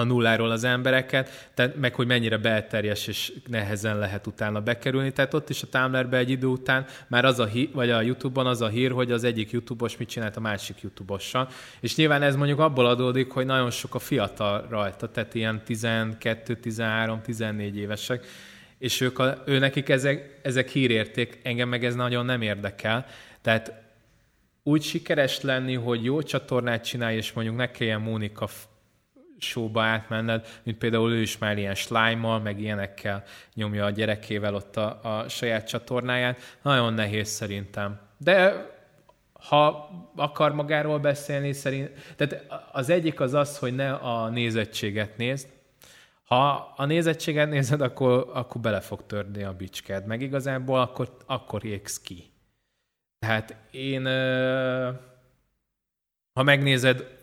a 0.00 0.04
nulláról 0.04 0.50
az 0.50 0.64
embereket, 0.64 1.50
tehát 1.54 1.76
meg 1.76 1.94
hogy 1.94 2.06
mennyire 2.06 2.36
belterjes 2.36 3.06
és 3.06 3.32
nehezen 3.46 3.98
lehet 3.98 4.26
utána 4.26 4.60
bekerülni. 4.60 5.12
Tehát 5.12 5.34
ott 5.34 5.50
is 5.50 5.62
a 5.62 5.66
Tumblrbe 5.66 6.16
egy 6.16 6.30
idő 6.30 6.46
után 6.46 6.86
már 7.06 7.24
az 7.24 7.38
a 7.38 7.46
hír, 7.46 7.68
vagy 7.72 7.90
a 7.90 8.00
YouTube-on 8.00 8.46
az 8.46 8.60
a 8.60 8.68
hír, 8.68 8.90
hogy 8.90 9.12
az 9.12 9.24
egyik 9.24 9.50
YouTube-os 9.50 9.96
mit 9.96 10.08
csinált 10.08 10.36
a 10.36 10.40
másik 10.40 10.80
YouTube-ossal. 10.80 11.48
És 11.80 11.96
nyilván 11.96 12.22
ez 12.22 12.36
mondjuk 12.36 12.58
abból 12.58 12.86
adódik, 12.86 13.30
hogy 13.30 13.46
nagyon 13.46 13.70
sok 13.70 13.94
a 13.94 13.98
fiatal 13.98 14.66
rajta, 14.68 15.08
tehát 15.08 15.34
ilyen 15.34 15.62
12, 15.64 16.56
13, 16.56 17.20
14 17.22 17.76
évesek, 17.76 18.26
és 18.78 19.00
ők 19.00 19.18
a, 19.18 19.42
ő 19.46 19.58
nekik 19.58 19.88
ezek, 19.88 20.40
ezek 20.42 20.68
hírérték, 20.68 21.40
engem 21.42 21.68
meg 21.68 21.84
ez 21.84 21.94
nagyon 21.94 22.24
nem 22.24 22.42
érdekel. 22.42 23.06
Tehát 23.42 23.72
úgy 24.62 24.82
sikeres 24.82 25.40
lenni, 25.40 25.74
hogy 25.74 26.04
jó 26.04 26.22
csatornát 26.22 26.84
csinálj, 26.84 27.16
és 27.16 27.32
mondjuk 27.32 27.56
ne 27.56 27.70
kelljen 27.70 28.00
Mónika 28.00 28.48
showba 29.42 29.82
átmenned, 29.82 30.46
mint 30.62 30.78
például 30.78 31.12
ő 31.12 31.20
is 31.20 31.38
már 31.38 31.58
ilyen 31.58 31.74
slime 31.74 32.38
meg 32.38 32.60
ilyenekkel 32.60 33.24
nyomja 33.54 33.84
a 33.84 33.90
gyerekével 33.90 34.54
ott 34.54 34.76
a, 34.76 35.00
a 35.02 35.28
saját 35.28 35.68
csatornáját. 35.68 36.40
Nagyon 36.62 36.94
nehéz 36.94 37.28
szerintem. 37.28 38.00
De 38.18 38.66
ha 39.32 39.90
akar 40.16 40.54
magáról 40.54 40.98
beszélni, 40.98 41.52
szerint, 41.52 41.90
tehát 42.16 42.46
az 42.72 42.88
egyik 42.88 43.20
az 43.20 43.34
az, 43.34 43.58
hogy 43.58 43.74
ne 43.74 43.92
a 43.92 44.28
nézettséget 44.28 45.16
nézd, 45.16 45.48
ha 46.24 46.74
a 46.76 46.84
nézettséget 46.84 47.50
nézed, 47.50 47.80
akkor, 47.80 48.30
akkor 48.32 48.60
bele 48.60 48.80
fog 48.80 49.06
törni 49.06 49.42
a 49.42 49.52
bicsked, 49.52 50.06
meg 50.06 50.22
igazából 50.22 50.80
akkor, 50.80 51.16
akkor 51.26 51.64
égsz 51.64 52.00
ki. 52.00 52.30
Tehát 53.18 53.56
én, 53.70 54.04
ha 56.32 56.42
megnézed, 56.42 57.19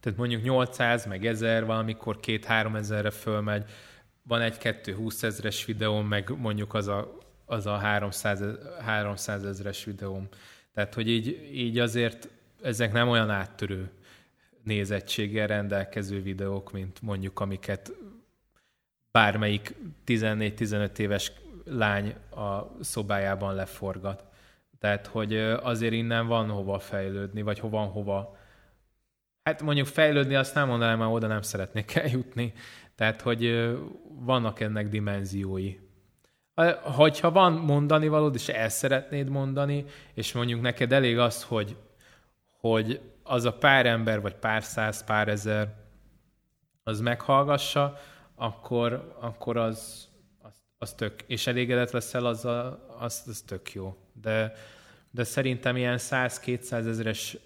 tehát 0.00 0.18
mondjuk 0.18 0.42
800, 0.42 1.06
meg 1.06 1.26
1000, 1.26 1.64
valamikor 1.64 2.18
2-3 2.22 2.76
ezerre 2.76 3.10
fölmegy, 3.10 3.70
van 4.22 4.40
egy-kettő 4.40 4.94
20 4.94 5.22
ezres 5.22 5.64
videóm, 5.64 6.06
meg 6.06 6.32
mondjuk 6.38 6.74
az 6.74 6.88
a, 6.88 7.18
az 7.44 7.66
a 7.66 7.76
300, 7.76 8.42
300 8.80 9.44
ezres 9.44 9.84
videóm. 9.84 10.28
Tehát, 10.74 10.94
hogy 10.94 11.08
így, 11.08 11.50
így 11.52 11.78
azért 11.78 12.28
ezek 12.62 12.92
nem 12.92 13.08
olyan 13.08 13.30
áttörő 13.30 13.90
nézettséggel 14.62 15.46
rendelkező 15.46 16.22
videók, 16.22 16.72
mint 16.72 17.02
mondjuk 17.02 17.40
amiket 17.40 17.92
bármelyik 19.10 19.74
14-15 20.06 20.98
éves 20.98 21.32
lány 21.64 22.14
a 22.30 22.76
szobájában 22.80 23.54
leforgat. 23.54 24.24
Tehát, 24.78 25.06
hogy 25.06 25.36
azért 25.38 25.92
innen 25.92 26.26
van 26.26 26.48
hova 26.48 26.78
fejlődni, 26.78 27.42
vagy 27.42 27.58
hova, 27.58 27.80
hova 27.80 28.37
Hát 29.48 29.62
mondjuk 29.62 29.86
fejlődni 29.86 30.34
azt 30.34 30.54
nem 30.54 30.68
mondanám, 30.68 30.98
mert 30.98 31.10
oda 31.10 31.26
nem 31.26 31.42
szeretnék 31.42 31.94
eljutni. 31.94 32.52
Tehát, 32.94 33.20
hogy 33.20 33.70
vannak 34.04 34.60
ennek 34.60 34.88
dimenziói. 34.88 35.76
Hogyha 36.82 37.30
van 37.30 37.52
mondani 37.52 38.08
valód, 38.08 38.34
és 38.34 38.48
el 38.48 38.68
szeretnéd 38.68 39.28
mondani, 39.28 39.84
és 40.14 40.32
mondjuk 40.32 40.60
neked 40.60 40.92
elég 40.92 41.18
az, 41.18 41.42
hogy, 41.42 41.76
hogy 42.60 43.00
az 43.22 43.44
a 43.44 43.52
pár 43.52 43.86
ember, 43.86 44.20
vagy 44.20 44.34
pár 44.34 44.62
száz, 44.62 45.04
pár 45.04 45.28
ezer, 45.28 45.74
az 46.82 47.00
meghallgassa, 47.00 47.98
akkor, 48.34 49.16
akkor 49.20 49.56
az, 49.56 50.08
az, 50.42 50.54
az 50.78 50.92
tök, 50.92 51.22
és 51.26 51.46
elégedett 51.46 51.90
leszel, 51.90 52.26
az, 52.26 52.44
a, 52.44 52.86
az, 53.00 53.22
az 53.26 53.40
tök 53.46 53.72
jó. 53.72 53.96
De, 54.12 54.52
de 55.10 55.24
szerintem 55.24 55.76
ilyen 55.76 55.98
100-200 56.00 56.72
ezeres 56.72 57.36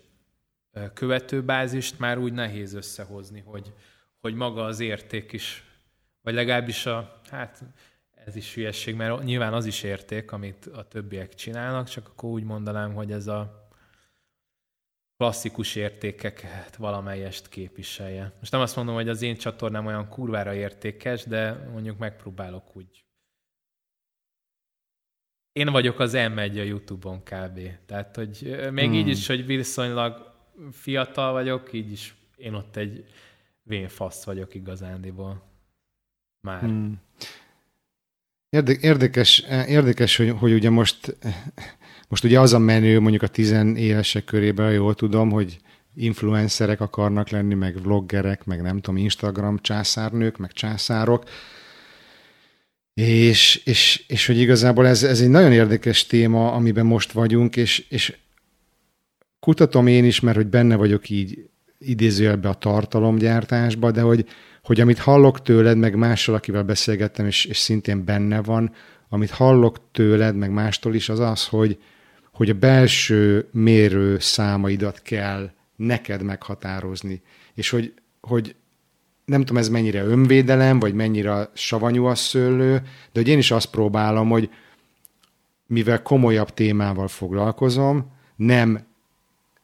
követőbázist 0.95 1.99
már 1.99 2.19
úgy 2.19 2.33
nehéz 2.33 2.75
összehozni, 2.75 3.41
hogy, 3.41 3.73
hogy 4.21 4.35
maga 4.35 4.65
az 4.65 4.81
érték 4.81 5.33
is, 5.33 5.65
vagy 6.21 6.35
legalábbis 6.35 6.87
a, 6.87 7.21
hát 7.31 7.63
ez 8.25 8.37
is 8.37 8.55
hülyesség, 8.55 8.95
mert 8.95 9.23
nyilván 9.23 9.53
az 9.53 9.67
is 9.67 9.83
érték, 9.83 10.33
amit 10.33 10.67
a 10.67 10.89
többiek 10.89 11.35
csinálnak, 11.35 11.89
csak 11.89 12.09
akkor 12.09 12.31
úgy 12.31 12.45
mondanám, 12.45 12.95
hogy 12.95 13.13
ez 13.13 13.27
a 13.27 13.69
klasszikus 15.17 15.75
értékeket 15.75 16.77
valamelyest 16.77 17.49
képviselje. 17.49 18.33
Most 18.39 18.53
nem 18.53 18.61
azt 18.61 18.77
mondom, 18.77 18.95
hogy 18.95 19.09
az 19.09 19.23
én 19.23 19.37
csatornám 19.37 19.87
olyan 19.87 20.09
kurvára 20.09 20.55
értékes, 20.55 21.25
de 21.25 21.69
mondjuk 21.73 21.99
megpróbálok 21.99 22.77
úgy. 22.77 23.05
Én 25.53 25.71
vagyok 25.71 25.99
az 25.99 26.13
M1 26.15 26.59
a 26.59 26.63
Youtube-on 26.63 27.23
kb. 27.23 27.61
Tehát, 27.87 28.17
hogy 28.17 28.59
még 28.73 28.85
hmm. 28.85 28.95
így 28.95 29.09
is, 29.09 29.27
hogy 29.27 29.47
viszonylag 29.47 30.32
fiatal 30.73 31.33
vagyok, 31.33 31.73
így 31.73 31.93
is 31.93 32.15
én 32.37 32.55
ott 32.55 32.77
egy 32.77 33.05
fasz 33.89 34.25
vagyok 34.25 34.55
igazándiból. 34.55 35.43
Már. 36.41 36.61
Hmm. 36.61 37.01
Érdekes, 38.81 39.45
érdekes 39.67 40.17
hogy, 40.17 40.31
hogy 40.39 40.53
ugye 40.53 40.71
most, 40.71 41.17
most 42.09 42.25
ugye 42.25 42.41
az 42.41 42.53
a 42.53 42.59
menő 42.59 43.01
mondjuk 43.01 43.23
a 43.23 43.27
tizenévesek 43.27 44.25
körében, 44.25 44.73
jól 44.73 44.95
tudom, 44.95 45.31
hogy 45.31 45.59
influencerek 45.95 46.81
akarnak 46.81 47.29
lenni, 47.29 47.55
meg 47.55 47.83
vloggerek, 47.83 48.45
meg 48.45 48.63
nem 48.63 48.81
tudom, 48.81 48.97
Instagram 48.97 49.59
császárnők, 49.59 50.37
meg 50.37 50.53
császárok. 50.53 51.25
És, 52.95 53.57
és, 53.65 54.05
és 54.07 54.27
hogy 54.27 54.39
igazából 54.39 54.87
ez, 54.87 55.03
ez 55.03 55.21
egy 55.21 55.29
nagyon 55.29 55.53
érdekes 55.53 56.07
téma, 56.07 56.53
amiben 56.53 56.87
most 56.87 57.13
vagyunk, 57.13 57.57
és, 57.57 57.87
és 57.89 58.17
kutatom 59.43 59.87
én 59.87 60.05
is, 60.05 60.21
mert 60.21 60.37
hogy 60.37 60.47
benne 60.47 60.77
vagyok 60.77 61.09
így 61.09 61.49
idézőjelbe 61.79 62.49
a 62.49 62.55
tartalomgyártásba, 62.55 63.91
de 63.91 64.01
hogy, 64.01 64.27
hogy 64.63 64.81
amit 64.81 64.99
hallok 64.99 65.43
tőled, 65.43 65.77
meg 65.77 65.95
mással, 65.95 66.35
akivel 66.35 66.63
beszélgettem, 66.63 67.27
és, 67.27 67.45
és 67.45 67.59
szintén 67.59 68.05
benne 68.05 68.43
van, 68.43 68.73
amit 69.09 69.31
hallok 69.31 69.91
tőled, 69.93 70.37
meg 70.37 70.51
mástól 70.51 70.95
is, 70.95 71.09
az 71.09 71.19
az, 71.19 71.47
hogy, 71.47 71.79
hogy 72.33 72.51
a 72.51 72.55
belső 72.55 73.49
mérő 73.53 74.19
számaidat 74.19 75.03
kell 75.03 75.51
neked 75.77 76.23
meghatározni. 76.23 77.23
És 77.55 77.71
hogy, 77.71 77.95
hogy 78.21 78.55
nem 79.25 79.41
tudom, 79.41 79.57
ez 79.57 79.69
mennyire 79.69 80.05
önvédelem, 80.05 80.79
vagy 80.79 80.95
mennyire 80.95 81.51
savanyú 81.55 82.05
a 82.05 82.15
szőlő, 82.15 82.73
de 83.13 83.21
hogy 83.21 83.29
én 83.29 83.39
is 83.39 83.51
azt 83.51 83.71
próbálom, 83.71 84.29
hogy 84.29 84.51
mivel 85.67 86.03
komolyabb 86.03 86.55
témával 86.55 87.09
foglalkozom, 87.09 88.13
nem 88.37 88.91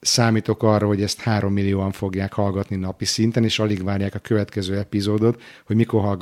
számítok 0.00 0.62
arra, 0.62 0.86
hogy 0.86 1.02
ezt 1.02 1.20
három 1.20 1.52
millióan 1.52 1.92
fogják 1.92 2.32
hallgatni 2.32 2.76
napi 2.76 3.04
szinten, 3.04 3.44
és 3.44 3.58
alig 3.58 3.84
várják 3.84 4.14
a 4.14 4.18
következő 4.18 4.78
epizódot, 4.78 5.42
hogy 5.66 5.76
mikor 5.76 6.18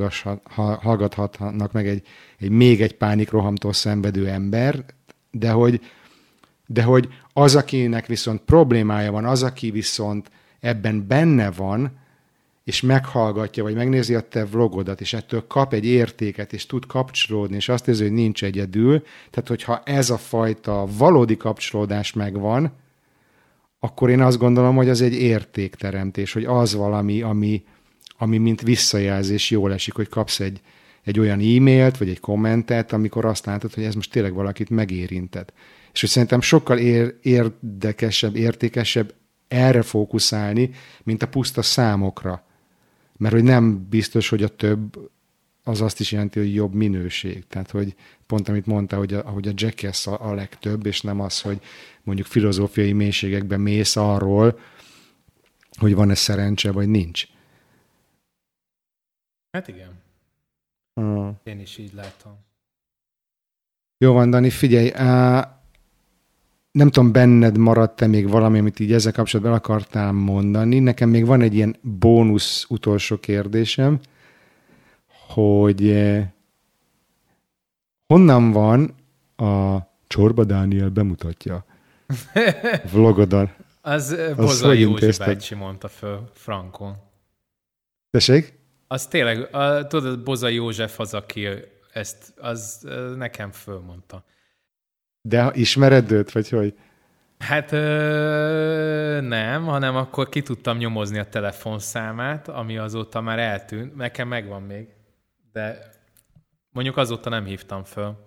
hallgathatnak 0.81 1.72
meg 1.72 1.89
egy, 1.89 2.03
egy 2.39 2.51
még 2.51 2.83
egy 2.83 2.95
pánikrohamtól 2.95 3.72
szenvedő 3.72 4.29
ember, 4.29 4.85
de 5.31 5.51
hogy, 5.51 5.81
de 6.66 6.83
hogy 6.83 7.09
az, 7.33 7.57
akinek 7.57 8.07
viszont 8.07 8.41
problémája 8.41 9.12
van, 9.12 9.24
az, 9.24 9.43
aki 9.43 9.70
viszont 9.70 10.31
ebben 10.61 11.07
benne 11.07 11.51
van, 11.51 11.99
és 12.64 12.81
meghallgatja, 12.81 13.62
vagy 13.62 13.74
megnézi 13.74 14.14
a 14.14 14.20
te 14.20 14.45
vlogodat, 14.45 15.01
és 15.01 15.12
ettől 15.12 15.47
kap 15.47 15.72
egy 15.72 15.85
értéket, 15.85 16.53
és 16.53 16.66
tud 16.66 16.87
kapcsolódni, 16.87 17.57
és 17.57 17.68
azt 17.68 17.89
érzi, 17.89 18.03
hogy 18.03 18.12
nincs 18.12 18.45
egyedül. 18.45 19.03
Tehát, 19.31 19.49
hogyha 19.49 19.83
ez 19.85 20.11
a 20.11 20.16
fajta 20.16 20.87
valódi 20.97 21.37
kapcsolódás 21.37 22.12
megvan, 22.12 22.72
akkor 23.87 24.11
én 24.11 24.20
azt 24.20 24.39
gondolom, 24.39 24.76
hogy 24.76 24.89
az 24.89 25.01
egy 25.01 25.14
értékteremtés, 25.14 26.32
hogy 26.32 26.45
az 26.45 26.74
valami, 26.74 27.22
ami, 27.22 27.64
ami 28.18 28.39
mint 28.39 28.61
visszajelzés 28.61 29.51
jól 29.51 29.72
esik, 29.72 29.95
hogy 29.95 30.09
kapsz 30.09 30.41
egy, 30.41 30.61
egy 31.05 31.18
olyan 31.18 31.41
e-mailt, 31.41 31.99
vagy 31.99 32.09
egy 32.09 32.20
kommentet, 32.20 32.93
amikor 32.93 33.24
azt 33.24 33.47
látod, 33.47 33.74
hogy 33.74 33.84
ez 33.84 33.95
most 33.95 34.11
tényleg 34.11 34.34
valakit 34.34 34.70
megérintett. 34.70 35.53
És 35.93 36.01
hogy 36.01 36.09
szerintem 36.09 36.41
sokkal 36.41 36.78
ér, 36.78 37.14
érdekesebb, 37.22 38.37
értékesebb 38.37 39.14
erre 39.49 39.82
fókuszálni, 39.82 40.70
mint 41.03 41.22
a 41.22 41.28
puszta 41.28 41.62
számokra. 41.62 42.45
Mert 43.16 43.34
hogy 43.34 43.43
nem 43.45 43.87
biztos, 43.91 44.28
hogy 44.28 44.43
a 44.43 44.49
több 44.49 45.11
az 45.67 45.81
azt 45.81 46.01
is 46.01 46.12
jelenti, 46.12 46.39
hogy 46.39 46.55
jobb 46.55 46.75
minőség. 46.75 47.47
Tehát, 47.47 47.71
hogy 47.71 47.95
pont 48.27 48.49
amit 48.49 48.67
mondta, 48.67 48.97
hogy 48.97 49.14
a, 49.14 49.21
hogy 49.31 49.49
a 49.49 49.53
Jackass 49.55 50.07
a, 50.07 50.29
a 50.29 50.35
legtöbb, 50.35 50.87
és 50.87 51.01
nem 51.01 51.21
az, 51.21 51.41
hogy 51.41 51.61
mondjuk 52.03 52.27
filozófiai 52.27 52.93
mélységekben 52.93 53.61
mész 53.61 53.97
arról, 53.97 54.59
hogy 55.79 55.95
van-e 55.95 56.14
szerencse, 56.14 56.73
vagy 56.73 56.89
nincs. 56.89 57.27
Hát 59.51 59.69
igen. 59.69 59.91
Uh. 60.95 61.35
Én 61.45 61.61
is 61.61 61.79
így 61.79 61.93
látom. 61.95 62.33
Jó 63.99 64.12
van, 64.12 64.31
Dani, 64.31 64.51
figyelj, 64.51 64.93
á, 64.95 65.61
nem 66.71 66.91
tudom, 66.91 67.12
benned 67.12 67.57
maradt-e 67.57 68.07
még 68.07 68.29
valami, 68.29 68.59
amit 68.59 68.81
így 68.81 68.93
ezzel 68.93 69.12
kapcsolatban 69.12 69.55
akartál 69.55 70.12
mondani. 70.12 70.79
Nekem 70.79 71.09
még 71.09 71.27
van 71.27 71.41
egy 71.41 71.55
ilyen 71.55 71.77
bónusz 71.83 72.67
utolsó 72.69 73.19
kérdésem, 73.19 74.01
hogy 75.37 75.89
eh, 75.89 76.28
honnan 78.07 78.53
van 78.53 78.95
a 79.37 79.78
Csorba 80.07 80.45
Dániel 80.45 80.89
bemutatja 80.89 81.64
vlogodon. 82.93 83.51
Az 83.80 84.16
Bozai 84.37 84.80
Józsi 84.80 85.11
bácsi 85.18 85.55
mondta 85.55 85.89
föl 85.89 86.30
Frankon. 86.32 86.97
Tessék? 88.11 88.59
Az 88.87 89.07
tényleg, 89.07 89.55
a, 89.55 89.87
tudod, 89.87 90.22
Boza 90.22 90.49
József 90.49 91.01
az, 91.01 91.14
aki 91.14 91.49
ezt, 91.93 92.32
az 92.37 92.87
nekem 93.16 93.51
fölmondta. 93.51 94.24
De 95.20 95.51
ismered 95.55 96.11
őt, 96.11 96.32
vagy 96.32 96.49
hogy? 96.49 96.74
Hát 97.39 97.72
ö, 97.72 99.20
nem, 99.22 99.64
hanem 99.64 99.97
akkor 99.97 100.28
ki 100.28 100.43
tudtam 100.43 100.76
nyomozni 100.76 101.18
a 101.18 101.28
telefonszámát, 101.28 102.49
ami 102.49 102.78
azóta 102.78 103.20
már 103.20 103.39
eltűnt. 103.39 103.97
Nekem 103.97 104.28
megvan 104.28 104.62
még, 104.62 104.96
de 105.57 105.91
mondjuk 106.71 106.97
azóta 106.97 107.29
nem 107.29 107.45
hívtam 107.45 107.85
föl. 107.85 108.25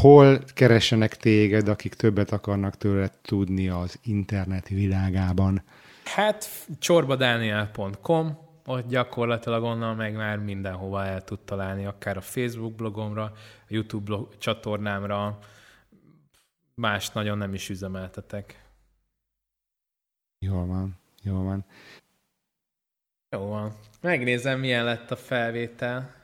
Hol 0.00 0.38
keresenek 0.54 1.16
téged, 1.16 1.68
akik 1.68 1.94
többet 1.94 2.32
akarnak 2.32 2.76
tőled 2.76 3.12
tudni 3.22 3.68
az 3.68 3.98
internet 4.02 4.68
világában? 4.68 5.62
Hát 6.04 6.66
csorbadaniel.com, 6.78 8.38
ott 8.66 8.88
gyakorlatilag 8.88 9.62
onnan 9.62 9.96
meg 9.96 10.14
már 10.14 10.38
mindenhova 10.38 11.04
el 11.04 11.24
tud 11.24 11.40
találni, 11.40 11.84
akár 11.86 12.16
a 12.16 12.20
Facebook 12.20 12.74
blogomra, 12.74 13.22
a 13.22 13.32
YouTube 13.68 14.04
blog, 14.04 14.38
csatornámra, 14.38 15.38
más 16.74 17.10
nagyon 17.10 17.38
nem 17.38 17.54
is 17.54 17.68
üzemeltetek. 17.68 18.64
Jól 20.38 20.66
van, 20.66 20.98
jól 21.22 21.42
van. 21.42 21.64
Jó 23.30 23.48
van. 23.48 23.72
Megnézem, 24.00 24.60
milyen 24.60 24.84
lett 24.84 25.10
a 25.10 25.16
felvétel. 25.16 26.15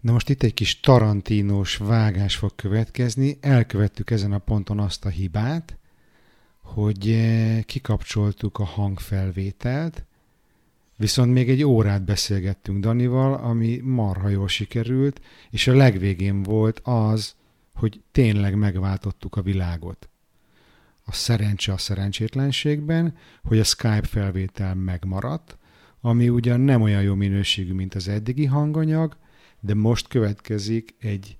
Na 0.00 0.12
most 0.12 0.28
itt 0.28 0.42
egy 0.42 0.54
kis 0.54 0.80
tarantínos 0.80 1.76
vágás 1.76 2.36
fog 2.36 2.54
következni. 2.54 3.38
Elkövettük 3.40 4.10
ezen 4.10 4.32
a 4.32 4.38
ponton 4.38 4.78
azt 4.78 5.04
a 5.04 5.08
hibát, 5.08 5.78
hogy 6.62 7.10
eh, 7.10 7.62
kikapcsoltuk 7.62 8.58
a 8.58 8.64
hangfelvételt, 8.64 10.04
viszont 10.96 11.32
még 11.32 11.50
egy 11.50 11.62
órát 11.62 12.04
beszélgettünk 12.04 12.80
Danival, 12.80 13.34
ami 13.34 13.80
marha 13.82 14.28
jól 14.28 14.48
sikerült, 14.48 15.20
és 15.50 15.66
a 15.66 15.74
legvégén 15.74 16.42
volt 16.42 16.80
az, 16.82 17.34
hogy 17.74 18.02
tényleg 18.12 18.54
megváltottuk 18.54 19.36
a 19.36 19.42
világot. 19.42 20.08
A 21.04 21.12
szerencse 21.12 21.72
a 21.72 21.78
szerencsétlenségben, 21.78 23.16
hogy 23.42 23.58
a 23.58 23.64
Skype 23.64 24.06
felvétel 24.06 24.74
megmaradt, 24.74 25.58
ami 26.00 26.28
ugyan 26.28 26.60
nem 26.60 26.82
olyan 26.82 27.02
jó 27.02 27.14
minőségű, 27.14 27.72
mint 27.72 27.94
az 27.94 28.08
eddigi 28.08 28.44
hanganyag, 28.44 29.16
de 29.60 29.74
most 29.74 30.08
következik 30.08 30.94
egy 30.98 31.36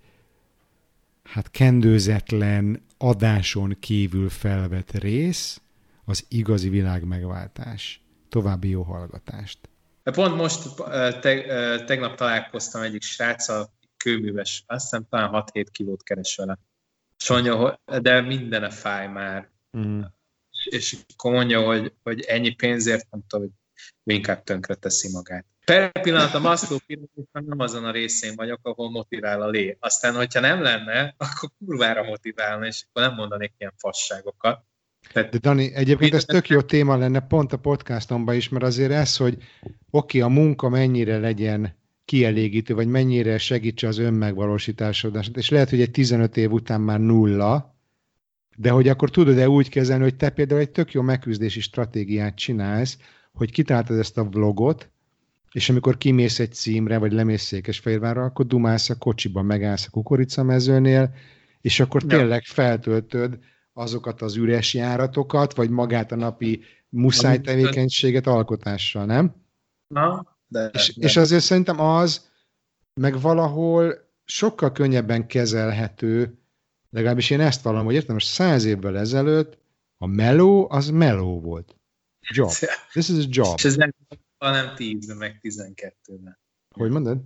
hát 1.23 1.51
kendőzetlen 1.51 2.83
adáson 2.99 3.77
kívül 3.81 4.29
felvett 4.29 4.91
rész, 4.91 5.61
az 6.05 6.25
igazi 6.29 6.69
világ 6.69 7.05
megváltás. 7.05 8.03
További 8.29 8.69
jó 8.69 8.83
hallgatást. 8.83 9.59
Pont 10.03 10.37
most 10.37 10.75
te, 11.21 11.85
tegnap 11.85 12.17
találkoztam 12.17 12.83
egyik 12.83 13.03
sráccal, 13.03 13.73
kőműves, 13.97 14.65
azt 14.67 14.83
hiszem 14.83 15.07
talán 15.11 15.45
6-7 15.53 15.67
kilót 15.73 16.03
keres 16.03 16.37
vele. 16.37 16.59
Sonja, 17.17 17.81
de 18.01 18.21
minden 18.21 18.71
fáj 18.71 19.09
már. 19.09 19.51
Mm. 19.79 20.01
És 20.65 20.97
akkor 21.17 21.33
mondja, 21.33 21.63
hogy, 21.63 21.93
hogy 22.03 22.21
ennyi 22.21 22.55
pénzért, 22.55 23.11
nem 23.11 23.23
tudom, 23.27 23.47
hogy 24.05 24.15
inkább 24.15 24.43
tönkre 24.43 24.75
teszi 24.75 25.11
magát. 25.13 25.47
Per 25.65 25.91
pillanat 26.01 26.35
a 26.35 26.39
Maszló 26.39 26.77
nem 27.33 27.59
azon 27.59 27.85
a 27.85 27.91
részén 27.91 28.35
vagyok, 28.37 28.59
ahol 28.63 28.91
motivál 28.91 29.43
a 29.43 29.49
lé. 29.49 29.77
Aztán, 29.81 30.15
hogyha 30.15 30.41
nem 30.41 30.63
lenne, 30.63 31.15
akkor 31.19 31.51
kurvára 31.67 32.03
motiválna, 32.03 32.67
és 32.67 32.85
akkor 32.89 33.03
nem 33.03 33.15
mondanék 33.15 33.53
ilyen 33.59 33.73
fasságokat. 33.77 34.65
Tehát, 35.13 35.31
De 35.31 35.39
Dani, 35.39 35.75
egyébként 35.75 36.15
ez 36.15 36.25
tök 36.25 36.49
jó 36.49 36.61
téma 36.61 36.97
lenne 36.97 37.21
pont 37.21 37.53
a 37.53 37.57
podcastomban 37.57 38.35
is, 38.35 38.49
mert 38.49 38.65
azért 38.65 38.93
ez, 38.93 39.17
hogy 39.17 39.35
oké, 39.35 39.69
okay, 39.91 40.21
a 40.21 40.41
munka 40.41 40.69
mennyire 40.69 41.19
legyen 41.19 41.79
kielégítő, 42.05 42.75
vagy 42.75 42.87
mennyire 42.87 43.39
segítse 43.39 43.89
az 43.89 43.99
önmegvalósításodását, 43.99 45.37
és 45.37 45.49
lehet, 45.49 45.71
hogy 45.71 45.81
egy 45.81 45.91
15 45.91 46.37
év 46.37 46.53
után 46.53 46.81
már 46.81 47.01
nulla, 47.01 47.75
de 48.57 48.71
hogy 48.71 48.89
akkor 48.89 49.11
tudod-e 49.11 49.49
úgy 49.49 49.69
kezelni, 49.69 50.03
hogy 50.03 50.17
te 50.17 50.31
például 50.31 50.61
egy 50.61 50.71
tök 50.71 50.93
jó 50.93 51.03
megküzdési 51.03 51.61
stratégiát 51.61 52.37
csinálsz, 52.37 52.99
hogy 53.33 53.53
kitáltad 53.53 53.99
ezt 53.99 54.19
a 54.19 54.25
vlogot, 54.25 54.91
és 55.53 55.69
amikor 55.69 55.97
kimész 55.97 56.39
egy 56.39 56.53
címre, 56.53 56.99
vagy 56.99 57.13
lemész 57.13 57.43
Székesfehérvárra, 57.43 58.25
akkor 58.25 58.47
dumálsz 58.47 58.91
a 58.91 58.99
kocsiba, 58.99 59.43
megállsz 59.43 59.87
a 59.87 59.91
kukoricamezőnél, 59.91 61.15
és 61.61 61.81
akkor 61.81 62.03
tényleg 62.03 62.43
feltöltöd 62.45 63.39
azokat 63.73 64.23
az 64.23 64.37
üres 64.37 64.75
járatokat, 64.75 65.55
vagy 65.55 65.71
magát 65.71 66.13
a 66.13 66.17
napi 66.17 66.63
muszáj 66.89 67.41
tevékenységet 67.41 68.27
alkotással, 68.27 69.05
nem? 69.05 69.35
Na, 69.87 70.37
de, 70.47 70.67
és, 70.73 70.95
de. 70.97 71.07
és 71.07 71.17
azért 71.17 71.43
szerintem 71.43 71.81
az, 71.81 72.31
meg 72.95 73.21
valahol 73.21 73.95
sokkal 74.25 74.73
könnyebben 74.73 75.27
kezelhető, 75.27 76.39
legalábbis 76.91 77.31
én 77.31 77.41
ezt 77.41 77.63
vallom, 77.63 77.85
hogy 77.85 77.95
értem, 77.95 78.15
most 78.15 78.27
száz 78.27 78.65
évvel 78.65 78.99
ezelőtt 78.99 79.59
a 79.99 80.07
meló 80.07 80.67
az 80.71 80.91
meló 80.91 81.41
volt. 81.41 81.77
Job. 82.21 82.51
This 82.93 83.09
is 83.09 83.25
a 83.25 83.29
job. 83.31 83.55
És 83.57 83.65
ez 83.65 83.77
nem, 83.77 83.95
hanem 84.41 84.75
10 84.75 85.17
meg 85.19 85.41
12-ben. 85.43 86.39
Hogy 86.75 86.91
mondod? 86.91 87.21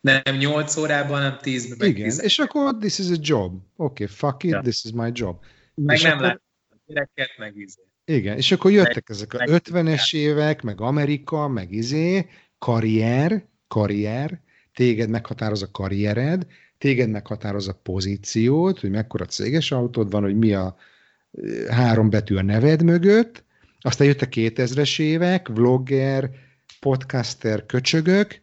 Nem 0.00 0.36
8 0.38 0.76
órában, 0.76 1.16
hanem 1.16 1.38
10 1.40 1.68
meg 1.68 1.88
Igen, 1.88 1.94
12. 1.94 2.26
és 2.26 2.38
akkor 2.38 2.76
this 2.76 2.98
is 2.98 3.10
a 3.10 3.16
job. 3.20 3.52
Oké, 3.76 4.04
okay, 4.04 4.06
fuck 4.16 4.42
it, 4.42 4.50
yeah. 4.50 4.62
this 4.62 4.84
is 4.84 4.92
my 4.92 5.10
job. 5.12 5.44
Meg 5.74 5.96
és 5.96 6.02
nem 6.02 6.12
akkor... 6.12 6.22
lehet 6.22 6.42
gyereket, 6.86 7.38
meg 7.38 7.56
izé. 7.56 7.80
Igen, 8.04 8.36
és 8.36 8.52
akkor 8.52 8.70
jöttek 8.70 9.08
ezek 9.08 9.34
a 9.34 9.38
50-es 9.38 10.14
évek, 10.14 10.62
meg 10.62 10.80
Amerika, 10.80 11.48
meg 11.48 11.72
izé, 11.72 12.28
karrier, 12.58 13.44
karrier, 13.68 14.40
téged 14.74 15.08
meghatároz 15.08 15.62
a 15.62 15.70
karriered, 15.70 16.46
téged 16.78 17.10
meghatároz 17.10 17.68
a 17.68 17.80
pozíciót, 17.82 18.80
hogy 18.80 18.90
mekkora 18.90 19.24
céges 19.24 19.72
autód 19.72 20.10
van, 20.10 20.22
hogy 20.22 20.36
mi 20.36 20.52
a 20.52 20.76
három 21.68 22.10
betű 22.10 22.36
a 22.36 22.42
neved 22.42 22.82
mögött, 22.82 23.44
aztán 23.82 24.06
jött 24.06 24.22
a 24.22 24.26
2000-es 24.26 25.00
évek, 25.00 25.48
vlogger, 25.48 26.30
podcaster, 26.80 27.66
köcsögök, 27.66 28.40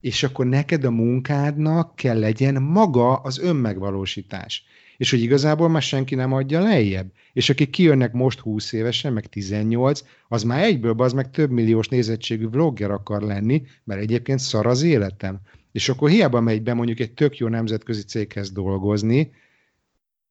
és 0.00 0.22
akkor 0.22 0.46
neked 0.46 0.84
a 0.84 0.90
munkádnak 0.90 1.96
kell 1.96 2.18
legyen 2.18 2.62
maga 2.62 3.14
az 3.14 3.38
önmegvalósítás 3.38 4.64
és 4.96 5.10
hogy 5.10 5.22
igazából 5.22 5.68
már 5.68 5.82
senki 5.82 6.14
nem 6.14 6.32
adja 6.32 6.60
lejjebb. 6.60 7.12
És 7.32 7.50
akik 7.50 7.70
kijönnek 7.70 8.12
most 8.12 8.38
20 8.38 8.72
évesen, 8.72 9.12
meg 9.12 9.26
18, 9.26 10.02
az 10.28 10.42
már 10.42 10.62
egyből 10.62 10.94
az 10.96 11.12
meg 11.12 11.30
több 11.30 11.50
milliós 11.50 11.88
nézettségű 11.88 12.48
vlogger 12.48 12.90
akar 12.90 13.22
lenni, 13.22 13.62
mert 13.84 14.00
egyébként 14.00 14.38
szar 14.38 14.66
az 14.66 14.82
életem. 14.82 15.38
És 15.72 15.88
akkor 15.88 16.10
hiába 16.10 16.40
megy 16.40 16.62
be 16.62 16.74
mondjuk 16.74 17.00
egy 17.00 17.12
tök 17.12 17.38
jó 17.38 17.48
nemzetközi 17.48 18.02
céghez 18.02 18.50
dolgozni, 18.50 19.30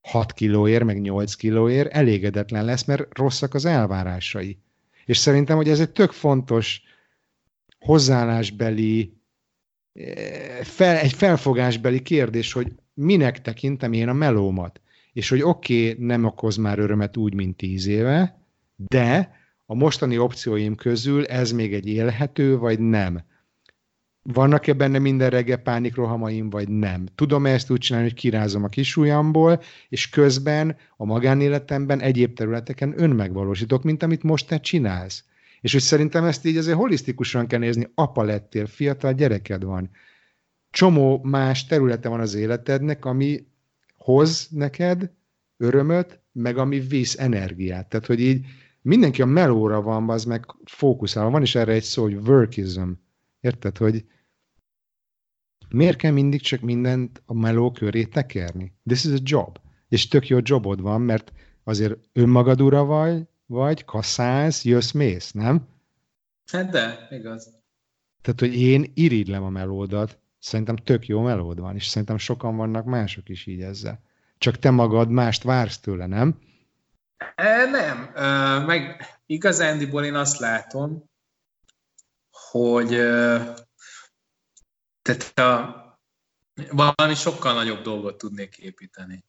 6 0.05 0.33
kilóért, 0.33 0.83
meg 0.83 1.01
8 1.01 1.33
kilóért 1.33 1.93
elégedetlen 1.93 2.65
lesz, 2.65 2.83
mert 2.83 3.17
rosszak 3.17 3.53
az 3.53 3.65
elvárásai. 3.65 4.57
És 5.05 5.17
szerintem, 5.17 5.55
hogy 5.55 5.69
ez 5.69 5.79
egy 5.79 5.89
tök 5.89 6.11
fontos 6.11 6.81
hozzáállásbeli, 7.79 9.13
eh, 9.93 10.63
fel, 10.63 10.97
egy 10.97 11.13
felfogásbeli 11.13 12.01
kérdés, 12.01 12.53
hogy 12.53 12.71
minek 12.93 13.41
tekintem 13.41 13.93
én 13.93 14.07
a 14.07 14.13
melómat. 14.13 14.81
És 15.13 15.29
hogy 15.29 15.41
oké, 15.41 15.89
okay, 15.91 16.05
nem 16.05 16.23
okoz 16.23 16.55
már 16.55 16.79
örömet 16.79 17.17
úgy, 17.17 17.33
mint 17.33 17.57
tíz 17.57 17.87
éve, 17.87 18.39
de 18.75 19.35
a 19.65 19.75
mostani 19.75 20.17
opcióim 20.17 20.75
közül 20.75 21.25
ez 21.25 21.51
még 21.51 21.73
egy 21.73 21.87
élhető, 21.87 22.57
vagy 22.57 22.79
nem. 22.79 23.23
Vannak-e 24.33 24.73
benne 24.73 24.99
minden 24.99 25.29
reggel 25.29 25.57
pánikrohamaim, 25.57 26.49
vagy 26.49 26.69
nem? 26.69 27.05
Tudom-e 27.15 27.49
ezt 27.49 27.69
úgy 27.69 27.77
csinálni, 27.77 28.07
hogy 28.07 28.17
kirázom 28.17 28.63
a 28.63 28.67
kisujjamból, 28.67 29.61
és 29.89 30.09
közben 30.09 30.77
a 30.97 31.05
magánéletemben 31.05 32.01
egyéb 32.01 32.33
területeken 32.33 32.93
önmegvalósítok, 32.97 33.83
mint 33.83 34.03
amit 34.03 34.23
most 34.23 34.47
te 34.47 34.59
csinálsz. 34.59 35.23
És 35.61 35.71
hogy 35.71 35.81
szerintem 35.81 36.23
ezt 36.23 36.45
így 36.45 36.57
azért 36.57 36.77
holisztikusan 36.77 37.47
kell 37.47 37.59
nézni, 37.59 37.87
apa 37.95 38.23
lettél, 38.23 38.65
fiatal 38.65 39.13
gyereked 39.13 39.63
van 39.63 39.89
csomó 40.75 41.19
más 41.23 41.65
területe 41.65 42.09
van 42.09 42.19
az 42.19 42.33
életednek, 42.33 43.05
ami 43.05 43.47
hoz 43.97 44.47
neked 44.51 45.11
örömöt, 45.57 46.19
meg 46.31 46.57
ami 46.57 46.79
visz 46.79 47.17
energiát. 47.19 47.89
Tehát, 47.89 48.05
hogy 48.05 48.21
így 48.21 48.45
mindenki 48.81 49.21
a 49.21 49.25
melóra 49.25 49.81
van, 49.81 50.09
az 50.09 50.23
meg 50.23 50.45
fókuszálva. 50.65 51.29
Van 51.29 51.41
is 51.41 51.55
erre 51.55 51.71
egy 51.71 51.83
szó, 51.83 52.03
hogy 52.03 52.13
workism. 52.13 52.89
Érted, 53.39 53.77
hogy 53.77 54.05
miért 55.69 55.97
kell 55.97 56.11
mindig 56.11 56.41
csak 56.41 56.59
mindent 56.59 57.21
a 57.25 57.33
meló 57.33 57.71
köré 57.71 58.03
tekerni? 58.03 58.73
This 58.87 59.03
is 59.03 59.11
a 59.11 59.21
job. 59.23 59.59
És 59.89 60.07
tök 60.07 60.27
jó 60.27 60.39
jobod 60.43 60.81
van, 60.81 61.01
mert 61.01 61.31
azért 61.63 61.97
önmagad 62.13 62.61
ura 62.61 62.85
vagy, 62.85 63.23
vagy 63.45 63.85
kasszálsz, 63.85 64.65
jössz, 64.65 64.91
mész, 64.91 65.31
nem? 65.31 65.67
Hát 66.51 66.69
de, 66.69 67.07
igaz. 67.09 67.49
Tehát, 68.21 68.39
hogy 68.39 68.61
én 68.61 68.91
irigylem 68.93 69.43
a 69.43 69.49
melódat, 69.49 70.19
Szerintem 70.45 70.75
tök 70.75 71.07
jó 71.07 71.21
melód 71.21 71.59
van, 71.59 71.75
és 71.75 71.87
szerintem 71.87 72.17
sokan 72.17 72.55
vannak 72.55 72.85
mások 72.85 73.29
is 73.29 73.45
így 73.45 73.61
ezzel. 73.61 73.99
Csak 74.37 74.57
te 74.57 74.69
magad 74.69 75.09
mást 75.09 75.43
vársz 75.43 75.79
tőle, 75.79 76.05
nem? 76.05 76.39
E, 77.35 77.65
nem. 77.65 78.11
E, 78.15 78.59
meg 78.59 79.05
igazándiból 79.25 80.03
én 80.05 80.15
azt 80.15 80.39
látom, 80.39 81.09
hogy 82.51 82.93
tehát 85.05 85.39
a, 85.39 85.83
valami 86.71 87.15
sokkal 87.15 87.53
nagyobb 87.53 87.81
dolgot 87.81 88.17
tudnék 88.17 88.57
építeni. 88.57 89.23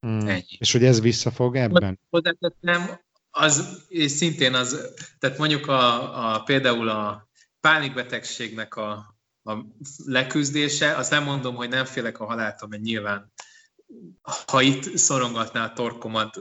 Hmm. 0.00 0.28
Ennyi. 0.28 0.56
És 0.58 0.72
hogy 0.72 0.84
ez 0.84 1.00
visszafog 1.00 1.56
ebben? 1.56 2.00
Nem, 2.60 3.00
az 3.30 3.84
és 3.88 4.10
szintén 4.10 4.54
az, 4.54 4.94
tehát 5.18 5.38
mondjuk 5.38 5.66
a, 5.66 6.34
a 6.34 6.42
például 6.42 6.88
a 6.88 7.28
pánikbetegségnek 7.60 8.76
a, 8.76 9.16
a 9.42 9.56
leküzdése, 10.04 10.96
azt 10.96 11.10
nem 11.10 11.24
mondom, 11.24 11.54
hogy 11.54 11.68
nem 11.68 11.84
félek 11.84 12.20
a 12.20 12.26
haláltól, 12.26 12.68
mert 12.68 12.82
nyilván 12.82 13.32
ha 14.46 14.62
itt 14.62 14.96
szorongatná 14.96 15.64
a 15.64 15.72
torkomat, 15.72 16.40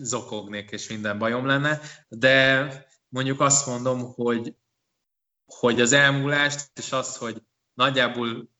zokognék, 0.00 0.70
és 0.70 0.88
minden 0.88 1.18
bajom 1.18 1.46
lenne, 1.46 1.80
de 2.08 2.68
mondjuk 3.08 3.40
azt 3.40 3.66
mondom, 3.66 4.12
hogy, 4.14 4.54
hogy 5.46 5.80
az 5.80 5.92
elmúlást, 5.92 6.70
és 6.74 6.92
az, 6.92 7.16
hogy 7.16 7.42
nagyjából 7.74 8.50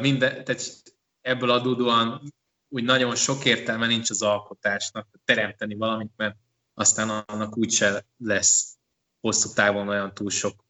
minden, 0.00 0.44
tehát 0.44 0.82
ebből 1.20 1.50
adódóan 1.50 2.32
úgy 2.68 2.84
nagyon 2.84 3.14
sok 3.14 3.44
értelme 3.44 3.86
nincs 3.86 4.10
az 4.10 4.22
alkotásnak, 4.22 5.08
teremteni 5.24 5.74
valamit, 5.74 6.12
mert 6.16 6.36
aztán 6.74 7.08
annak 7.08 7.56
úgyse 7.56 8.06
lesz 8.16 8.76
hosszú 9.20 9.52
távon 9.54 9.88
olyan 9.88 10.14
túl 10.14 10.30
sok. 10.30 10.64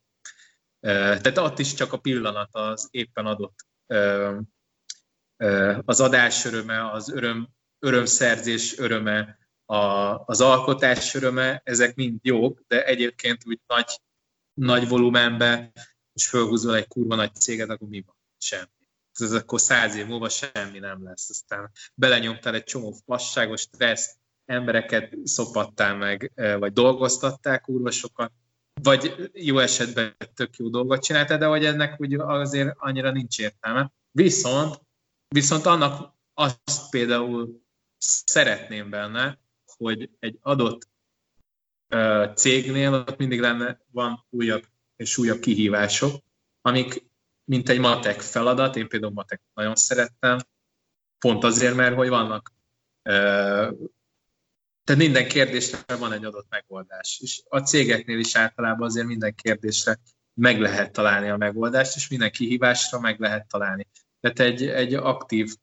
Tehát 0.81 1.39
ott 1.39 1.59
is 1.59 1.75
csak 1.75 1.93
a 1.93 1.99
pillanat 1.99 2.55
az 2.55 2.89
éppen 2.91 3.27
adott 3.27 3.67
az 5.85 6.01
adás 6.01 6.45
öröme, 6.45 6.91
az 6.91 7.11
öröm, 7.11 7.49
örömszerzés 7.79 8.79
öröme, 8.79 9.39
a, 9.65 9.77
az 10.25 10.41
alkotás 10.41 11.15
öröme, 11.15 11.61
ezek 11.65 11.95
mind 11.95 12.19
jók, 12.23 12.61
de 12.67 12.85
egyébként 12.85 13.47
úgy 13.47 13.61
nagy, 13.67 14.01
nagy 14.53 14.89
volumenben, 14.89 15.73
és 16.15 16.29
fölhúzol 16.29 16.77
egy 16.77 16.89
kurva 16.89 17.15
nagy 17.15 17.35
céget, 17.35 17.71
akkor 17.71 17.89
mi 17.89 18.03
van? 18.07 18.17
Semmi. 18.39 18.69
Ez 19.13 19.33
akkor 19.33 19.61
száz 19.61 19.95
év 19.95 20.07
múlva 20.07 20.29
semmi 20.29 20.79
nem 20.79 21.05
lesz. 21.05 21.31
Aztán 21.31 21.71
belenyomtál 21.95 22.55
egy 22.55 22.65
csomó 22.65 22.95
fasságos 23.07 23.61
stressz, 23.61 24.17
embereket 24.45 25.17
szopattál 25.25 25.97
meg, 25.97 26.33
vagy 26.35 26.73
dolgoztatták 26.73 27.61
kurva 27.61 27.91
sokat, 27.91 28.33
vagy 28.83 29.31
jó 29.33 29.59
esetben 29.59 30.17
tök 30.35 30.57
jó 30.57 30.69
dolgot 30.69 31.03
csináltál, 31.03 31.39
de 31.39 31.47
hogy 31.47 31.65
ennek 31.65 32.01
úgy 32.01 32.15
azért 32.15 32.75
annyira 32.79 33.11
nincs 33.11 33.39
értelme. 33.39 33.93
Viszont, 34.11 34.81
viszont 35.29 35.67
annak 35.67 36.15
azt 36.35 36.91
például 36.91 37.63
szeretném 38.25 38.91
benne, 38.91 39.39
hogy 39.77 40.11
egy 40.19 40.39
adott 40.41 40.89
cégnél 42.35 42.93
ott 42.93 43.17
mindig 43.17 43.41
lenne, 43.41 43.81
van 43.91 44.27
újabb 44.31 44.65
és 45.05 45.19
újabb 45.19 45.41
kihívások, 45.41 46.23
amik 46.61 47.07
mint 47.45 47.69
egy 47.69 47.79
matek 47.79 48.21
feladat, 48.21 48.77
én 48.77 48.89
például 48.89 49.13
matek 49.13 49.41
nagyon 49.55 49.75
szerettem, 49.75 50.39
pont 51.19 51.45
azért, 51.45 51.75
mert 51.75 51.95
hogy 51.95 52.09
vannak 52.09 52.53
tehát 54.85 55.01
minden 55.01 55.29
kérdésre 55.29 55.97
van 55.99 56.13
egy 56.13 56.25
adott 56.25 56.47
megoldás. 56.49 57.19
És 57.23 57.43
a 57.49 57.59
cégeknél 57.59 58.19
is 58.19 58.37
általában 58.37 58.87
azért 58.87 59.07
minden 59.07 59.35
kérdésre 59.35 59.99
meg 60.35 60.61
lehet 60.61 60.93
találni 60.93 61.29
a 61.29 61.37
megoldást, 61.37 61.97
és 61.97 62.09
minden 62.09 62.31
kihívásra 62.31 63.01
meg 63.01 63.21
lehet 63.21 63.49
találni. 63.49 63.87
Tehát 64.21 64.39
egy, 64.39 64.67
egy 64.67 64.95
aktív 64.95 65.57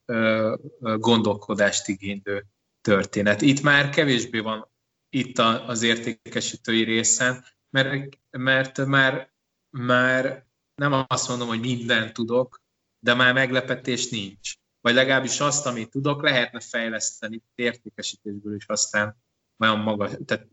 gondolkodást 0.79 1.87
igénylő 1.87 2.45
történet. 2.81 3.41
Itt 3.41 3.61
már 3.61 3.89
kevésbé 3.89 4.39
van 4.39 4.69
itt 5.09 5.37
a, 5.37 5.67
az 5.67 5.81
értékesítői 5.81 6.83
részen, 6.83 7.45
mert, 7.69 8.17
mert 8.29 8.85
már, 8.85 9.30
már 9.72 10.45
nem 10.76 11.05
azt 11.07 11.28
mondom, 11.28 11.47
hogy 11.47 11.59
mindent 11.59 12.13
tudok, 12.13 12.61
de 12.99 13.13
már 13.13 13.34
meglepetés 13.34 14.09
nincs. 14.09 14.53
Vagy 14.82 14.93
legalábbis 14.93 15.39
azt, 15.39 15.65
amit 15.65 15.89
tudok, 15.89 16.22
lehetne 16.24 16.59
fejleszteni 16.59 17.43
értékesítésből 17.55 18.55
is 18.55 18.65
aztán 18.65 19.17
olyan 19.59 19.80
magas, 19.80 20.11
tehát 20.26 20.47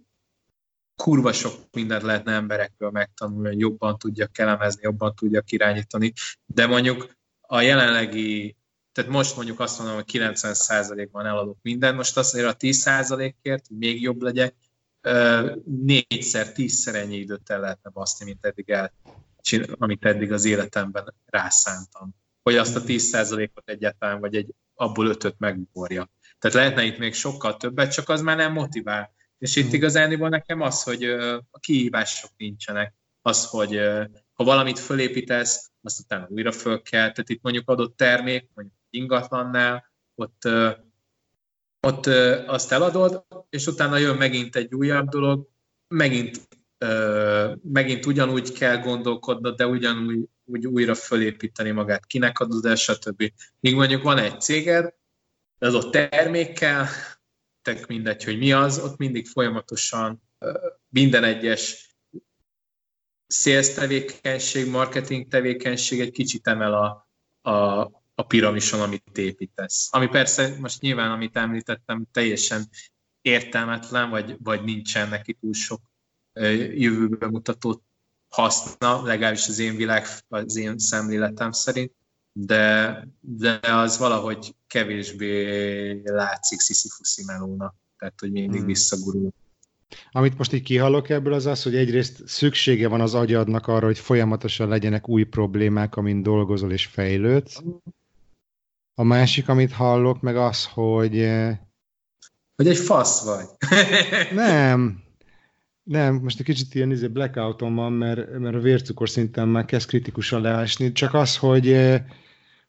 kurva 0.97 1.33
sok 1.33 1.55
mindent 1.73 2.03
lehetne 2.03 2.33
emberekről 2.33 2.91
megtanulni, 2.91 3.49
hogy 3.49 3.59
jobban 3.59 3.99
tudja 3.99 4.29
elemezni, 4.33 4.81
jobban 4.83 5.15
tudja 5.15 5.43
irányítani, 5.47 6.13
de 6.47 6.67
mondjuk 6.67 7.17
a 7.41 7.61
jelenlegi, 7.61 8.57
tehát 8.93 9.11
most 9.11 9.37
mondjuk 9.37 9.61
azt 9.61 9.79
mondom, 9.79 9.97
hogy 9.97 10.05
90%-ban 10.13 11.27
eladok 11.27 11.59
mindent, 11.63 11.97
most 11.97 12.17
azért 12.17 12.47
a 12.47 12.57
10%-ért, 12.57 13.67
hogy 13.67 13.77
még 13.77 14.03
jobb 14.03 14.23
legyek, 14.23 14.55
négyszer, 15.65 16.53
tízszer 16.53 16.95
ennyi 16.95 17.17
időt 17.17 17.51
el 17.51 17.61
lehetne 17.61 17.91
baszni, 17.91 18.25
mint 18.25 18.45
eddig 18.45 18.71
el, 18.71 18.93
amit 19.79 20.05
eddig 20.05 20.33
az 20.33 20.45
életemben 20.45 21.15
rászántam 21.25 22.15
hogy 22.49 22.57
azt 22.57 22.77
a 22.77 22.81
10%-ot 22.81 23.69
egyáltalán, 23.69 24.21
vagy 24.21 24.37
egy 24.37 24.55
abból 24.75 25.07
ötöt 25.07 25.35
megborja. 25.39 26.11
Tehát 26.39 26.57
lehetne 26.57 26.85
itt 26.85 26.99
még 26.99 27.15
sokkal 27.15 27.57
többet, 27.57 27.93
csak 27.93 28.09
az 28.09 28.21
már 28.21 28.37
nem 28.37 28.53
motivál. 28.53 29.15
És 29.39 29.57
itt 29.57 29.65
hmm. 29.65 29.75
igazániból 29.75 30.29
nekem 30.29 30.61
az, 30.61 30.83
hogy 30.83 31.05
a 31.51 31.59
kihívások 31.61 32.31
nincsenek. 32.37 32.95
Az, 33.23 33.47
hogy 33.47 33.81
ha 34.33 34.45
valamit 34.45 34.79
fölépítesz, 34.79 35.71
azt 35.83 36.01
utána 36.01 36.27
újra 36.29 36.53
föl 36.53 36.83
kell. 36.83 37.11
Tehát 37.11 37.29
itt 37.29 37.43
mondjuk 37.43 37.69
adott 37.69 37.97
termék, 37.97 38.51
mondjuk 38.55 38.79
ingatlannál, 38.91 39.93
ott, 40.15 40.49
ott 41.81 42.07
azt 42.47 42.73
eladod, 42.73 43.27
és 43.51 43.67
utána 43.67 43.97
jön 43.97 44.17
megint 44.17 44.57
egy 44.57 44.75
újabb 44.75 45.09
dolog, 45.09 45.49
megint, 45.89 46.49
megint 47.63 48.07
ugyanúgy 48.07 48.53
kell 48.53 48.79
gondolkodnod, 48.79 49.57
de 49.57 49.67
ugyanúgy 49.67 50.29
úgy 50.45 50.67
újra 50.67 50.95
fölépíteni 50.95 51.71
magát, 51.71 52.07
kinek 52.07 52.39
adod 52.39 52.65
el, 52.65 52.75
stb. 52.75 53.33
Míg 53.61 53.75
mondjuk 53.75 54.03
van 54.03 54.19
egy 54.19 54.41
céged, 54.41 54.95
az 55.59 55.75
ott 55.75 55.93
termékkel, 55.93 56.89
tek 57.63 57.87
mindegy, 57.87 58.25
hogy 58.25 58.39
mi 58.39 58.53
az, 58.53 58.79
ott 58.79 58.97
mindig 58.97 59.27
folyamatosan 59.27 60.23
minden 60.89 61.25
egyes 61.25 61.97
sales 63.27 63.75
tevékenység, 63.75 64.71
marketing 64.71 65.29
tevékenység 65.29 66.01
egy 66.01 66.11
kicsit 66.11 66.47
emel 66.47 66.75
a, 66.75 67.09
a, 67.51 67.81
a 68.15 68.23
piramison, 68.27 68.81
amit 68.81 69.19
építesz. 69.19 69.89
Ami 69.91 70.07
persze 70.07 70.57
most 70.59 70.81
nyilván, 70.81 71.11
amit 71.11 71.37
említettem, 71.37 72.07
teljesen 72.13 72.69
értelmetlen, 73.21 74.11
vagy, 74.11 74.37
vagy 74.43 74.63
nincsen 74.65 75.09
neki 75.09 75.33
túl 75.33 75.53
sok 75.53 75.81
jövőbe 76.75 77.29
mutató 77.29 77.83
haszna, 78.29 79.03
legalábbis 79.03 79.49
az 79.49 79.59
én 79.59 79.77
világ, 79.77 80.07
az 80.29 80.57
én 80.57 80.79
szemléletem 80.79 81.53
szerint, 81.53 81.93
de, 82.33 83.07
de 83.21 83.61
az 83.63 83.99
valahogy 83.99 84.55
kevésbé 84.67 86.03
látszik 86.05 86.61
sziszifuszi 86.61 87.23
melónak, 87.27 87.75
tehát 87.99 88.21
hogy 88.21 88.33
mindig 88.33 88.59
hmm. 88.59 88.67
visszagurul. 88.67 89.31
Amit 90.11 90.39
most 90.39 90.53
így 90.53 90.63
kihallok 90.63 91.09
ebből 91.09 91.33
az 91.33 91.47
az, 91.47 91.63
hogy 91.63 91.77
egyrészt 91.77 92.23
szüksége 92.27 92.89
van 92.89 93.01
az 93.01 93.15
agyadnak 93.15 93.67
arra, 93.67 93.87
hogy 93.87 93.99
folyamatosan 93.99 94.69
legyenek 94.69 95.09
új 95.09 95.23
problémák, 95.23 95.97
amin 95.97 96.23
dolgozol 96.23 96.73
és 96.73 96.87
fejlődsz. 96.87 97.63
A 98.95 99.03
másik, 99.03 99.49
amit 99.49 99.73
hallok, 99.73 100.21
meg 100.21 100.37
az, 100.37 100.65
hogy... 100.65 101.29
Hogy 102.55 102.69
egy 102.69 102.77
fasz 102.77 103.25
vagy. 103.25 103.47
nem, 104.33 105.03
nem, 105.89 106.15
most 106.15 106.39
egy 106.39 106.45
kicsit 106.45 106.75
ilyen 106.75 106.91
izé 106.91 107.07
blackouton 107.07 107.75
van, 107.75 107.93
mert, 107.93 108.39
mert 108.39 108.55
a 108.55 108.59
vércukor 108.61 109.09
szinten 109.09 109.49
már 109.49 109.65
kezd 109.65 109.89
kritikusan 109.89 110.41
leásni, 110.41 110.93
csak 110.93 111.15
az, 111.15 111.37
hogy, 111.37 111.69
eh, 111.69 112.05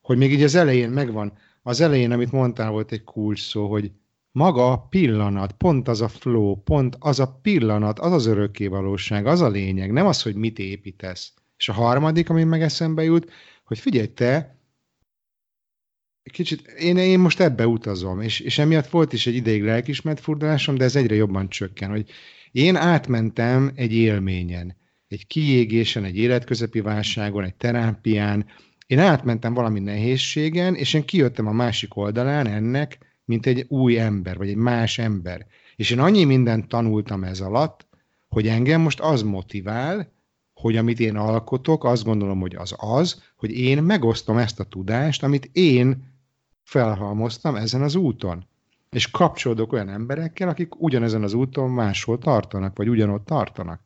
hogy 0.02 0.18
még 0.18 0.32
így 0.32 0.44
az 0.44 0.56
elején 0.56 0.90
megvan. 0.90 1.38
Az 1.62 1.82
elején, 1.82 2.12
amit 2.12 2.32
mondtál, 2.32 2.72
volt 2.72 2.92
egy 2.92 3.04
kulcs 3.04 3.42
szó, 3.42 3.70
hogy 3.70 3.92
maga 4.32 4.72
a 4.72 4.78
pillanat, 4.78 5.52
pont 5.52 5.88
az 5.88 6.02
a 6.02 6.08
flow, 6.08 6.56
pont 6.56 6.96
az 7.00 7.20
a 7.20 7.40
pillanat, 7.42 8.00
az 8.00 8.12
az 8.12 8.26
örökké 8.26 8.68
valóság, 8.68 9.26
az 9.26 9.42
a 9.42 9.50
lényeg, 9.50 9.92
nem 9.92 10.08
az, 10.08 10.22
hogy 10.22 10.36
mit 10.36 10.60
építesz. 10.60 11.34
És 11.58 11.70
a 11.70 11.74
harmadik, 11.74 12.30
ami 12.30 12.44
meg 12.44 12.62
eszembe 12.62 13.04
jut, 13.04 13.32
hogy 13.64 13.80
figyelj, 13.80 14.08
te 14.08 14.58
kicsit, 16.32 16.68
én, 16.68 16.98
én 16.98 17.20
most 17.20 17.40
ebbe 17.40 17.68
utazom, 17.68 18.22
és, 18.22 18.40
és 18.40 18.58
emiatt 18.58 18.88
volt 18.88 19.14
is 19.14 19.28
egy 19.28 19.36
ideig 19.36 19.64
lelkismert 19.64 20.20
furdalásom, 20.20 20.76
de 20.76 20.84
ez 20.84 20.96
egyre 20.96 21.16
jobban 21.16 21.50
csökken, 21.50 21.90
hogy 21.90 22.10
én 22.52 22.76
átmentem 22.76 23.72
egy 23.76 23.94
élményen, 23.94 24.76
egy 25.08 25.28
kiégésen, 25.28 26.04
egy 26.04 26.18
életközepi 26.18 26.82
válságon, 26.82 27.44
egy 27.44 27.56
terápián, 27.56 28.46
én 28.88 29.00
átmentem 29.00 29.54
valami 29.54 29.80
nehézségen, 29.80 30.76
és 30.76 30.94
én 30.94 31.06
kijöttem 31.06 31.48
a 31.48 31.52
másik 31.52 31.96
oldalán 31.96 32.48
ennek, 32.48 32.98
mint 33.26 33.46
egy 33.46 33.66
új 33.68 34.00
ember, 34.00 34.38
vagy 34.38 34.50
egy 34.50 34.56
más 34.56 34.98
ember. 34.98 35.46
És 35.76 35.92
én 35.92 36.00
annyi 36.00 36.24
mindent 36.24 36.68
tanultam 36.68 37.24
ez 37.24 37.40
alatt, 37.40 37.88
hogy 38.28 38.48
engem 38.48 38.82
most 38.82 39.00
az 39.00 39.22
motivál, 39.22 40.12
hogy 40.54 40.78
amit 40.78 41.00
én 41.00 41.16
alkotok, 41.16 41.84
azt 41.84 42.04
gondolom, 42.04 42.40
hogy 42.40 42.56
az 42.56 42.76
az, 42.78 43.24
hogy 43.36 43.52
én 43.52 43.84
megosztom 43.84 44.38
ezt 44.38 44.60
a 44.60 44.64
tudást, 44.64 45.24
amit 45.24 45.50
én 45.52 46.14
felhalmoztam 46.64 47.56
ezen 47.56 47.82
az 47.82 47.96
úton 47.96 48.49
és 48.90 49.12
kapcsolódok 49.12 49.74
olyan 49.74 49.90
emberekkel, 49.90 50.50
akik 50.50 50.82
ugyanezen 50.82 51.24
az 51.24 51.34
úton 51.34 51.70
máshol 51.70 52.18
tartanak, 52.18 52.78
vagy 52.78 52.90
ugyanott 52.90 53.26
tartanak. 53.26 53.82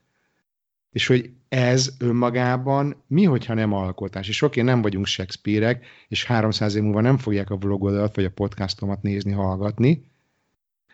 És 0.91 1.07
hogy 1.07 1.29
ez 1.49 1.89
önmagában 1.99 3.03
mi, 3.07 3.23
hogyha 3.23 3.53
nem 3.53 3.73
alkotás? 3.73 4.27
És 4.27 4.41
oké, 4.41 4.61
nem 4.61 4.81
vagyunk 4.81 5.05
Shakespeare-ek, 5.05 5.85
és 6.07 6.25
300 6.25 6.75
év 6.75 6.83
múlva 6.83 7.01
nem 7.01 7.17
fogják 7.17 7.49
a 7.49 7.55
vlogodat 7.55 8.15
vagy 8.15 8.25
a 8.25 8.31
podcastomat 8.31 9.01
nézni, 9.01 9.31
hallgatni, 9.31 10.11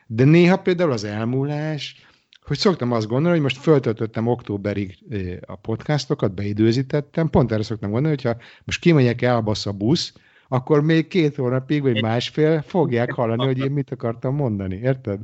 de 0.07 0.23
néha 0.23 0.57
például 0.57 0.91
az 0.91 1.03
elmúlás, 1.03 2.07
hogy 2.41 2.57
szoktam 2.57 2.91
azt 2.91 3.07
gondolni, 3.07 3.33
hogy 3.33 3.41
most 3.41 3.57
föltöltöttem 3.57 4.27
októberig 4.27 4.97
a 5.45 5.55
podcastokat, 5.55 6.33
beidőzítettem, 6.33 7.29
pont 7.29 7.51
erre 7.51 7.63
szoktam 7.63 7.91
gondolni, 7.91 8.15
hogyha 8.15 8.41
most 8.63 8.81
kimegyek 8.81 9.21
elbasz 9.21 9.65
a 9.65 9.71
busz, 9.71 10.13
akkor 10.51 10.81
még 10.81 11.07
két 11.07 11.35
hónapig, 11.35 11.81
vagy 11.81 12.01
másfél 12.01 12.61
fogják 12.61 13.11
hallani, 13.11 13.45
hogy 13.45 13.57
én 13.59 13.71
mit 13.71 13.91
akartam 13.91 14.35
mondani, 14.35 14.75
érted? 14.75 15.19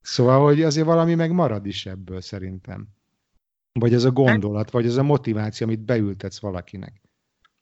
Szóval, 0.00 0.44
hogy 0.44 0.62
azért 0.62 0.86
valami 0.86 1.14
meg 1.14 1.32
marad 1.32 1.66
is 1.66 1.86
ebből 1.86 2.20
szerintem. 2.20 2.88
Vagy 3.72 3.94
ez 3.94 4.04
a 4.04 4.10
gondolat, 4.10 4.70
vagy 4.70 4.86
ez 4.86 4.96
a 4.96 5.02
motiváció, 5.02 5.66
amit 5.66 5.80
beültetsz 5.80 6.38
valakinek. 6.38 7.00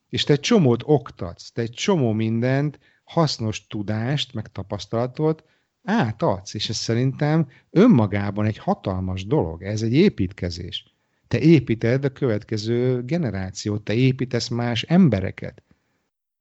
És 0.08 0.24
te 0.24 0.32
egy 0.32 0.40
csomót 0.40 0.82
oktatsz, 0.84 1.50
te 1.50 1.62
egy 1.62 1.70
csomó 1.70 2.12
mindent, 2.12 2.78
hasznos 3.04 3.66
tudást, 3.66 4.34
meg 4.34 4.52
tapasztalatot 4.52 5.44
átadsz, 5.82 6.54
és 6.54 6.68
ez 6.68 6.76
szerintem 6.76 7.48
önmagában 7.70 8.46
egy 8.46 8.58
hatalmas 8.58 9.26
dolog. 9.26 9.62
Ez 9.62 9.82
egy 9.82 9.94
építkezés. 9.94 10.94
Te 11.28 11.38
építed 11.38 12.04
a 12.04 12.12
következő 12.12 13.02
generációt, 13.04 13.82
te 13.82 13.94
építesz 13.94 14.48
más 14.48 14.82
embereket. 14.82 15.62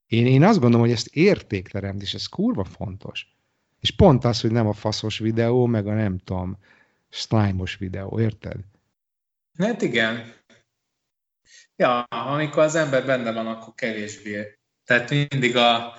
Én, 0.07 0.25
én 0.25 0.43
azt 0.43 0.59
gondolom, 0.59 0.85
hogy 0.85 0.95
ezt 0.95 1.07
értékteremt, 1.07 2.01
és 2.01 2.13
ez 2.13 2.25
kurva 2.25 2.63
fontos. 2.63 3.35
És 3.79 3.91
pont 3.91 4.23
az, 4.23 4.41
hogy 4.41 4.51
nem 4.51 4.67
a 4.67 4.73
faszos 4.73 5.19
videó, 5.19 5.65
meg 5.65 5.87
a 5.87 5.93
nem 5.93 6.17
tudom, 6.17 6.57
slime-os 7.09 7.77
videó, 7.77 8.19
érted? 8.19 8.57
Hát 9.57 9.81
igen. 9.81 10.33
Ja, 11.75 12.01
amikor 12.01 12.63
az 12.63 12.75
ember 12.75 13.05
benne 13.05 13.31
van, 13.31 13.47
akkor 13.47 13.73
kevésbé. 13.73 14.59
Tehát 14.83 15.09
mindig 15.09 15.55
a, 15.55 15.93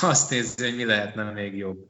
azt 0.00 0.30
nézi, 0.30 0.64
hogy 0.64 0.76
mi 0.76 0.84
lehetne 0.84 1.32
még 1.32 1.56
jobb. 1.56 1.88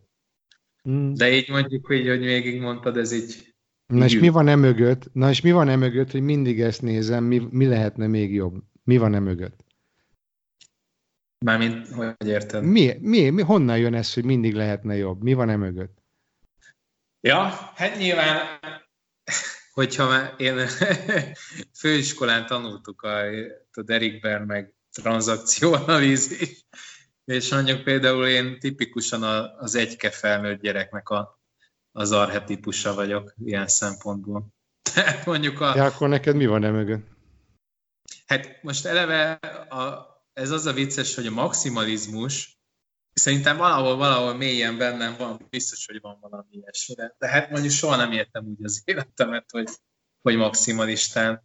Mm. 0.88 1.12
De 1.12 1.32
így 1.32 1.48
mondjuk, 1.48 1.86
hogy, 1.86 2.06
hogy 2.06 2.24
végig 2.24 2.60
mondtad, 2.60 2.96
ez 2.96 3.12
így... 3.12 3.54
Na 3.86 4.04
és 4.04 4.18
mi 4.18 4.28
van 4.28 4.48
e 4.48 4.56
mögött? 4.56 5.12
Na 5.12 5.30
és 5.30 5.40
mi 5.40 5.52
van 5.52 5.68
e 5.68 5.76
mögött, 5.76 6.10
hogy 6.10 6.22
mindig 6.22 6.60
ezt 6.60 6.82
nézem, 6.82 7.24
mi, 7.24 7.46
mi 7.50 7.66
lehetne 7.66 8.06
még 8.06 8.34
jobb? 8.34 8.62
Mi 8.84 8.96
van 8.96 9.14
e 9.14 9.18
mögött? 9.18 9.64
Mármint, 11.44 11.88
hogy 11.88 12.26
érted? 12.26 12.62
Mi, 12.62 12.96
mi, 13.00 13.30
mi, 13.30 13.42
honnan 13.42 13.78
jön 13.78 13.94
ez, 13.94 14.14
hogy 14.14 14.24
mindig 14.24 14.54
lehetne 14.54 14.96
jobb? 14.96 15.22
Mi 15.22 15.32
van 15.32 15.48
e 15.48 15.56
mögött? 15.56 15.98
Ja, 17.20 17.44
hát 17.74 17.96
nyilván, 17.96 18.60
hogyha 19.72 20.34
én 20.36 20.66
főiskolán 21.80 22.46
tanultuk 22.46 23.02
a, 23.02 23.26
a 23.72 23.82
Derek 23.82 24.20
Bern 24.20 24.44
meg 24.44 24.74
tranzakcióanalízis, 24.92 26.66
és 27.24 27.50
mondjuk 27.50 27.82
például 27.82 28.26
én 28.26 28.58
tipikusan 28.58 29.22
az 29.58 29.74
egyke 29.74 30.10
felnőtt 30.10 30.60
gyereknek 30.60 31.08
a, 31.08 31.40
az 31.92 32.12
arhetipusa 32.12 32.94
vagyok 32.94 33.34
ilyen 33.44 33.66
szempontból. 33.66 34.46
Tehát 34.94 35.26
mondjuk 35.26 35.60
a... 35.60 35.76
Ja, 35.76 35.84
akkor 35.84 36.08
neked 36.08 36.36
mi 36.36 36.46
van 36.46 36.64
e 36.64 36.70
mögött? 36.70 37.06
Hát 38.26 38.62
most 38.62 38.86
eleve 38.86 39.32
a, 39.68 40.09
ez 40.32 40.50
az 40.50 40.66
a 40.66 40.72
vicces, 40.72 41.14
hogy 41.14 41.26
a 41.26 41.30
maximalizmus 41.30 42.60
szerintem 43.12 43.56
valahol, 43.56 43.96
valahol 43.96 44.34
mélyen 44.34 44.78
bennem 44.78 45.14
van, 45.18 45.46
biztos, 45.50 45.86
hogy 45.86 46.00
van 46.00 46.18
valami 46.20 46.48
ilyesmi. 46.50 46.94
De, 46.94 47.28
hát 47.28 47.50
mondjuk 47.50 47.72
soha 47.72 47.96
nem 47.96 48.12
értem 48.12 48.46
úgy 48.46 48.64
az 48.64 48.82
életemet, 48.84 49.50
hogy, 49.50 49.68
hogy 50.22 50.36
maximalistán. 50.36 51.42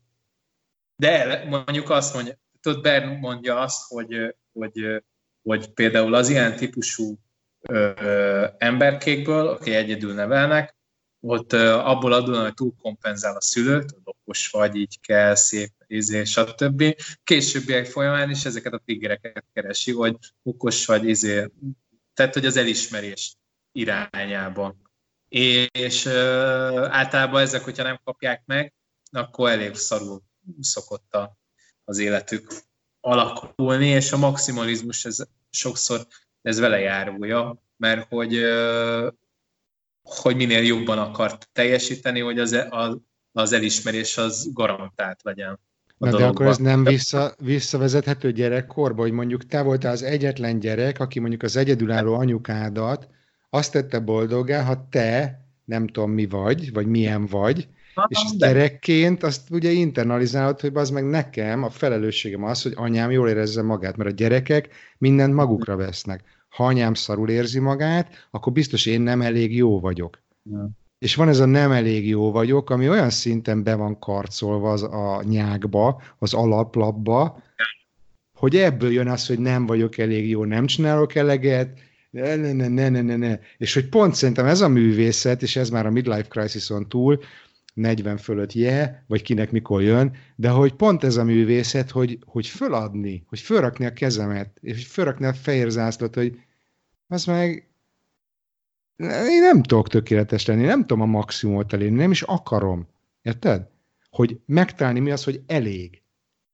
De 0.95 1.43
mondjuk 1.45 1.89
azt 1.89 2.13
mondja, 2.13 2.39
tudod, 2.61 2.81
Bern 2.81 3.19
mondja 3.19 3.59
azt, 3.59 3.87
hogy, 3.87 4.35
hogy, 4.53 5.03
hogy 5.41 5.73
például 5.73 6.13
az 6.13 6.29
ilyen 6.29 6.55
típusú 6.55 7.19
ö, 7.61 8.47
emberkékből, 8.57 9.47
aki 9.47 9.73
egyedül 9.73 10.13
nevelnek, 10.13 10.75
ott 11.19 11.53
abból 11.53 12.13
adódóan, 12.13 12.43
hogy 12.43 12.53
túlkompenzál 12.53 13.35
a 13.35 13.41
szülőt, 13.41 13.95
okos 14.03 14.49
vagy, 14.49 14.75
így 14.75 14.99
kell, 14.99 15.35
szép, 15.35 15.71
izé, 15.87 16.23
stb. 16.23 16.95
Későbbiek 17.23 17.85
folyamán 17.85 18.29
is 18.29 18.45
ezeket 18.45 18.73
a 18.73 18.81
triggereket 18.85 19.45
keresi, 19.53 19.91
hogy 19.91 20.17
okos 20.43 20.85
vagy, 20.85 21.07
izé, 21.07 21.51
tehát 22.13 22.33
hogy 22.33 22.45
az 22.45 22.57
elismerés 22.57 23.35
irányában. 23.71 24.81
És 25.71 26.05
ö, 26.05 26.85
általában 26.89 27.41
ezek, 27.41 27.63
hogyha 27.63 27.83
nem 27.83 27.99
kapják 28.03 28.41
meg, 28.45 28.73
akkor 29.11 29.49
elég 29.49 29.75
szarul 29.75 30.21
szokott 30.59 31.13
a, 31.13 31.37
az 31.83 31.97
életük 31.97 32.53
alakulni, 32.99 33.87
és 33.87 34.11
a 34.11 34.17
maximalizmus 34.17 35.05
ez 35.05 35.23
sokszor 35.49 36.07
ez 36.41 36.59
vele 36.59 36.79
járója, 36.79 37.63
mert 37.77 38.07
hogy 38.07 38.35
ö, 38.35 39.07
hogy 40.05 40.35
minél 40.35 40.63
jobban 40.63 40.97
akar 40.97 41.37
teljesíteni, 41.51 42.19
hogy 42.19 42.39
az, 42.39 42.53
e, 42.53 42.67
az, 42.69 42.97
az 43.31 43.51
elismerés 43.51 44.17
az 44.17 44.49
garantált 44.53 45.23
legyen. 45.23 45.59
Na 45.97 46.17
de 46.17 46.25
akkor 46.25 46.45
ez 46.45 46.57
nem 46.57 46.83
vissza, 46.83 47.33
visszavezethető 47.39 48.31
gyerekkorba, 48.31 49.01
hogy 49.01 49.11
mondjuk 49.11 49.45
te 49.45 49.61
voltál 49.61 49.91
az 49.91 50.03
egyetlen 50.03 50.59
gyerek, 50.59 50.99
aki 50.99 51.19
mondjuk 51.19 51.43
az 51.43 51.55
egyedülálló 51.55 52.13
anyukádat 52.13 53.07
azt 53.49 53.71
tette 53.71 53.99
boldogá, 53.99 54.63
ha 54.63 54.87
te 54.89 55.39
nem 55.65 55.87
tudom 55.87 56.11
mi 56.11 56.25
vagy, 56.25 56.73
vagy 56.73 56.87
milyen 56.87 57.25
vagy, 57.25 57.67
Na, 57.95 58.05
és 58.09 58.19
de. 58.37 58.47
gyerekként 58.47 59.23
azt 59.23 59.49
ugye 59.49 59.71
internalizálod, 59.71 60.59
hogy 60.59 60.71
az 60.73 60.89
meg 60.89 61.05
nekem 61.05 61.63
a 61.63 61.69
felelősségem 61.69 62.43
az, 62.43 62.61
hogy 62.61 62.73
anyám 62.75 63.11
jól 63.11 63.29
érezze 63.29 63.61
magát, 63.61 63.97
mert 63.97 64.09
a 64.09 64.13
gyerekek 64.13 64.69
mindent 64.97 65.33
magukra 65.33 65.75
vesznek. 65.75 66.23
Ha 66.49 66.65
anyám 66.65 66.93
szarul 66.93 67.29
érzi 67.29 67.59
magát, 67.59 68.27
akkor 68.31 68.53
biztos 68.53 68.85
én 68.85 69.01
nem 69.01 69.21
elég 69.21 69.55
jó 69.55 69.79
vagyok. 69.79 70.21
Ja. 70.51 70.69
És 71.05 71.15
van 71.15 71.29
ez 71.29 71.39
a 71.39 71.45
nem 71.45 71.71
elég 71.71 72.07
jó 72.07 72.31
vagyok, 72.31 72.69
ami 72.69 72.89
olyan 72.89 73.09
szinten 73.09 73.63
be 73.63 73.75
van 73.75 73.99
karcolva 73.99 74.71
az 74.71 74.83
a 74.83 75.23
nyákba, 75.23 76.01
az 76.19 76.33
alaplapba, 76.33 77.43
hogy 78.33 78.55
ebből 78.55 78.91
jön 78.91 79.07
az, 79.07 79.27
hogy 79.27 79.39
nem 79.39 79.65
vagyok 79.65 79.97
elég 79.97 80.29
jó, 80.29 80.45
nem 80.45 80.65
csinálok 80.65 81.15
eleget, 81.15 81.79
ne, 82.09 82.35
ne, 82.35 82.51
ne, 82.53 82.67
ne, 82.67 82.89
ne, 82.89 83.01
ne, 83.01 83.15
ne. 83.15 83.39
És 83.57 83.73
hogy 83.73 83.89
pont 83.89 84.15
szerintem 84.15 84.45
ez 84.45 84.61
a 84.61 84.67
művészet, 84.67 85.41
és 85.41 85.55
ez 85.55 85.69
már 85.69 85.85
a 85.85 85.91
midlife 85.91 86.27
crisis-on 86.27 86.89
túl, 86.89 87.19
40 87.73 88.17
fölött 88.17 88.53
je, 88.53 88.71
yeah, 88.71 88.89
vagy 89.07 89.21
kinek 89.21 89.51
mikor 89.51 89.81
jön, 89.81 90.15
de 90.35 90.49
hogy 90.49 90.73
pont 90.73 91.03
ez 91.03 91.17
a 91.17 91.23
művészet, 91.23 91.91
hogy, 91.91 92.19
hogy 92.25 92.47
föladni, 92.47 93.23
hogy 93.27 93.39
fölrakni 93.39 93.85
a 93.85 93.93
kezemet, 93.93 94.57
és 94.61 94.73
hogy 94.73 94.83
fölrakni 94.83 95.25
a 95.25 95.33
fehér 95.33 95.69
zászlót, 95.69 96.15
hogy 96.15 96.39
az 97.07 97.25
meg 97.25 97.69
én 98.97 99.41
nem 99.41 99.63
tudok 99.63 99.87
tökéletes 99.87 100.45
lenni, 100.45 100.63
nem 100.63 100.81
tudom 100.81 101.01
a 101.01 101.05
maximumot 101.05 101.73
elérni, 101.73 101.97
nem 101.97 102.11
is 102.11 102.21
akarom. 102.21 102.87
Érted? 103.21 103.67
Hogy 104.09 104.39
megtalálni 104.45 104.99
mi 104.99 105.11
az, 105.11 105.23
hogy 105.23 105.41
elég. 105.47 106.01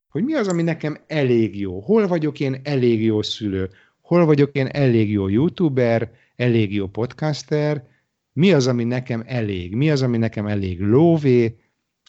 Hogy 0.10 0.24
mi 0.24 0.34
az, 0.34 0.48
ami 0.48 0.62
nekem 0.62 0.98
elég 1.08 1.60
jó. 1.60 1.80
Hol 1.80 2.08
vagyok 2.08 2.40
én 2.40 2.60
elég 2.64 3.04
jó 3.04 3.22
szülő? 3.22 3.70
Hol 4.02 4.26
vagyok 4.26 4.56
én 4.56 4.68
elég 4.68 5.12
jó 5.12 5.28
youtuber, 5.28 6.12
elég 6.36 6.74
jó 6.74 6.88
podcaster? 6.88 7.88
Mi 8.34 8.54
az, 8.54 8.68
ami 8.68 8.84
nekem 8.84 9.24
elég? 9.26 9.76
Mi 9.76 9.92
az, 9.92 10.02
ami 10.02 10.18
nekem 10.18 10.48
elég 10.48 10.80
lóvé, 10.80 11.58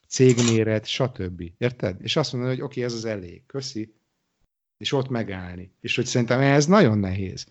cégméret, 0.08 0.86
stb. 0.86 1.42
Érted? 1.58 1.96
És 2.00 2.16
azt 2.16 2.32
mondani, 2.32 2.54
hogy 2.54 2.64
oké, 2.64 2.80
okay, 2.80 2.92
ez 2.92 2.98
az 2.98 3.04
elég. 3.04 3.42
Köszi. 3.46 3.94
És 4.76 4.92
ott 4.92 5.08
megállni. 5.08 5.72
És 5.80 5.96
hogy 5.96 6.06
szerintem 6.06 6.40
ez 6.40 6.66
nagyon 6.66 6.98
nehéz. 6.98 7.46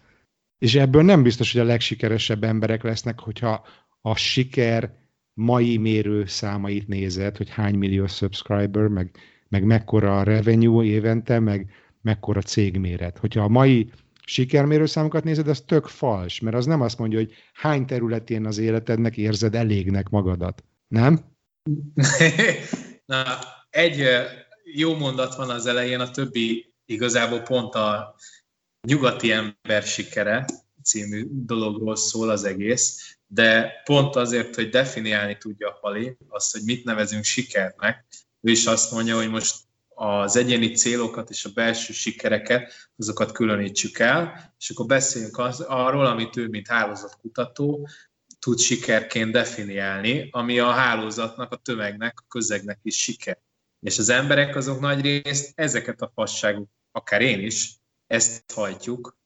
És 0.61 0.75
ebből 0.75 1.01
nem 1.01 1.23
biztos, 1.23 1.51
hogy 1.51 1.61
a 1.61 1.65
legsikeresebb 1.65 2.43
emberek 2.43 2.83
lesznek, 2.83 3.19
hogyha 3.19 3.65
a 4.01 4.15
siker 4.15 4.93
mai 5.33 5.77
mérő 5.77 6.25
számait 6.25 6.87
nézed, 6.87 7.37
hogy 7.37 7.49
hány 7.49 7.75
millió 7.75 8.07
subscriber, 8.07 8.87
meg, 8.87 9.15
meg 9.47 9.63
mekkora 9.63 10.19
a 10.19 10.23
revenue 10.23 10.85
évente, 10.85 11.39
meg 11.39 11.71
mekkora 12.01 12.41
cégméret. 12.41 13.17
Hogyha 13.17 13.43
a 13.43 13.47
mai 13.47 13.91
sikermérő 14.25 14.85
számokat 14.85 15.23
nézed, 15.23 15.47
az 15.47 15.61
tök 15.61 15.85
fals, 15.85 16.39
mert 16.39 16.55
az 16.55 16.65
nem 16.65 16.81
azt 16.81 16.97
mondja, 16.97 17.17
hogy 17.17 17.33
hány 17.53 17.85
területén 17.85 18.45
az 18.45 18.57
életednek 18.57 19.17
érzed 19.17 19.55
elégnek 19.55 20.09
magadat. 20.09 20.63
Nem? 20.87 21.19
Na, 23.05 23.23
egy 23.69 24.03
jó 24.73 24.95
mondat 24.95 25.35
van 25.35 25.49
az 25.49 25.65
elején, 25.65 25.99
a 25.99 26.11
többi 26.11 26.73
igazából 26.85 27.39
pont 27.39 27.75
a 27.75 28.15
nyugati 28.87 29.31
ember 29.31 29.83
sikere 29.83 30.45
című 30.83 31.25
dologról 31.29 31.95
szól 31.95 32.29
az 32.29 32.43
egész, 32.43 33.17
de 33.27 33.81
pont 33.83 34.15
azért, 34.15 34.55
hogy 34.55 34.69
definiálni 34.69 35.37
tudja 35.37 35.69
a 35.69 35.77
Pali 35.81 36.17
azt, 36.27 36.51
hogy 36.51 36.61
mit 36.65 36.83
nevezünk 36.83 37.23
sikernek, 37.23 38.05
ő 38.41 38.51
is 38.51 38.65
azt 38.65 38.91
mondja, 38.91 39.15
hogy 39.15 39.29
most 39.29 39.55
az 39.95 40.35
egyéni 40.35 40.71
célokat 40.71 41.29
és 41.29 41.45
a 41.45 41.49
belső 41.53 41.93
sikereket, 41.93 42.73
azokat 42.97 43.31
különítsük 43.31 43.99
el, 43.99 44.53
és 44.59 44.69
akkor 44.69 44.85
beszéljünk 44.85 45.37
az, 45.37 45.59
arról, 45.59 46.05
amit 46.05 46.37
ő, 46.37 46.47
mint 46.47 46.67
hálózatkutató, 46.67 47.87
tud 48.39 48.59
sikerként 48.59 49.31
definiálni, 49.31 50.27
ami 50.31 50.59
a 50.59 50.71
hálózatnak, 50.71 51.51
a 51.51 51.55
tömegnek, 51.55 52.13
a 52.19 52.25
közegnek 52.27 52.79
is 52.83 53.01
siker. 53.01 53.39
És 53.79 53.97
az 53.97 54.09
emberek 54.09 54.55
azok 54.55 54.79
nagy 54.79 55.01
részt 55.01 55.51
ezeket 55.55 56.01
a 56.01 56.11
fasságok, 56.15 56.69
akár 56.91 57.21
én 57.21 57.39
is, 57.39 57.80
ezt 58.11 58.51
hajtjuk, 58.51 59.17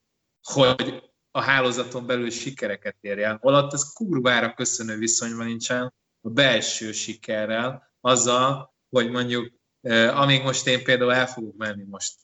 hogy 0.42 1.04
a 1.32 1.42
hálózaton 1.42 2.06
belül 2.06 2.30
sikereket 2.30 2.96
érjen. 3.02 3.38
Holott 3.42 3.74
ez 3.74 3.94
kurvára 3.94 4.54
köszönő 4.54 4.98
viszonyban 4.98 5.46
nincsen 5.46 5.94
a 6.22 6.30
belső 6.30 6.92
sikerrel, 6.92 7.94
azzal, 8.02 8.74
hogy 8.90 9.10
mondjuk, 9.10 9.54
amíg 10.14 10.44
most 10.44 10.68
én 10.68 10.84
például 10.84 11.14
el 11.14 11.28
fogok 11.28 11.56
menni 11.58 11.84
most 11.84 12.16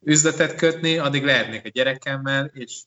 üzletet 0.00 0.54
kötni, 0.54 0.98
addig 0.98 1.24
lehetnék 1.24 1.64
a 1.64 1.68
gyerekemmel, 1.68 2.44
és 2.44 2.82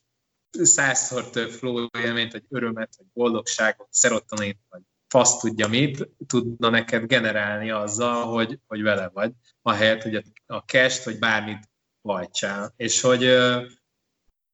százszor 0.50 1.30
több 1.30 1.50
flow 1.50 1.86
élményt, 1.98 2.32
vagy 2.32 2.44
örömet, 2.48 2.96
vagy 2.96 3.06
boldogságot, 3.12 3.88
szerotonint, 3.90 4.58
vagy 4.68 4.80
fasz 5.08 5.38
tudja 5.38 5.68
mit, 5.68 6.08
tudna 6.26 6.68
neked 6.68 7.06
generálni 7.06 7.70
azzal, 7.70 8.24
hogy, 8.24 8.58
hogy 8.66 8.82
vele 8.82 9.08
vagy, 9.08 9.32
ahelyett, 9.62 10.02
hogy 10.02 10.14
a, 10.14 10.22
a 10.46 10.58
cash 10.58 11.04
vagy 11.04 11.18
bármit 11.18 11.68
vajtsál. 12.06 12.72
És 12.76 13.00
hogy 13.00 13.24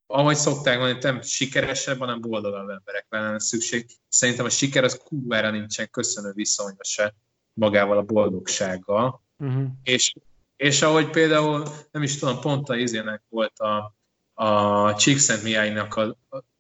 ahogy 0.07 0.36
szokták 0.36 0.78
mondani, 0.78 0.98
nem 1.03 1.22
sikeresebb, 1.22 1.98
hanem 1.98 2.20
boldogabb 2.20 2.68
emberekre 2.68 3.20
lenne 3.20 3.40
szükség. 3.40 3.86
Szerintem 4.09 4.44
a 4.44 4.48
siker 4.48 4.84
az 4.84 5.00
kurvára 5.05 5.50
nincsen 5.50 5.90
köszönő 5.90 6.32
viszonyba 6.34 6.84
se 6.84 7.14
magával 7.53 7.98
a 7.98 8.03
boldogsággal. 8.03 9.22
Uh-huh. 9.38 9.66
És, 9.82 10.14
és 10.57 10.82
ahogy 10.82 11.11
például, 11.11 11.64
nem 11.90 12.03
is 12.03 12.18
tudom, 12.18 12.40
pont 12.40 12.68
a 12.68 12.76
izének 12.76 13.22
volt 13.28 13.59
a, 13.59 13.96
a 14.34 14.94
Csíkszentmihálynak 14.94 15.94
a, 15.94 16.16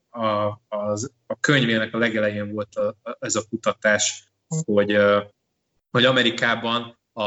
a, 0.08 0.46
a, 0.68 0.92
a 1.26 1.40
könyvének 1.40 1.94
a 1.94 1.98
legelején 1.98 2.52
volt 2.52 2.74
a, 2.74 2.96
a, 3.02 3.16
ez 3.20 3.34
a 3.34 3.42
kutatás, 3.48 4.32
hogy, 4.64 4.96
hogy 5.90 6.04
Amerikában 6.04 6.98
a, 7.12 7.22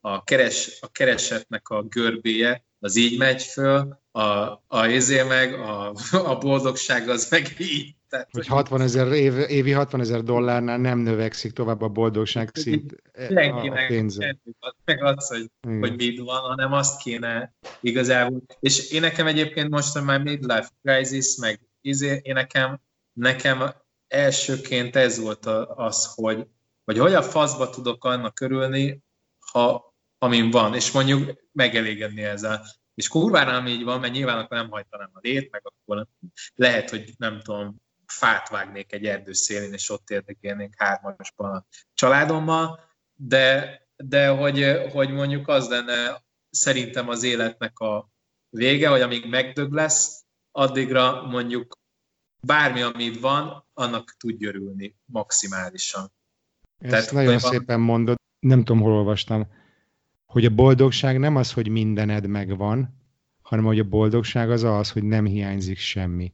a, 0.00 0.24
keres, 0.24 0.78
a 0.80 0.90
keresetnek 0.90 1.68
a 1.68 1.82
görbéje 1.82 2.66
az 2.78 2.96
így 2.96 3.18
megy 3.18 3.42
föl, 3.42 3.98
a, 4.10 4.22
a 4.66 4.86
izé 4.86 5.22
meg, 5.22 5.54
a, 5.54 5.94
a 6.12 6.38
boldogság 6.38 7.08
az 7.08 7.28
meg 7.30 7.56
így. 7.58 7.96
Tehát, 8.08 8.28
hogy 8.32 8.46
60 8.46 8.80
ezer, 8.80 9.12
év, 9.12 9.34
évi 9.48 9.70
60 9.70 10.00
ezer 10.00 10.22
dollárnál 10.22 10.78
nem 10.78 10.98
növekszik 10.98 11.52
tovább 11.52 11.82
a 11.82 11.88
boldogság 11.88 12.50
szint 12.52 13.02
a, 13.12 13.68
a 13.68 13.84
pénze. 13.88 14.38
Meg 14.84 15.04
az, 15.04 15.28
hogy, 15.28 15.50
hogy 15.78 15.96
mit 15.96 16.18
van, 16.18 16.40
hanem 16.40 16.72
azt 16.72 17.02
kéne 17.02 17.54
igazából. 17.80 18.42
És 18.60 18.90
én 18.90 19.00
nekem 19.00 19.26
egyébként 19.26 19.68
most 19.68 20.04
már 20.04 20.22
midlife 20.22 20.70
crisis, 20.82 21.36
meg 21.36 21.60
izé, 21.80 22.20
én 22.22 22.34
nekem, 22.34 22.80
nekem 23.12 23.74
elsőként 24.06 24.96
ez 24.96 25.18
volt 25.18 25.46
az, 25.76 26.14
hogy, 26.14 26.46
hogy 26.84 26.98
hogy 26.98 27.14
a 27.14 27.22
faszba 27.22 27.70
tudok 27.70 28.04
annak 28.04 28.34
körülni, 28.34 29.02
ha 29.52 29.87
amin 30.18 30.50
van, 30.50 30.74
és 30.74 30.90
mondjuk 30.90 31.48
megelégedni 31.52 32.22
ezzel. 32.22 32.66
És 32.94 33.08
kurvára 33.08 33.50
nem 33.50 33.66
így 33.66 33.84
van, 33.84 34.00
mert 34.00 34.12
nyilván 34.12 34.38
akkor 34.38 34.56
nem 34.56 34.70
hajtanám 34.70 35.10
a 35.12 35.18
lét, 35.22 35.50
meg 35.50 35.62
akkor 35.64 36.06
lehet, 36.54 36.90
hogy 36.90 37.12
nem 37.16 37.40
tudom, 37.40 37.76
fát 38.06 38.48
vágnék 38.48 38.92
egy 38.92 39.04
erdő 39.04 39.32
szélén, 39.32 39.72
és 39.72 39.90
ott 39.90 40.10
érdekelnék 40.10 40.74
hármasban 40.76 41.54
a 41.54 41.66
családommal, 41.94 42.80
de, 43.14 43.80
de 43.96 44.28
hogy, 44.28 44.76
hogy 44.92 45.10
mondjuk 45.10 45.48
az 45.48 45.68
lenne 45.68 46.22
szerintem 46.50 47.08
az 47.08 47.22
életnek 47.22 47.78
a 47.78 48.10
vége, 48.50 48.88
hogy 48.88 49.00
amíg 49.00 49.28
megdög 49.28 49.72
lesz, 49.72 50.24
addigra 50.52 51.22
mondjuk 51.22 51.78
bármi, 52.40 52.80
amit 52.80 53.20
van, 53.20 53.66
annak 53.74 54.14
tud 54.18 54.44
örülni 54.44 54.96
maximálisan. 55.04 56.12
Ezt 56.78 56.90
Tehát, 56.90 57.12
nagyon 57.12 57.38
van... 57.38 57.50
szépen 57.50 57.80
mondod, 57.80 58.16
nem 58.38 58.64
tudom, 58.64 58.82
hol 58.82 58.92
olvastam, 58.92 59.48
hogy 60.32 60.44
a 60.44 60.54
boldogság 60.54 61.18
nem 61.18 61.36
az, 61.36 61.52
hogy 61.52 61.68
mindened 61.68 62.26
megvan, 62.26 62.96
hanem 63.42 63.64
hogy 63.64 63.78
a 63.78 63.88
boldogság 63.88 64.50
az 64.50 64.62
az, 64.62 64.90
hogy 64.90 65.02
nem 65.02 65.24
hiányzik 65.24 65.78
semmi. 65.78 66.32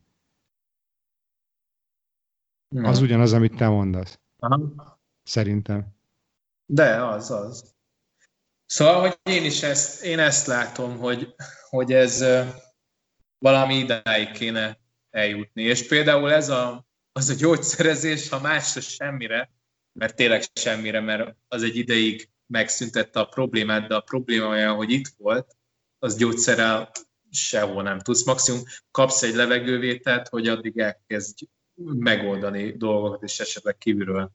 Nem. 2.68 2.84
Az 2.84 3.00
ugyanaz, 3.00 3.32
amit 3.32 3.56
te 3.56 3.68
mondasz. 3.68 4.18
Aha. 4.38 4.98
Szerintem. 5.22 5.86
De, 6.66 7.04
az, 7.04 7.30
az. 7.30 7.74
Szóval, 8.66 9.00
hogy 9.00 9.18
én 9.22 9.44
is 9.44 9.62
ezt, 9.62 10.04
én 10.04 10.18
ezt 10.18 10.46
látom, 10.46 10.98
hogy, 10.98 11.34
hogy 11.68 11.92
ez 11.92 12.24
valami 13.38 13.74
idáig 13.74 14.30
kéne 14.30 14.78
eljutni. 15.10 15.62
És 15.62 15.86
például 15.86 16.32
ez 16.32 16.48
a, 16.48 16.86
az 17.12 17.28
a 17.28 17.34
gyógyszerezés, 17.34 18.28
ha 18.28 18.40
másra 18.40 18.80
semmire, 18.80 19.50
mert 19.92 20.16
tényleg 20.16 20.42
semmire, 20.52 21.00
mert 21.00 21.36
az 21.48 21.62
egy 21.62 21.76
ideig 21.76 22.28
megszüntette 22.46 23.20
a 23.20 23.24
problémát, 23.24 23.88
de 23.88 23.94
a 23.94 24.00
probléma 24.00 24.48
olyan, 24.48 24.74
hogy 24.74 24.90
itt 24.90 25.08
volt, 25.16 25.56
az 25.98 26.16
gyógyszerrel 26.16 26.90
sehol 27.30 27.82
nem 27.82 27.98
tudsz. 27.98 28.24
Maximum 28.24 28.62
kapsz 28.90 29.22
egy 29.22 29.34
levegővételt, 29.34 30.28
hogy 30.28 30.48
addig 30.48 30.78
elkezd 30.78 31.38
megoldani 31.74 32.76
dolgokat, 32.76 33.22
és 33.22 33.40
esetleg 33.40 33.78
kívülről 33.78 34.30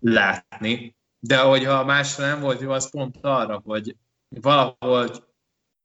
látni. 0.00 0.96
De 1.18 1.38
hogyha 1.38 1.84
másra 1.84 2.26
nem 2.26 2.40
volt 2.40 2.60
jó, 2.60 2.70
az 2.70 2.90
pont 2.90 3.16
arra, 3.20 3.60
hogy 3.64 3.96
valahogy 4.28 5.24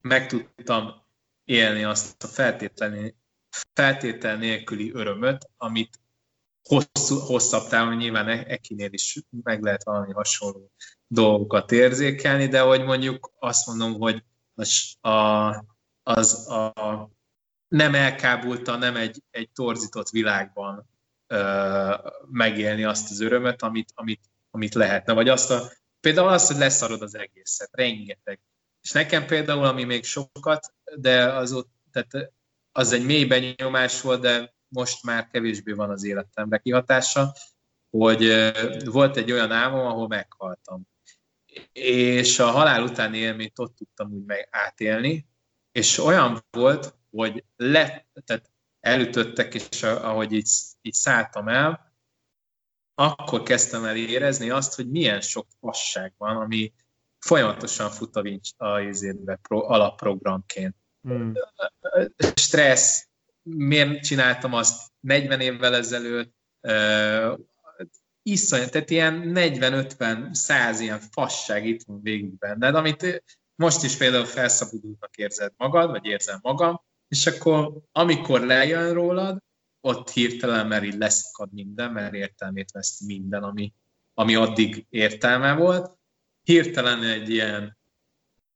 meg 0.02 0.28
tudtam 0.28 1.04
élni 1.44 1.84
azt 1.84 2.24
a 2.24 2.28
feltétlen, 2.28 3.16
feltétel 3.74 4.38
nélküli 4.38 4.92
örömöt, 4.94 5.50
amit 5.58 6.00
hosszú, 6.64 7.16
hosszabb 7.16 7.68
távon 7.68 7.96
nyilván 7.96 8.28
e- 8.28 8.46
Ekinél 8.48 8.94
is 8.94 9.20
meg 9.44 9.62
lehet 9.64 9.84
valami 9.84 10.12
hasonló 10.12 10.72
dolgokat 11.08 11.72
érzékelni, 11.72 12.48
de 12.48 12.60
hogy 12.62 12.84
mondjuk 12.84 13.32
azt 13.40 13.68
mondom, 13.68 13.94
hogy 13.94 14.24
az 14.56 14.96
a, 15.02 15.66
az 16.04 16.50
a 16.50 17.10
nem 17.68 17.96
elkábulta, 17.96 18.76
nem 18.76 18.96
egy, 18.96 19.24
egy 19.32 19.50
torzított 19.52 20.10
világban 20.10 20.90
ö, 21.28 21.94
megélni 22.32 22.84
azt 22.84 23.12
az 23.12 23.20
örömöt, 23.20 23.62
amit, 23.62 23.92
amit, 23.96 24.22
amit 24.52 24.74
lehetne. 24.74 25.14
Vagy 25.14 25.30
azt 25.30 25.52
a, 25.52 25.72
például 26.00 26.28
azt, 26.28 26.48
hogy 26.48 26.58
leszarod 26.58 27.02
az 27.02 27.16
egészet, 27.16 27.70
rengeteg. 27.72 28.40
És 28.82 28.92
nekem 28.92 29.26
például, 29.26 29.66
ami 29.66 29.84
még 29.84 30.04
sokat, 30.04 30.74
de 30.96 31.34
az 31.34 31.54
ott, 31.54 31.70
tehát 31.92 32.34
az 32.72 32.92
egy 32.92 33.06
mély 33.06 33.26
benyomás 33.26 34.02
volt, 34.02 34.22
de 34.22 34.54
most 34.68 35.04
már 35.04 35.28
kevésbé 35.28 35.72
van 35.72 35.90
az 35.90 36.04
életemre 36.04 36.58
kihatása, 36.58 37.34
hogy 37.90 38.52
volt 38.86 39.18
egy 39.18 39.32
olyan 39.32 39.52
álmom, 39.52 39.86
ahol 39.86 40.08
meghaltam. 40.08 40.88
És 41.74 42.40
a 42.40 42.46
halál 42.46 42.84
utáni 42.84 43.18
élményt 43.18 43.60
ott 43.60 43.76
tudtam 43.76 44.12
úgy 44.12 44.26
meg 44.26 44.48
átélni, 44.52 45.28
és 45.72 45.98
olyan 45.98 46.46
volt, 46.52 46.96
hogy 47.12 47.44
le, 47.56 48.08
tehát 48.26 48.52
elütöttek, 48.80 49.54
és 49.54 49.84
ahogy 49.84 50.32
így, 50.34 50.50
így 50.82 50.94
szálltam 50.94 51.48
el, 51.48 51.94
akkor 52.96 53.44
kezdtem 53.44 53.84
el 53.86 53.96
érezni 53.96 54.50
azt, 54.50 54.76
hogy 54.76 54.90
milyen 54.90 55.22
sok 55.22 55.48
fasság 55.60 56.14
van, 56.18 56.36
ami 56.38 56.74
folyamatosan 57.20 57.90
fut 57.90 58.16
a, 58.16 58.22
vincs, 58.22 58.50
a 58.58 58.80
izébe, 58.80 59.36
pro, 59.36 59.60
alapprogramként. 59.60 60.76
Hmm. 61.02 61.34
Stressz, 62.36 63.08
miért 63.42 64.04
csináltam 64.04 64.54
azt 64.54 64.92
40 65.00 65.40
évvel 65.40 65.76
ezelőtt, 65.76 66.34
iszonyat, 68.28 68.72
tehát 68.72 68.90
ilyen 68.90 69.32
40-50-100 69.36 70.78
ilyen 70.80 71.00
fasság 71.00 71.68
itt 71.68 71.84
van 71.84 72.02
végig 72.02 72.38
benned, 72.38 72.76
amit 72.76 73.24
most 73.56 73.84
is 73.84 73.98
például 73.98 74.26
felszabadultnak 74.26 75.16
érzed 75.16 75.54
magad, 75.58 75.90
vagy 75.90 76.06
érzem 76.06 76.40
magam, 76.42 76.82
és 77.08 77.28
akkor 77.28 77.82
amikor 77.92 78.42
lejön 78.42 78.94
rólad, 78.94 79.44
ott 79.82 80.10
hirtelen, 80.10 80.68
mert 80.68 80.84
így 80.84 80.98
leszakad 80.98 81.54
minden, 81.54 81.92
mert 81.92 82.14
értelmét 82.14 82.72
vesz 82.72 83.02
minden, 83.06 83.44
ami, 83.44 83.74
ami 84.14 84.36
addig 84.36 84.86
értelme 84.90 85.54
volt, 85.54 85.98
hirtelen 86.44 87.04
egy 87.04 87.30
ilyen, 87.30 87.78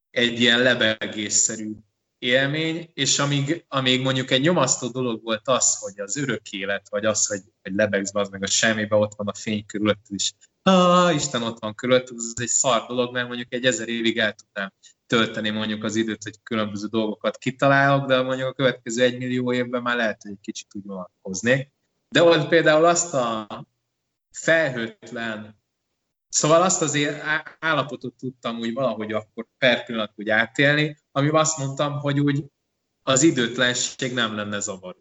egy 0.09 0.39
ilyen 0.39 0.59
lebegésszerű 0.59 1.71
élmény, 2.19 2.91
és 2.93 3.19
amíg, 3.19 3.65
amíg 3.67 4.01
mondjuk 4.01 4.31
egy 4.31 4.41
nyomasztó 4.41 4.87
dolog 4.87 5.23
volt 5.23 5.47
az, 5.47 5.77
hogy 5.79 5.99
az 5.99 6.17
örök 6.17 6.51
élet, 6.51 6.89
vagy 6.89 7.05
az, 7.05 7.25
hogy, 7.25 7.41
hogy 7.61 7.73
lebegsz 7.73 8.15
az 8.15 8.29
meg 8.29 8.43
a 8.43 8.47
semmibe, 8.47 8.95
ott 8.95 9.13
van 9.15 9.27
a 9.27 9.33
fény 9.33 9.65
körülött 9.65 10.05
is. 10.07 10.33
Ah, 10.61 11.15
Isten 11.15 11.43
ott 11.43 11.59
van 11.59 11.75
körülött, 11.75 12.09
ez 12.09 12.33
egy 12.35 12.47
szar 12.47 12.85
dolog, 12.87 13.13
mert 13.13 13.27
mondjuk 13.27 13.53
egy 13.53 13.65
ezer 13.65 13.87
évig 13.87 14.17
el 14.17 14.33
tudnám 14.33 14.73
tölteni 15.09 15.49
mondjuk 15.49 15.83
az 15.83 15.95
időt, 15.95 16.23
hogy 16.23 16.43
különböző 16.43 16.87
dolgokat 16.87 17.37
kitalálok, 17.37 18.07
de 18.07 18.21
mondjuk 18.21 18.47
a 18.47 18.53
következő 18.53 19.03
egy 19.03 19.17
millió 19.17 19.53
évben 19.53 19.81
már 19.81 19.95
lehet, 19.95 20.21
hogy 20.21 20.31
egy 20.31 20.41
kicsit 20.41 20.75
úgy 20.75 20.85
vonatkoznék. 20.85 21.71
De 22.09 22.23
ott 22.23 22.47
például 22.47 22.85
azt 22.85 23.13
a 23.13 23.47
felhőtlen, 24.31 25.59
szóval 26.29 26.61
azt 26.61 26.81
az 26.81 26.97
állapotot 27.59 28.13
tudtam 28.13 28.59
úgy 28.59 28.73
valahogy 28.73 29.11
akkor 29.11 29.45
per 29.57 29.85
pillanat 29.85 30.13
úgy 30.15 30.29
átélni, 30.29 30.97
ami 31.19 31.29
azt 31.29 31.57
mondtam, 31.57 31.99
hogy 31.99 32.19
úgy 32.19 32.45
az 33.03 33.23
időtlenség 33.23 34.13
nem 34.13 34.35
lenne 34.35 34.59
zavaró. 34.59 34.97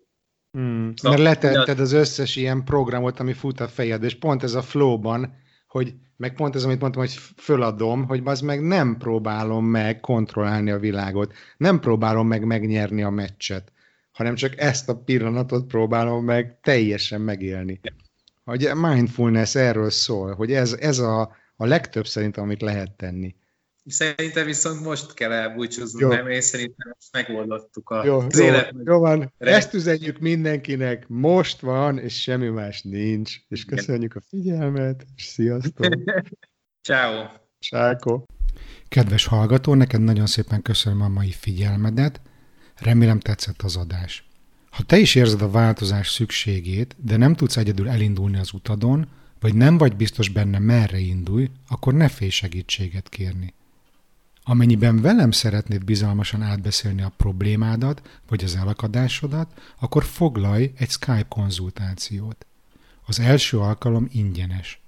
Hmm. 0.51 0.93
Mert 1.03 1.19
letetted 1.19 1.81
az 1.81 1.93
összes 1.93 2.37
ilyen 2.37 2.65
programot, 2.65 3.21
ami 3.21 3.33
fut 3.33 3.61
a 3.61 3.69
fejed, 3.69 4.03
és 4.03 4.15
pont 4.15 4.43
ez 4.43 4.55
a 4.55 4.63
flow-ban, 4.63 5.35
hogy 5.67 5.95
meg 6.17 6.35
pont 6.35 6.55
ez, 6.55 6.65
amit 6.65 6.81
mondtam, 6.81 7.03
hogy 7.03 7.13
föladom, 7.37 8.07
hogy 8.07 8.21
az 8.25 8.41
meg 8.41 8.63
nem 8.63 8.97
próbálom 8.97 9.65
meg 9.65 10.01
kontrollálni 10.01 10.71
a 10.71 10.79
világot, 10.79 11.33
nem 11.57 11.81
próbálom 11.81 12.27
meg 12.27 12.45
megnyerni 12.45 13.03
a 13.03 13.11
meccset, 13.11 13.73
hanem 14.13 14.35
csak 14.35 14.61
ezt 14.61 14.89
a 14.89 14.97
pillanatot 14.97 15.67
próbálom 15.67 16.25
meg 16.25 16.59
teljesen 16.63 17.21
megélni. 17.21 17.81
Hogy 18.45 18.71
mindfulness 18.75 19.55
erről 19.55 19.91
szól, 19.91 20.35
hogy 20.35 20.53
ez, 20.53 20.73
ez 20.73 20.99
a, 20.99 21.37
a 21.57 21.67
legtöbb 21.67 22.07
szerintem, 22.07 22.45
amit 22.45 22.63
lehet 22.63 22.93
tenni. 22.97 23.35
Szerintem 23.89 24.47
viszont 24.47 24.81
most 24.81 25.15
kell 25.15 25.33
elbúcsúznunk, 25.33 26.13
nem? 26.13 26.29
Én 26.29 26.41
szerintem 26.41 26.95
most 26.95 27.13
megoldottuk 27.13 27.91
a 27.91 28.05
jó, 28.05 28.23
jó, 28.31 28.45
élet. 28.45 28.75
Jó 28.85 28.99
van, 28.99 29.33
ezt 29.39 29.75
üzenjük 29.75 30.19
mindenkinek, 30.19 31.09
most 31.09 31.61
van, 31.61 31.99
és 31.99 32.23
semmi 32.23 32.49
más 32.49 32.83
nincs. 32.83 33.37
És 33.49 33.65
köszönjük 33.65 34.15
a 34.15 34.21
figyelmet, 34.29 35.07
és 35.17 35.23
sziasztok! 35.25 35.87
Ciao. 36.89 37.27
Sáko! 37.59 38.23
Kedves 38.89 39.27
hallgató, 39.27 39.75
neked 39.75 40.01
nagyon 40.01 40.27
szépen 40.27 40.63
köszönöm 40.63 41.01
a 41.01 41.09
mai 41.09 41.31
figyelmedet, 41.31 42.21
remélem 42.75 43.21
tetszett 43.21 43.63
az 43.63 43.77
adás. 43.77 44.29
Ha 44.71 44.83
te 44.83 44.99
is 44.99 45.15
érzed 45.15 45.43
a 45.43 45.51
változás 45.51 46.11
szükségét, 46.11 46.97
de 46.99 47.17
nem 47.17 47.35
tudsz 47.35 47.57
egyedül 47.57 47.89
elindulni 47.89 48.39
az 48.39 48.53
utadon, 48.53 49.09
vagy 49.41 49.55
nem 49.55 49.79
vagy 49.79 49.97
biztos 49.97 50.29
benne 50.29 50.59
merre 50.59 50.99
indulj, 50.99 51.51
akkor 51.69 51.95
ne 51.95 52.09
félj 52.09 52.31
segítséget 52.31 53.09
kérni. 53.09 53.55
Amennyiben 54.51 55.01
velem 55.01 55.31
szeretnéd 55.31 55.85
bizalmasan 55.85 56.43
átbeszélni 56.43 57.03
a 57.03 57.13
problémádat, 57.17 58.21
vagy 58.29 58.45
az 58.45 58.57
elakadásodat, 58.57 59.61
akkor 59.79 60.05
foglalj 60.05 60.73
egy 60.77 60.91
Skype 60.91 61.27
konzultációt. 61.29 62.47
Az 63.07 63.21
első 63.21 63.59
alkalom 63.59 64.09
ingyenes. 64.13 64.81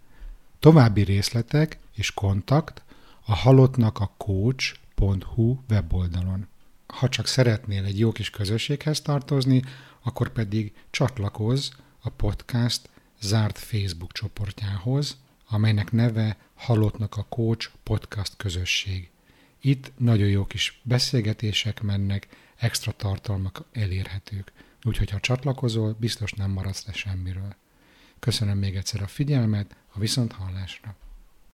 További 0.58 1.02
részletek 1.02 1.78
és 1.94 2.14
kontakt 2.14 2.82
a 3.24 3.34
halottnak 3.34 3.98
a 3.98 4.14
coach.hu 4.16 5.56
weboldalon. 5.70 6.46
Ha 6.86 7.08
csak 7.08 7.26
szeretnél 7.26 7.84
egy 7.84 7.98
jó 7.98 8.12
kis 8.12 8.30
közösséghez 8.30 9.00
tartozni, 9.00 9.62
akkor 10.02 10.28
pedig 10.28 10.72
csatlakozz 10.90 11.68
a 12.00 12.08
podcast 12.08 12.88
zárt 13.20 13.58
Facebook 13.58 14.12
csoportjához, 14.12 15.16
amelynek 15.48 15.92
neve 15.92 16.36
Halottnak 16.54 17.16
a 17.16 17.26
Coach 17.28 17.70
Podcast 17.82 18.36
Közösség. 18.36 19.10
Itt 19.60 19.92
nagyon 19.96 20.28
jó 20.28 20.46
kis 20.46 20.80
beszélgetések 20.82 21.82
mennek, 21.82 22.28
extra 22.56 22.92
tartalmak 22.92 23.64
elérhetők. 23.72 24.52
Úgyhogy 24.82 25.10
ha 25.10 25.20
csatlakozol, 25.20 25.96
biztos 25.98 26.32
nem 26.32 26.50
maradsz 26.50 26.86
le 26.86 26.92
semmiről. 26.92 27.56
Köszönöm 28.18 28.58
még 28.58 28.76
egyszer 28.76 29.02
a 29.02 29.06
figyelmet, 29.06 29.76
a 29.92 29.98
viszont 29.98 30.32
hallásra. 30.32 30.96